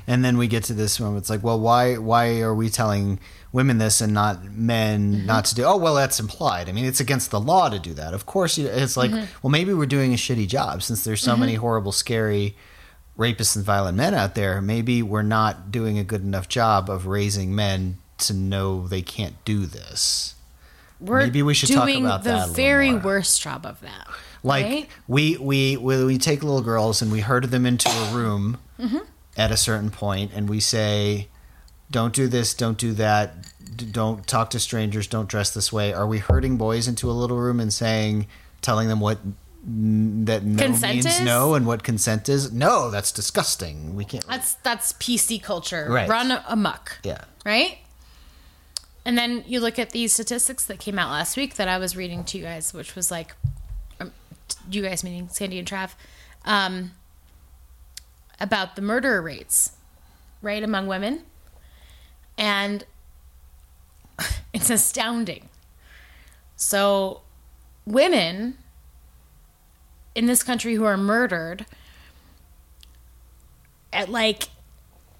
[0.07, 1.23] And then we get to this moment.
[1.23, 3.19] It's like, well, why why are we telling
[3.51, 5.27] women this and not men Mm-hmm.
[5.27, 5.65] not to do?
[5.65, 6.69] Oh, well, that's implied.
[6.69, 8.13] I mean, it's against the law to do that.
[8.13, 9.25] Of course, it's like, Mm-hmm.
[9.43, 12.57] well, maybe we're doing a shitty job since there's so many horrible, scary
[13.21, 14.61] rapists and violent men out there.
[14.63, 19.37] Maybe we're not doing a good enough job of raising men to know they can't
[19.45, 20.35] do this.
[20.99, 24.09] We're Maybe we should talk doing about the that very worst job of that.
[24.43, 24.89] Like right?
[25.07, 28.99] we we we we take little girls and we herd them into a room Mm-hmm.
[29.37, 31.29] at a certain point, and we say,
[31.91, 33.35] "Don't do this, don't do that,
[33.93, 37.37] don't talk to strangers, don't dress this way." Are we herding boys into a little
[37.37, 38.27] room and saying,
[38.63, 39.19] telling them what
[39.63, 41.21] that no Consent means is?
[41.21, 42.51] no and what consent is?
[42.53, 43.95] No, that's disgusting.
[43.95, 44.27] We can't.
[44.27, 45.87] That's that's PC culture.
[45.89, 46.09] Right.
[46.09, 46.99] Run amok.
[47.03, 47.25] yeah.
[47.45, 47.79] right?
[49.05, 51.97] And then you look at these statistics that came out last week that I was
[51.97, 53.35] reading to you guys, which was like,
[53.99, 54.13] um,
[54.71, 55.93] you guys meaning Sandy and Trav,
[56.45, 56.93] um,
[58.39, 59.73] about the murder rates,
[60.43, 61.23] right, among women.
[62.37, 62.85] And
[64.53, 65.49] it's astounding.
[66.57, 67.23] So,
[67.87, 68.59] women
[70.15, 71.67] in this country who are murdered,
[73.93, 74.49] at like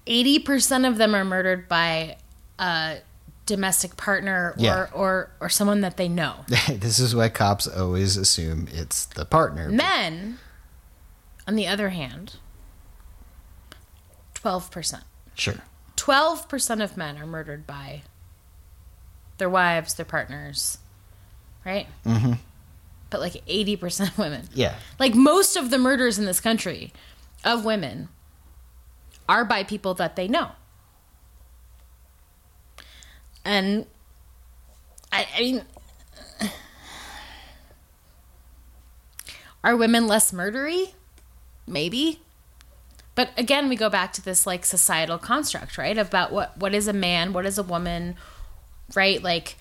[0.07, 2.17] 80% of them are murdered by
[2.59, 2.97] a
[3.45, 4.87] domestic partner or, Yeah.
[4.93, 6.45] or, or someone that they know.
[6.69, 9.69] this is why cops always assume it's the partner.
[9.69, 10.37] Men,
[11.47, 12.35] on the other hand,
[14.35, 15.01] 12%.
[15.35, 15.55] Sure.
[15.97, 18.01] 12% of men are murdered by
[19.37, 20.77] their wives, their partners,
[21.65, 21.87] right?
[22.05, 22.33] Mm-hmm.
[23.11, 24.49] But like 80% of women.
[24.53, 24.75] Yeah.
[24.97, 26.91] Like most of the murders in this country
[27.45, 28.09] of women
[29.29, 30.51] are by people that they know.
[33.45, 33.85] And
[35.11, 35.61] I, I mean,
[39.63, 40.93] are women less murdery?
[41.67, 42.21] Maybe.
[43.13, 45.97] But again, we go back to this like societal construct, right?
[45.97, 48.15] About what what is a man, what is a woman,
[48.95, 49.21] right?
[49.21, 49.57] Like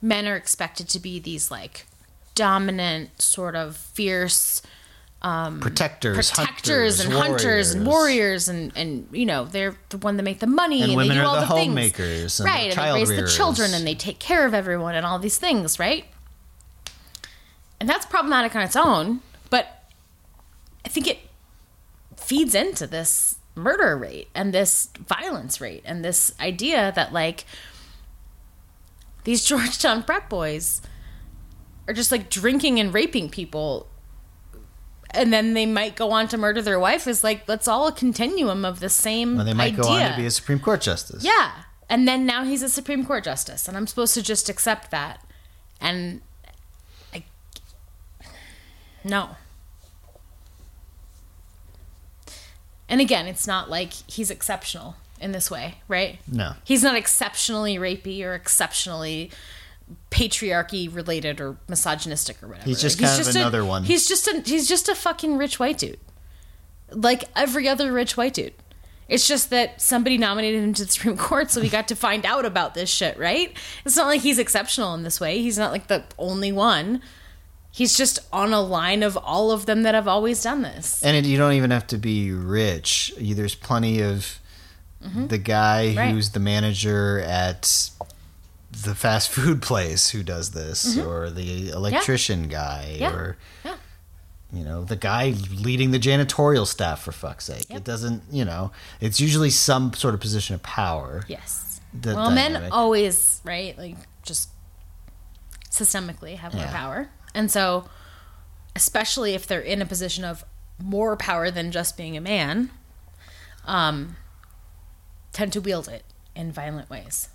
[0.00, 1.86] men are expected to be these like
[2.34, 4.62] dominant, sort of fierce
[5.22, 8.46] um, Protectors, protectors and hunters and warriors.
[8.50, 11.22] and and you know they're the one that make the money And and, women they
[11.22, 11.68] do are all the the, things.
[11.68, 13.30] homemakers the right and they raise rearers.
[13.32, 16.04] the children and they take care of everyone and all these things right?
[17.80, 19.84] And that's problematic on its own but
[20.84, 21.18] i think it
[22.16, 27.44] feeds into this murder rate and this violence rate and this idea that like
[29.24, 30.82] these georgetown prep boys
[31.88, 33.86] are just like drinking and raping people
[35.10, 37.92] and then they might go on to murder their wife is like that's all a
[37.92, 39.82] continuum of the same Well, they might idea.
[39.82, 41.22] go on to be a Supreme Court justice.
[41.24, 44.90] yeah and then now he's a supreme court justice and i'm supposed to just accept
[44.90, 45.20] that
[45.82, 46.22] and
[47.12, 47.22] i
[49.04, 49.36] no
[52.88, 56.54] and again it's not like he's exceptional in this way right No.
[56.64, 59.30] he's not exceptionally rapey or exceptionally
[60.10, 62.66] patriarchy related or misogynistic or whatever.
[62.68, 63.84] He's just kind of a- another one.
[63.84, 65.98] He's just a he's just a fucking rich white dude.
[66.90, 68.54] Like every other rich white dude.
[69.06, 72.24] It's just that somebody nominated him to the Supreme Court, so we got to find
[72.24, 73.54] out about this shit, right?
[73.84, 75.40] It's not like he's exceptional in this way.
[75.42, 77.02] He's not like the only one.
[77.70, 81.02] He's just on a line of all of them that have always done this.
[81.04, 83.12] And it, you don't even have to be rich.
[83.20, 84.38] There's plenty of
[85.02, 85.98] the guy Mm-hmm.
[85.98, 86.10] Right.
[86.14, 87.90] who's the manager at
[88.82, 93.02] the fast food place who does this, or the electrician guy, Mm-hmm.
[93.02, 93.12] Yeah.
[93.12, 93.76] or Yeah.
[94.52, 97.02] you know the guy leading the janitorial staff.
[97.02, 97.78] For fuck's sake, Yep.
[97.78, 98.22] it doesn't.
[98.30, 101.24] You know, it's usually some sort of position of power.
[101.28, 101.80] Yes.
[101.92, 103.76] The well, men always, right?
[103.78, 104.48] Like just
[105.70, 106.72] systemically have more Yeah.
[106.72, 107.08] power.
[107.34, 107.88] And so,
[108.76, 110.44] especially if they're in a position of
[110.82, 112.70] more power than just being a man,
[113.64, 114.16] um,
[115.32, 117.28] tend to wield it in violent ways.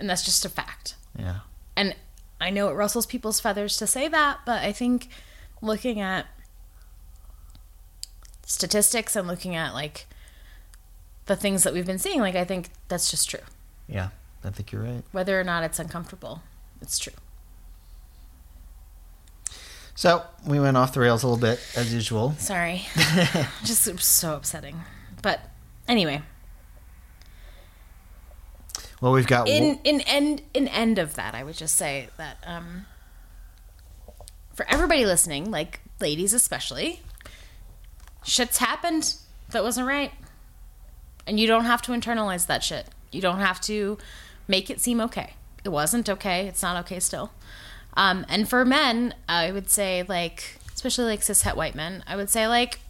[0.00, 0.96] And that's just a fact.
[1.16, 1.40] Yeah.
[1.76, 1.94] And
[2.40, 5.08] I know it rustles people's feathers to say that, but I think
[5.60, 6.26] looking at
[8.46, 10.06] statistics and looking at like
[11.26, 13.40] the things that we've been seeing, like I think that's just true.
[13.86, 14.08] Yeah.
[14.42, 15.02] I think you're right.
[15.12, 16.42] Whether or not it's uncomfortable,
[16.80, 17.12] it's true.
[19.94, 22.32] So we went off the rails a little bit as usual.
[22.38, 22.86] Sorry.
[23.64, 24.80] just it was so upsetting.
[25.20, 25.40] But
[25.86, 26.22] anyway,
[29.00, 32.36] Well, we've got in in end in end of that, I would just say that
[32.46, 32.86] um
[34.54, 37.00] for everybody listening, like ladies especially,
[38.24, 39.14] shit's happened
[39.50, 40.12] that wasn't right.
[41.26, 42.86] And you don't have to internalize that shit.
[43.12, 43.98] You don't have to
[44.48, 45.34] make it seem okay.
[45.64, 46.46] It wasn't okay.
[46.46, 47.30] It's not okay still.
[47.94, 52.16] Um, and for men, I would say like, especially like cis het white men, I
[52.16, 52.80] would say like,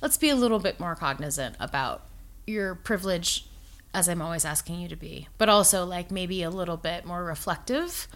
[0.00, 2.02] let's be a little bit more cognizant about
[2.46, 3.46] your privilege,
[3.94, 7.24] as I'm always asking you to be, but also like maybe a little bit more
[7.24, 8.06] reflective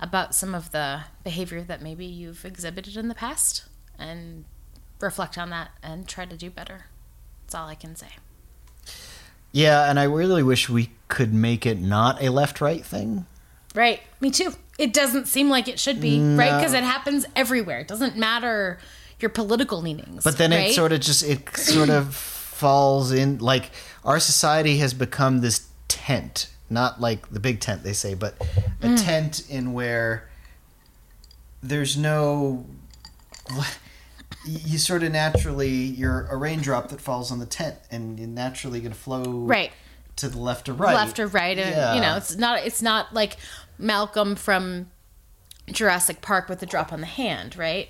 [0.00, 3.64] about some of the behavior that maybe you've exhibited in the past,
[3.98, 4.44] and
[5.00, 6.86] reflect on that and try to do better.
[7.44, 8.08] That's all I can say.
[9.52, 13.26] yeah, and I really wish we could make it not a left-right thing.
[13.74, 14.00] Right.
[14.20, 14.52] Me too.
[14.78, 16.56] It doesn't seem like it should be, right?
[16.56, 17.80] Because it happens everywhere.
[17.80, 18.78] It doesn't matter
[19.20, 20.24] your political leanings.
[20.24, 20.70] But then right?
[20.70, 23.70] it sort of just it sort of falls in like
[24.04, 28.34] our society has become this tent, not like the big tent they say, but
[28.82, 29.04] a Mm.
[29.04, 30.28] tent in where
[31.62, 32.64] there's no
[34.46, 38.80] you sort of naturally you're a raindrop that falls on the tent and you're naturally
[38.80, 39.70] going to flow right.
[40.16, 40.94] to the left or right.
[40.94, 41.94] left or right and Yeah.
[41.94, 43.36] you know it's not it's not like
[43.78, 44.90] malcolm from
[45.70, 47.88] jurassic park with the drop on the hand right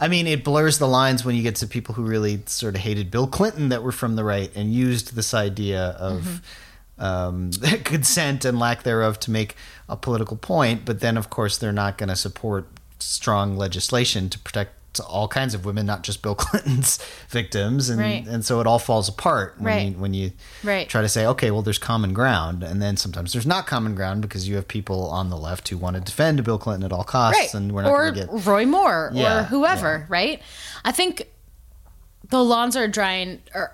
[0.00, 2.82] I mean, it blurs the lines when you get to people who really sort of
[2.82, 6.40] hated Bill Clinton that were from the right and used this idea of
[6.98, 7.50] um,
[7.84, 9.56] consent and lack thereof to make
[9.88, 10.84] a political point.
[10.84, 12.68] But then, of course, they're not going to support
[13.00, 16.98] strong legislation to protect all kinds of women, not just Bill Clinton's
[17.28, 18.26] victims, and Right.
[18.26, 19.86] and so it all falls apart when Right.
[19.92, 20.88] you when you Right.
[20.88, 24.22] try to say, okay, well, there's common ground, and then sometimes there's not common ground
[24.22, 27.04] because you have people on the left who want to defend Bill Clinton at all
[27.04, 30.40] costs, and we're not or going to get roy moore Yeah, or whoever right?
[30.84, 31.28] I think
[32.30, 33.72] the lawns are drying or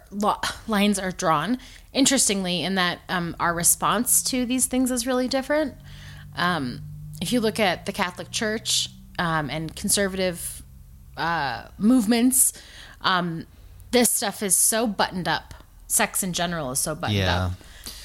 [0.66, 1.58] lines are drawn.
[1.92, 5.74] Interestingly in that um, our response to these things is really different.
[6.36, 6.80] Um,
[7.22, 8.88] if you look at the catholic church
[9.18, 10.62] um, and conservative
[11.16, 12.52] uh, movements
[13.02, 13.46] um,
[13.90, 15.54] this stuff is so buttoned up
[15.86, 17.46] sex in general is so buttoned Yeah.
[17.46, 17.52] up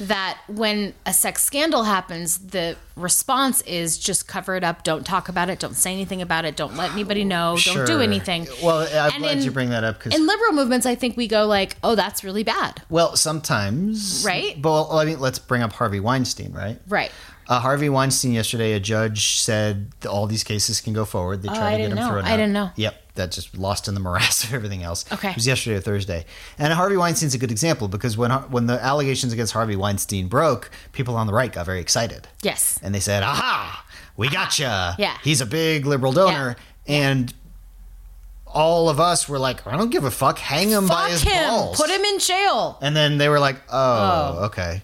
[0.01, 5.27] that when a sex scandal happens, the response is just cover it up, don't talk
[5.27, 8.47] about it, don't say anything about it, don't let anybody know, don't do anything.
[8.63, 11.17] Well, I'm And glad in- you bring that up because In liberal movements, I think
[11.17, 14.61] we go like, "Oh, that's really bad." Well, sometimes, Right?
[14.61, 16.79] But well, I mean, let's bring up Harvey Weinstein, right?
[16.87, 17.11] Right.
[17.49, 21.41] Uh, Harvey Weinstein yesterday, a judge said all these cases can go forward.
[21.41, 22.07] They tried Oh, to get him know.
[22.09, 22.69] thrown I didn't know.
[22.75, 25.03] Yep, that just lost in the morass of everything else.
[25.11, 25.31] Okay.
[25.31, 26.25] it was yesterday or Thursday,
[26.59, 30.69] and Harvey Weinstein's a good example because when when the allegations against Harvey Weinstein broke,
[30.91, 32.79] people on the right got very excited Yes.
[32.83, 33.83] and they said, "Aha,
[34.15, 34.95] we gotcha!
[34.99, 35.17] Yeah.
[35.23, 36.55] he's a big liberal donor."
[36.87, 37.33] And
[38.45, 40.37] all of us were like, "I don't give a fuck.
[40.39, 41.47] Hang him by his him.
[41.47, 42.77] balls." Put him in jail.
[42.81, 44.45] And then they were like, "Oh, Oh.
[44.45, 44.81] okay,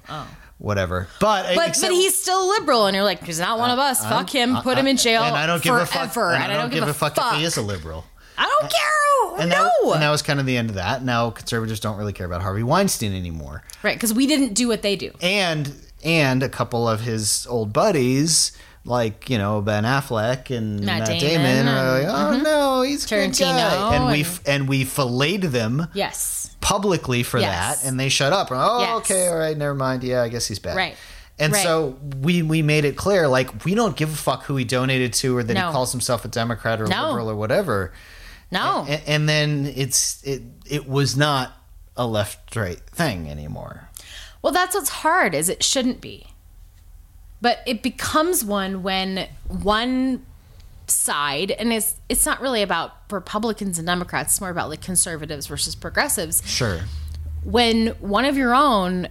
[0.58, 3.80] whatever." But But except- but he's still liberal, and you're like, he's not one of
[3.80, 4.02] us.
[4.02, 4.56] I'm- Fuck him.
[4.58, 5.24] I- Put him in jail.
[5.24, 6.12] And I don't give a fuck.
[6.14, 6.36] forever.
[6.36, 8.06] and I don't give a fuck, if he is a liberal.
[8.38, 9.42] I don't care.
[9.42, 9.64] And no.
[9.64, 11.04] that, and that was kind of the end of that.
[11.04, 13.64] Now conservatives don't really care about Harvey Weinstein anymore.
[13.84, 15.12] right, because we didn't do what they do.
[15.22, 15.74] And
[16.04, 18.52] and a couple of his old buddies,
[18.86, 22.38] like you know Ben Affleck and Matt Matt, Damon Damon, are and- like, oh uh-huh.
[22.44, 23.96] no, he's Tarantino guy.
[23.96, 26.56] and we and- f- and we filleted them Yes.
[26.62, 27.82] publicly for Yes.
[27.82, 28.50] that, and they shut up.
[28.52, 28.90] Oh, Yes.
[28.98, 30.04] okay, all right, never mind.
[30.04, 30.76] Yeah, I guess he's bad.
[30.78, 30.96] Right.
[31.38, 31.64] And Right.
[31.64, 35.14] so we we made it clear, like we don't give a fuck who he donated
[35.14, 35.68] to, or that No.
[35.68, 37.08] he calls himself a Democrat or a No.
[37.08, 37.92] liberal or whatever.
[38.52, 38.86] No.
[38.88, 41.52] And, and then it's it it was not
[41.98, 43.90] a left right thing anymore.
[44.42, 46.28] Well, that's what's hard is it shouldn't be.
[47.46, 50.26] But it becomes one when one
[50.88, 55.46] side and it's it's not really about Republicans and Democrats, it's more about like conservatives
[55.46, 56.42] versus progressives.
[56.50, 56.80] Sure.
[57.44, 59.10] When one of your own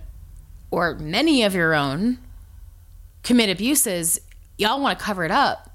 [0.73, 2.19] or many of your own
[3.23, 4.21] commit abuses,
[4.59, 5.71] y'all want to cover it up.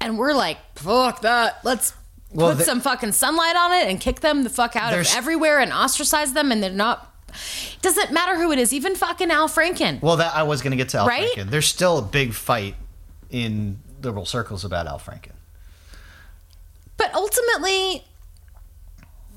[0.00, 1.62] And we're like, fuck that.
[1.62, 1.92] Let's
[2.32, 5.06] Well, put the- some fucking sunlight on it and kick them the fuck out of
[5.14, 7.07] everywhere and ostracize them and they're not
[7.82, 10.00] doesn't matter who it is, even fucking Al Franken.
[10.02, 11.30] Well, that I was going to get to Al Right?
[11.32, 11.50] Franken.
[11.50, 12.74] There's still a big fight
[13.30, 15.32] in liberal circles about Al Franken.
[16.96, 18.04] But ultimately,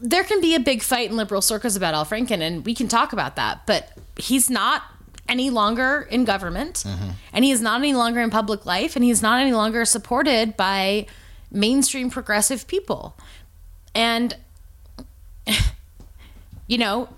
[0.01, 2.87] there can be a big fight in liberal circles about Al Franken, and we can
[2.87, 3.65] talk about that.
[3.65, 4.83] But he's not
[5.29, 7.11] any longer in government, mm-hmm.
[7.31, 10.57] and he is not any longer in public life, and he's not any longer supported
[10.57, 11.05] by
[11.51, 13.15] mainstream progressive people.
[13.93, 14.35] And,
[16.67, 17.09] you know,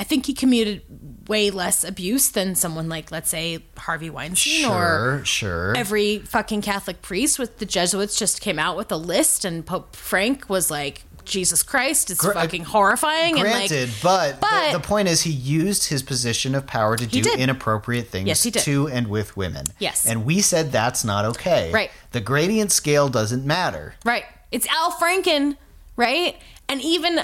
[0.00, 0.80] I think he commuted
[1.28, 5.76] way less abuse than someone like, let's say, Harvey Weinstein or Sure, sure.
[5.76, 9.94] every fucking Catholic priest with the Jesuits just came out with a list, and Pope
[9.94, 13.36] Frank was like, Jesus Christ, it's Gra- fucking horrifying.
[13.36, 16.96] Granted, and like, but, but- the, the point is he used his position of power
[16.96, 17.38] to do did.
[17.38, 18.62] inappropriate things Yes, he did.
[18.62, 19.66] to and with women.
[19.78, 20.06] Yes.
[20.06, 21.70] And we said that's not okay.
[21.72, 21.90] Right.
[22.12, 23.94] The gradient scale doesn't matter.
[24.04, 25.58] right, it's Al Franken,
[25.94, 26.36] right?
[26.70, 27.20] And even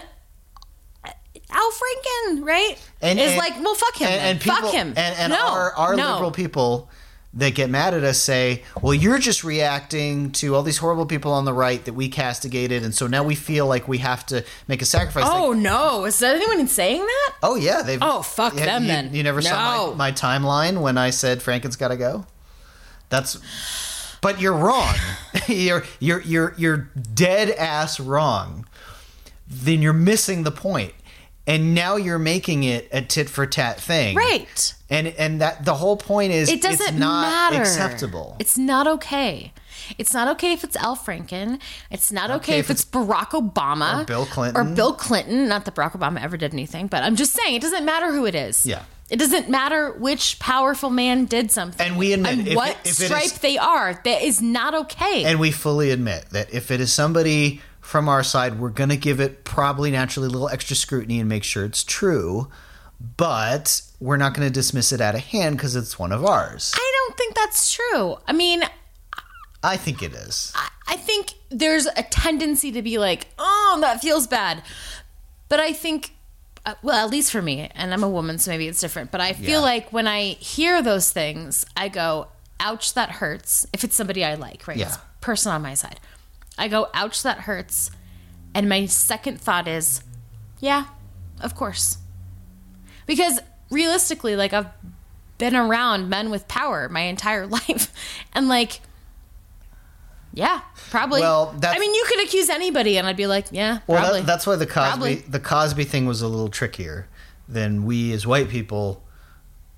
[1.57, 2.77] Al Franken, right?
[3.01, 4.89] And is and- like, well, fuck him, And, and people, fuck him.
[4.89, 6.13] And, and no, our, our no.
[6.13, 6.89] liberal people
[7.35, 11.33] that get mad at us say, well, you're just reacting to all these horrible people
[11.33, 14.43] on the right that we castigated, and so now we feel like we have to
[14.69, 15.25] make a sacrifice.
[15.27, 16.05] Oh Like, no!
[16.07, 17.33] Is there anyone saying that?
[17.43, 17.99] oh yeah, they've.
[18.01, 19.13] Oh, fuck them you, then.
[19.15, 22.27] You never saw my, my timeline when I said Franken's got to go.
[23.11, 23.39] That's.
[24.23, 24.95] But you're wrong.
[25.47, 26.77] you're you're you're you're
[27.15, 28.67] dead ass wrong.
[29.47, 30.95] Then you're missing the point.
[31.47, 34.17] And now you're making it a tit for tat thing.
[34.17, 34.75] Right.
[34.91, 37.61] And and that the whole point is It doesn't it's not matter.
[37.63, 38.37] acceptable.
[38.41, 39.53] It's not okay.
[39.99, 41.61] It's not okay if it's Al Franken.
[41.91, 44.61] It's not okay, Okay if, if it's Barack Obama Or Bill Clinton.
[44.73, 45.47] or Bill Clinton.
[45.47, 48.27] Not that Barack Obama ever did anything, but I'm just saying it doesn't matter who
[48.27, 48.67] it is.
[48.67, 48.83] Yeah.
[49.09, 51.87] It doesn't matter which powerful man did something.
[51.87, 54.01] And we admit, and if what it- if it is- stripe they are.
[54.05, 55.23] That is not okay.
[55.25, 58.97] and we fully admit that if it is somebody from our side, we're going to
[58.97, 62.49] give it probably naturally a little extra scrutiny and make sure it's true.
[63.17, 66.73] But we're not going to dismiss it out of hand because it's one of ours.
[66.75, 68.17] I don't think that's true.
[68.27, 68.63] I mean,
[69.63, 70.53] I think it is.
[70.89, 74.63] I think there's a tendency to be like, oh, that feels bad.
[75.49, 76.13] But I think,
[76.65, 79.11] uh, well, at least for me, and I'm a woman, so maybe it's different.
[79.13, 79.67] But I feel Yeah.
[79.73, 83.67] like when I hear those things, I go, ouch, that hurts.
[83.73, 84.77] If it's somebody I like, right?
[84.77, 84.87] Yeah.
[84.89, 86.01] It's a person on my side.
[86.59, 87.91] I go, ouch, that hurts.
[88.55, 90.03] And my second thought is,
[90.61, 90.87] yeah,
[91.41, 91.99] of course.
[93.07, 94.69] Because realistically, like, I've
[95.39, 97.93] been around men with power my entire life.
[98.35, 98.81] And, like,
[100.33, 100.61] yeah,
[100.91, 101.21] probably.
[101.21, 104.21] Well, that's- I mean, you could accuse anybody, and I'd be like, yeah, Well, probably.
[104.21, 105.15] that, that's why the Cosby Probably.
[105.17, 107.09] the Cosby thing was a little trickier
[107.49, 109.03] than we as white people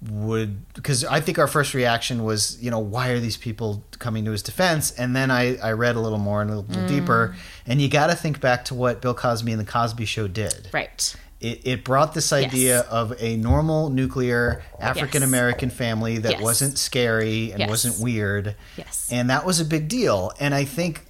[0.01, 4.25] would because I think our first reaction was you know why are these people coming
[4.27, 6.89] to his defense and then I, I read a little more and a little Mm.
[6.89, 7.35] deeper
[7.67, 10.69] and you got to think back to what Bill Cosby and the Cosby Show did
[10.73, 11.17] right.
[11.41, 16.43] it, it brought this idea of a normal nuclear African American family that Yes.
[16.43, 17.69] wasn't scary and Yes.
[17.69, 19.09] wasn't weird Yes.
[19.11, 21.07] and that was a big deal and I think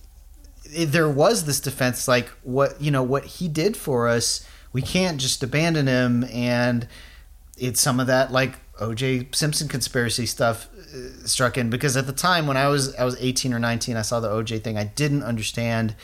[0.64, 5.18] there was this defense like what you know what he did for us we can't
[5.20, 6.88] just abandon him and
[7.58, 12.12] it's some of that like OJ Simpson conspiracy stuff uh, struck in because at the
[12.12, 14.84] time when I was I was 18 or 19 I saw the OJ thing I
[14.84, 15.94] didn't understand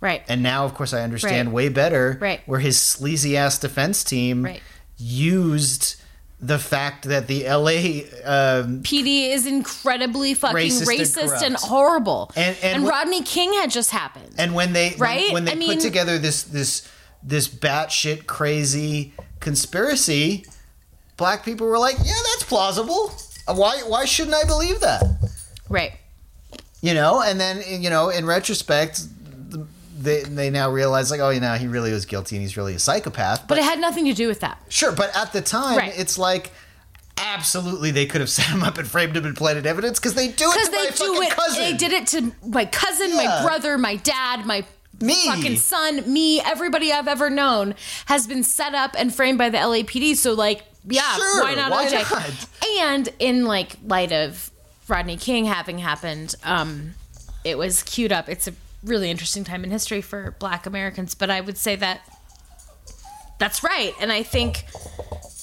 [0.00, 0.22] Right.
[0.28, 1.54] and now of course I understand Right.
[1.54, 2.40] way better Right.
[2.46, 4.60] where his sleazy ass defense team Right.
[4.98, 5.96] used
[6.38, 12.30] the fact that the LA um, PD is incredibly fucking Racist racist, and and, horrible.
[12.36, 14.34] And- and what- Rodney King had just happened.
[14.36, 15.32] and when they when- Right?
[15.32, 16.82] when, they I put mean- together this this
[17.22, 20.44] this batshit crazy conspiracy,
[21.16, 23.12] black people were like, "Yeah, that's plausible.
[23.48, 25.02] Uh, Why why shouldn't I believe that?"
[25.68, 25.92] right.
[26.82, 29.00] You know, and then you know, in retrospect,
[29.98, 32.74] they they now realize like, oh, you know, he really was guilty and he's really
[32.74, 33.48] a psychopath.
[33.48, 34.60] But it had nothing to do with that.
[34.68, 35.92] Sure, but at the time, Right.
[35.98, 36.52] it's like
[37.18, 40.28] absolutely they could have set him up and framed him and planted evidence because they
[40.28, 41.30] do it to they my do fucking it.
[41.30, 41.62] cousin.
[41.62, 44.64] They did it to my cousin, my brother, my dad, my
[45.00, 45.14] Me.
[45.26, 47.74] fucking son, me, everybody I've ever known
[48.06, 50.14] has been set up and framed by the LAPD.
[50.16, 52.10] So like, yeah, Sure, why not why OJ?
[52.10, 52.48] not?
[52.80, 54.50] And in like light of
[54.88, 56.94] Rodney King having happened, um,
[57.44, 58.28] it was queued up.
[58.28, 58.52] It's a
[58.84, 62.00] really interesting time in history for Black Americans, but I would say that
[63.38, 63.92] that's right.
[64.00, 64.64] And I think,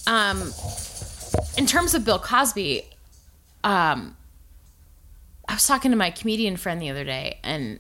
[0.08, 0.52] um,
[1.58, 2.84] in terms of Bill Cosby,
[3.64, 4.16] um,
[5.48, 7.80] I was talking to my comedian friend the other day, and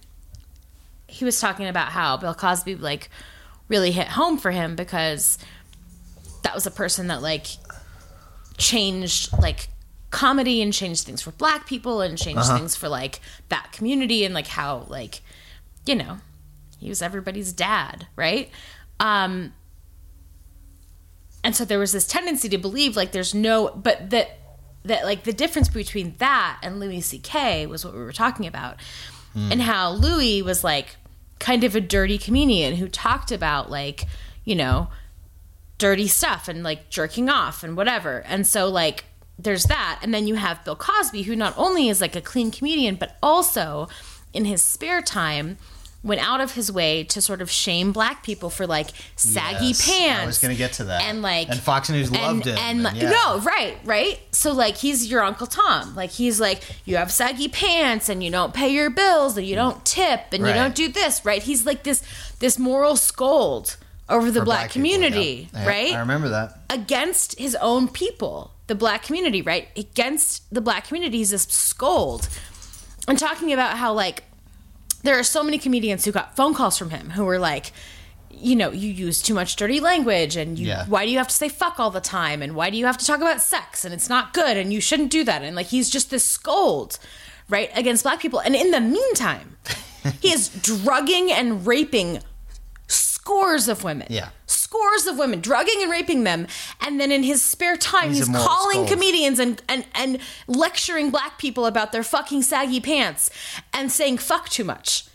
[1.07, 3.09] he was talking about how Bill Cosby like
[3.69, 5.37] really hit home for him because
[6.43, 7.47] that was a person that like
[8.57, 9.67] changed like
[10.11, 14.33] comedy and changed things for black people and changed things for like that community and
[14.33, 15.21] like how like
[15.85, 16.17] you know
[16.79, 18.51] he was everybody's dad right?
[18.99, 19.53] Um
[21.43, 24.39] and so there was this tendency to believe like there's no but that
[24.85, 27.65] that like the difference between that and Louis C.K.
[27.67, 28.77] was what we were talking about.
[29.51, 30.97] And how Louis was like
[31.39, 34.05] kind of a dirty comedian who talked about like
[34.45, 34.89] you know
[35.83, 39.03] dirty stuff and like jerking off and whatever and so like
[39.37, 42.51] there's that and then you have Bill Cosby who not only is like a clean
[42.51, 43.89] comedian but also
[44.31, 45.57] in his spare time
[46.01, 49.85] went out of his way to sort of shame black people for like saggy Yes,
[49.89, 51.01] pants I was going to get to that.
[51.03, 52.57] and like and Fox News loved him.
[52.57, 53.09] and, and yeah.
[53.09, 57.49] no right right so like he's your uncle tom like he's like you have saggy
[57.49, 59.63] pants and you don't pay your bills and you mm.
[59.63, 60.49] don't tip and Right.
[60.49, 62.01] you don't do this right he's like this
[62.39, 63.75] this moral scold
[64.13, 65.59] over the For black, community yeah.
[65.63, 66.59] Yeah, right I remember that.
[66.69, 69.67] against his own people, the black community, right?
[69.75, 72.29] Against the black community, he's this scold.
[73.07, 74.23] And talking about how, like,
[75.03, 77.73] there are so many comedians who got phone calls from him who were like,
[78.29, 80.85] you know, you use too much dirty language, and you, Yeah.
[80.87, 82.97] why do you have to say fuck all the time, and why do you have
[82.97, 85.67] to talk about sex, and it's not good, and you shouldn't do that, and like
[85.67, 86.97] he's just this scold,
[87.49, 89.57] right, against black people, and in the meantime,
[90.21, 92.19] he is drugging and raping
[93.23, 94.29] scores of women, Yeah.
[94.47, 96.45] scores of women, drugging and raping them,
[96.81, 98.89] and then in his spare time, He's he's, calling scold.
[98.89, 103.29] comedians and, and and lecturing black people about their fucking saggy pants
[103.73, 105.05] and saying fuck too much.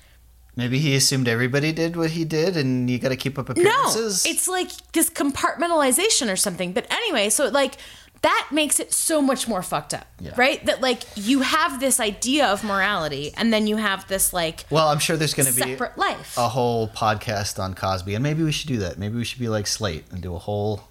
[0.56, 3.52] Maybe he assumed everybody did what he did, and you got to keep up No,
[3.52, 4.24] appearances.
[4.26, 6.72] it's like this compartmentalization or something.
[6.72, 7.76] But anyway, so like
[8.23, 10.32] that makes it so much more fucked up, Yeah.
[10.36, 10.65] right?
[10.66, 14.89] That like you have this idea of morality, and then you have this like well,
[14.89, 16.36] I'm sure there's going to be separate life.
[16.36, 18.99] a whole podcast on Cosby, and maybe we should do that.
[18.99, 20.82] Maybe we should be like Slate and do a whole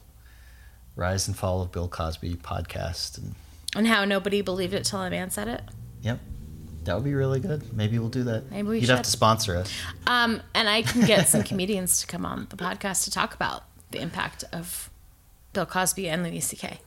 [0.95, 3.17] rise and fall of Bill Cosby podcast.
[3.17, 3.35] And
[3.75, 5.61] and how nobody believed it till a man said it.
[6.01, 6.19] yep,
[6.85, 7.73] that would be really good.
[7.75, 8.49] Maybe we'll do that.
[8.49, 9.71] Maybe we You'd have to sponsor us.
[10.07, 13.65] Um, and I can get some comedians to come on the podcast to talk about
[13.91, 14.89] the impact of
[15.53, 16.79] Bill Cosby and Louis C.K.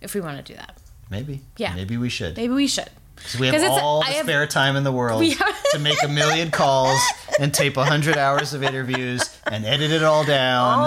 [0.00, 0.04] Yeah.
[0.04, 0.76] If we want to do that,
[1.10, 1.40] Maybe.
[1.56, 1.74] Yeah.
[1.74, 2.36] Maybe we should.
[2.36, 2.88] maybe we should.
[3.16, 5.22] Because we have all the have- spare time in the world
[5.72, 6.98] to make a million calls
[7.38, 10.78] and tape a hundred hours of interviews and edit it all down.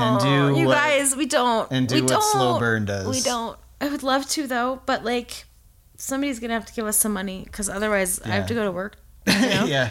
[0.00, 1.70] and oh, do you what- guys, we don't.
[1.70, 2.22] and do we what don't.
[2.22, 3.06] Slow Burn does.
[3.06, 3.58] We don't.
[3.80, 5.44] I would love to though, but like
[5.96, 8.72] somebody's gonna have to give us some money because otherwise I have to go to
[8.72, 8.96] work.
[9.28, 9.64] You know?
[9.66, 9.90] yeah.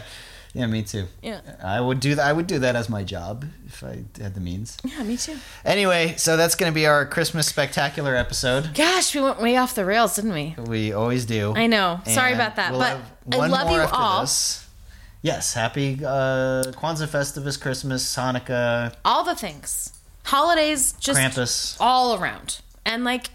[0.54, 1.06] Yeah, me too.
[1.22, 1.40] yeah.
[1.62, 2.26] I would do that.
[2.26, 4.76] I would do that as my job if I had the means.
[4.84, 5.36] Yeah, me too.
[5.64, 8.74] Anyway, so that's going to be our Christmas spectacular episode.
[8.74, 10.54] Gosh, we went way off the rails, didn't we?
[10.66, 11.52] We always do.
[11.54, 12.00] I know.
[12.06, 12.80] Sorry about that, we'll
[13.26, 14.22] but I love you all.
[14.22, 14.66] this.
[15.20, 19.92] Yes, happy uh, Kwanzaa Festivus, Christmas, Hanukkah, All the things,
[20.24, 21.76] holidays, just Krampus.
[21.80, 23.30] all around, and like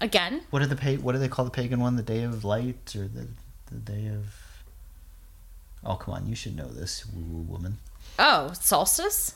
[0.00, 1.96] again, What are the pa- What do they call the pagan one?
[1.96, 3.26] The Day of Light or the
[3.70, 4.36] the Day of?
[5.84, 7.78] Oh come on, you should know this, woo woo woman.
[8.18, 9.34] oh solstice.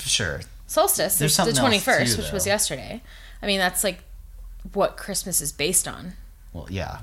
[0.00, 0.40] Sure.
[0.66, 3.02] Solstice There's is the twenty first, which was yesterday.
[3.42, 3.98] I mean, that's like
[4.72, 6.14] what Christmas is based on.
[6.52, 7.00] Well, yeah,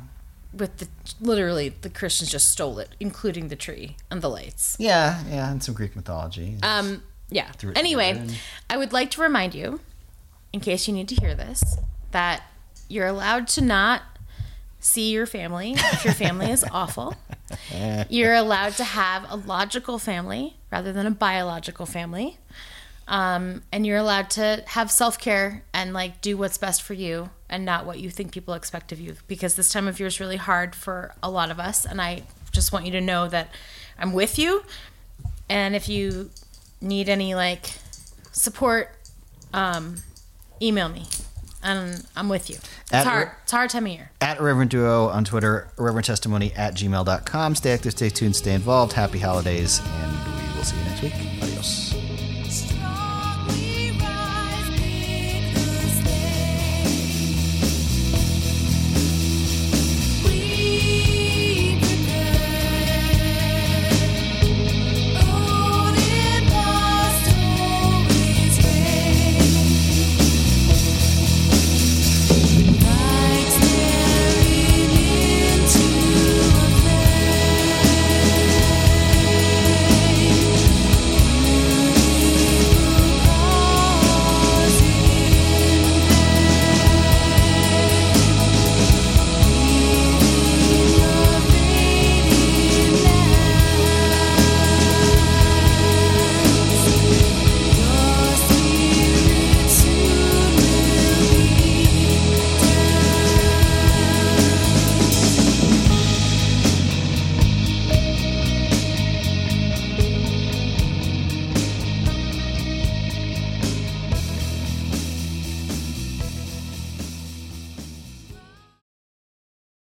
[0.54, 0.88] With the
[1.22, 4.76] literally, the Christians just stole it, including the tree and the lights.
[4.80, 6.58] yeah, yeah, and some Greek mythology.
[6.64, 7.52] Um, yeah.
[7.76, 8.38] Anyway, and-
[8.70, 9.80] I would like to remind you,
[10.52, 11.78] in case you need to hear this,
[12.12, 12.44] that
[12.90, 14.02] you're allowed to not
[14.84, 17.16] see your family if your family is awful.
[18.10, 22.38] You're allowed to have a logical family rather than a biological family.
[23.08, 27.30] Um, and you're allowed to have self care and like do what's best for you
[27.50, 30.22] and not what you think people expect of you because this time of year is
[30.22, 31.86] really hard for a lot of us.
[31.86, 33.50] And I just want you to know that
[34.00, 34.64] I'm with you.
[35.50, 36.32] And if you
[36.82, 37.72] need any like
[38.32, 38.90] support,
[39.54, 39.98] um,
[40.62, 41.06] email me
[41.64, 42.56] and I'm with you.
[42.58, 43.32] It's At- hard.
[43.44, 44.12] It's hard time of year.
[44.22, 47.56] At Reverend Duo on Twitter, Reverend Testimony at gmail.com.
[47.56, 48.94] Stay active, stay tuned, stay involved.
[48.94, 50.12] Happy holidays, and
[50.52, 51.14] we will see you next week.
[51.42, 52.03] Adios.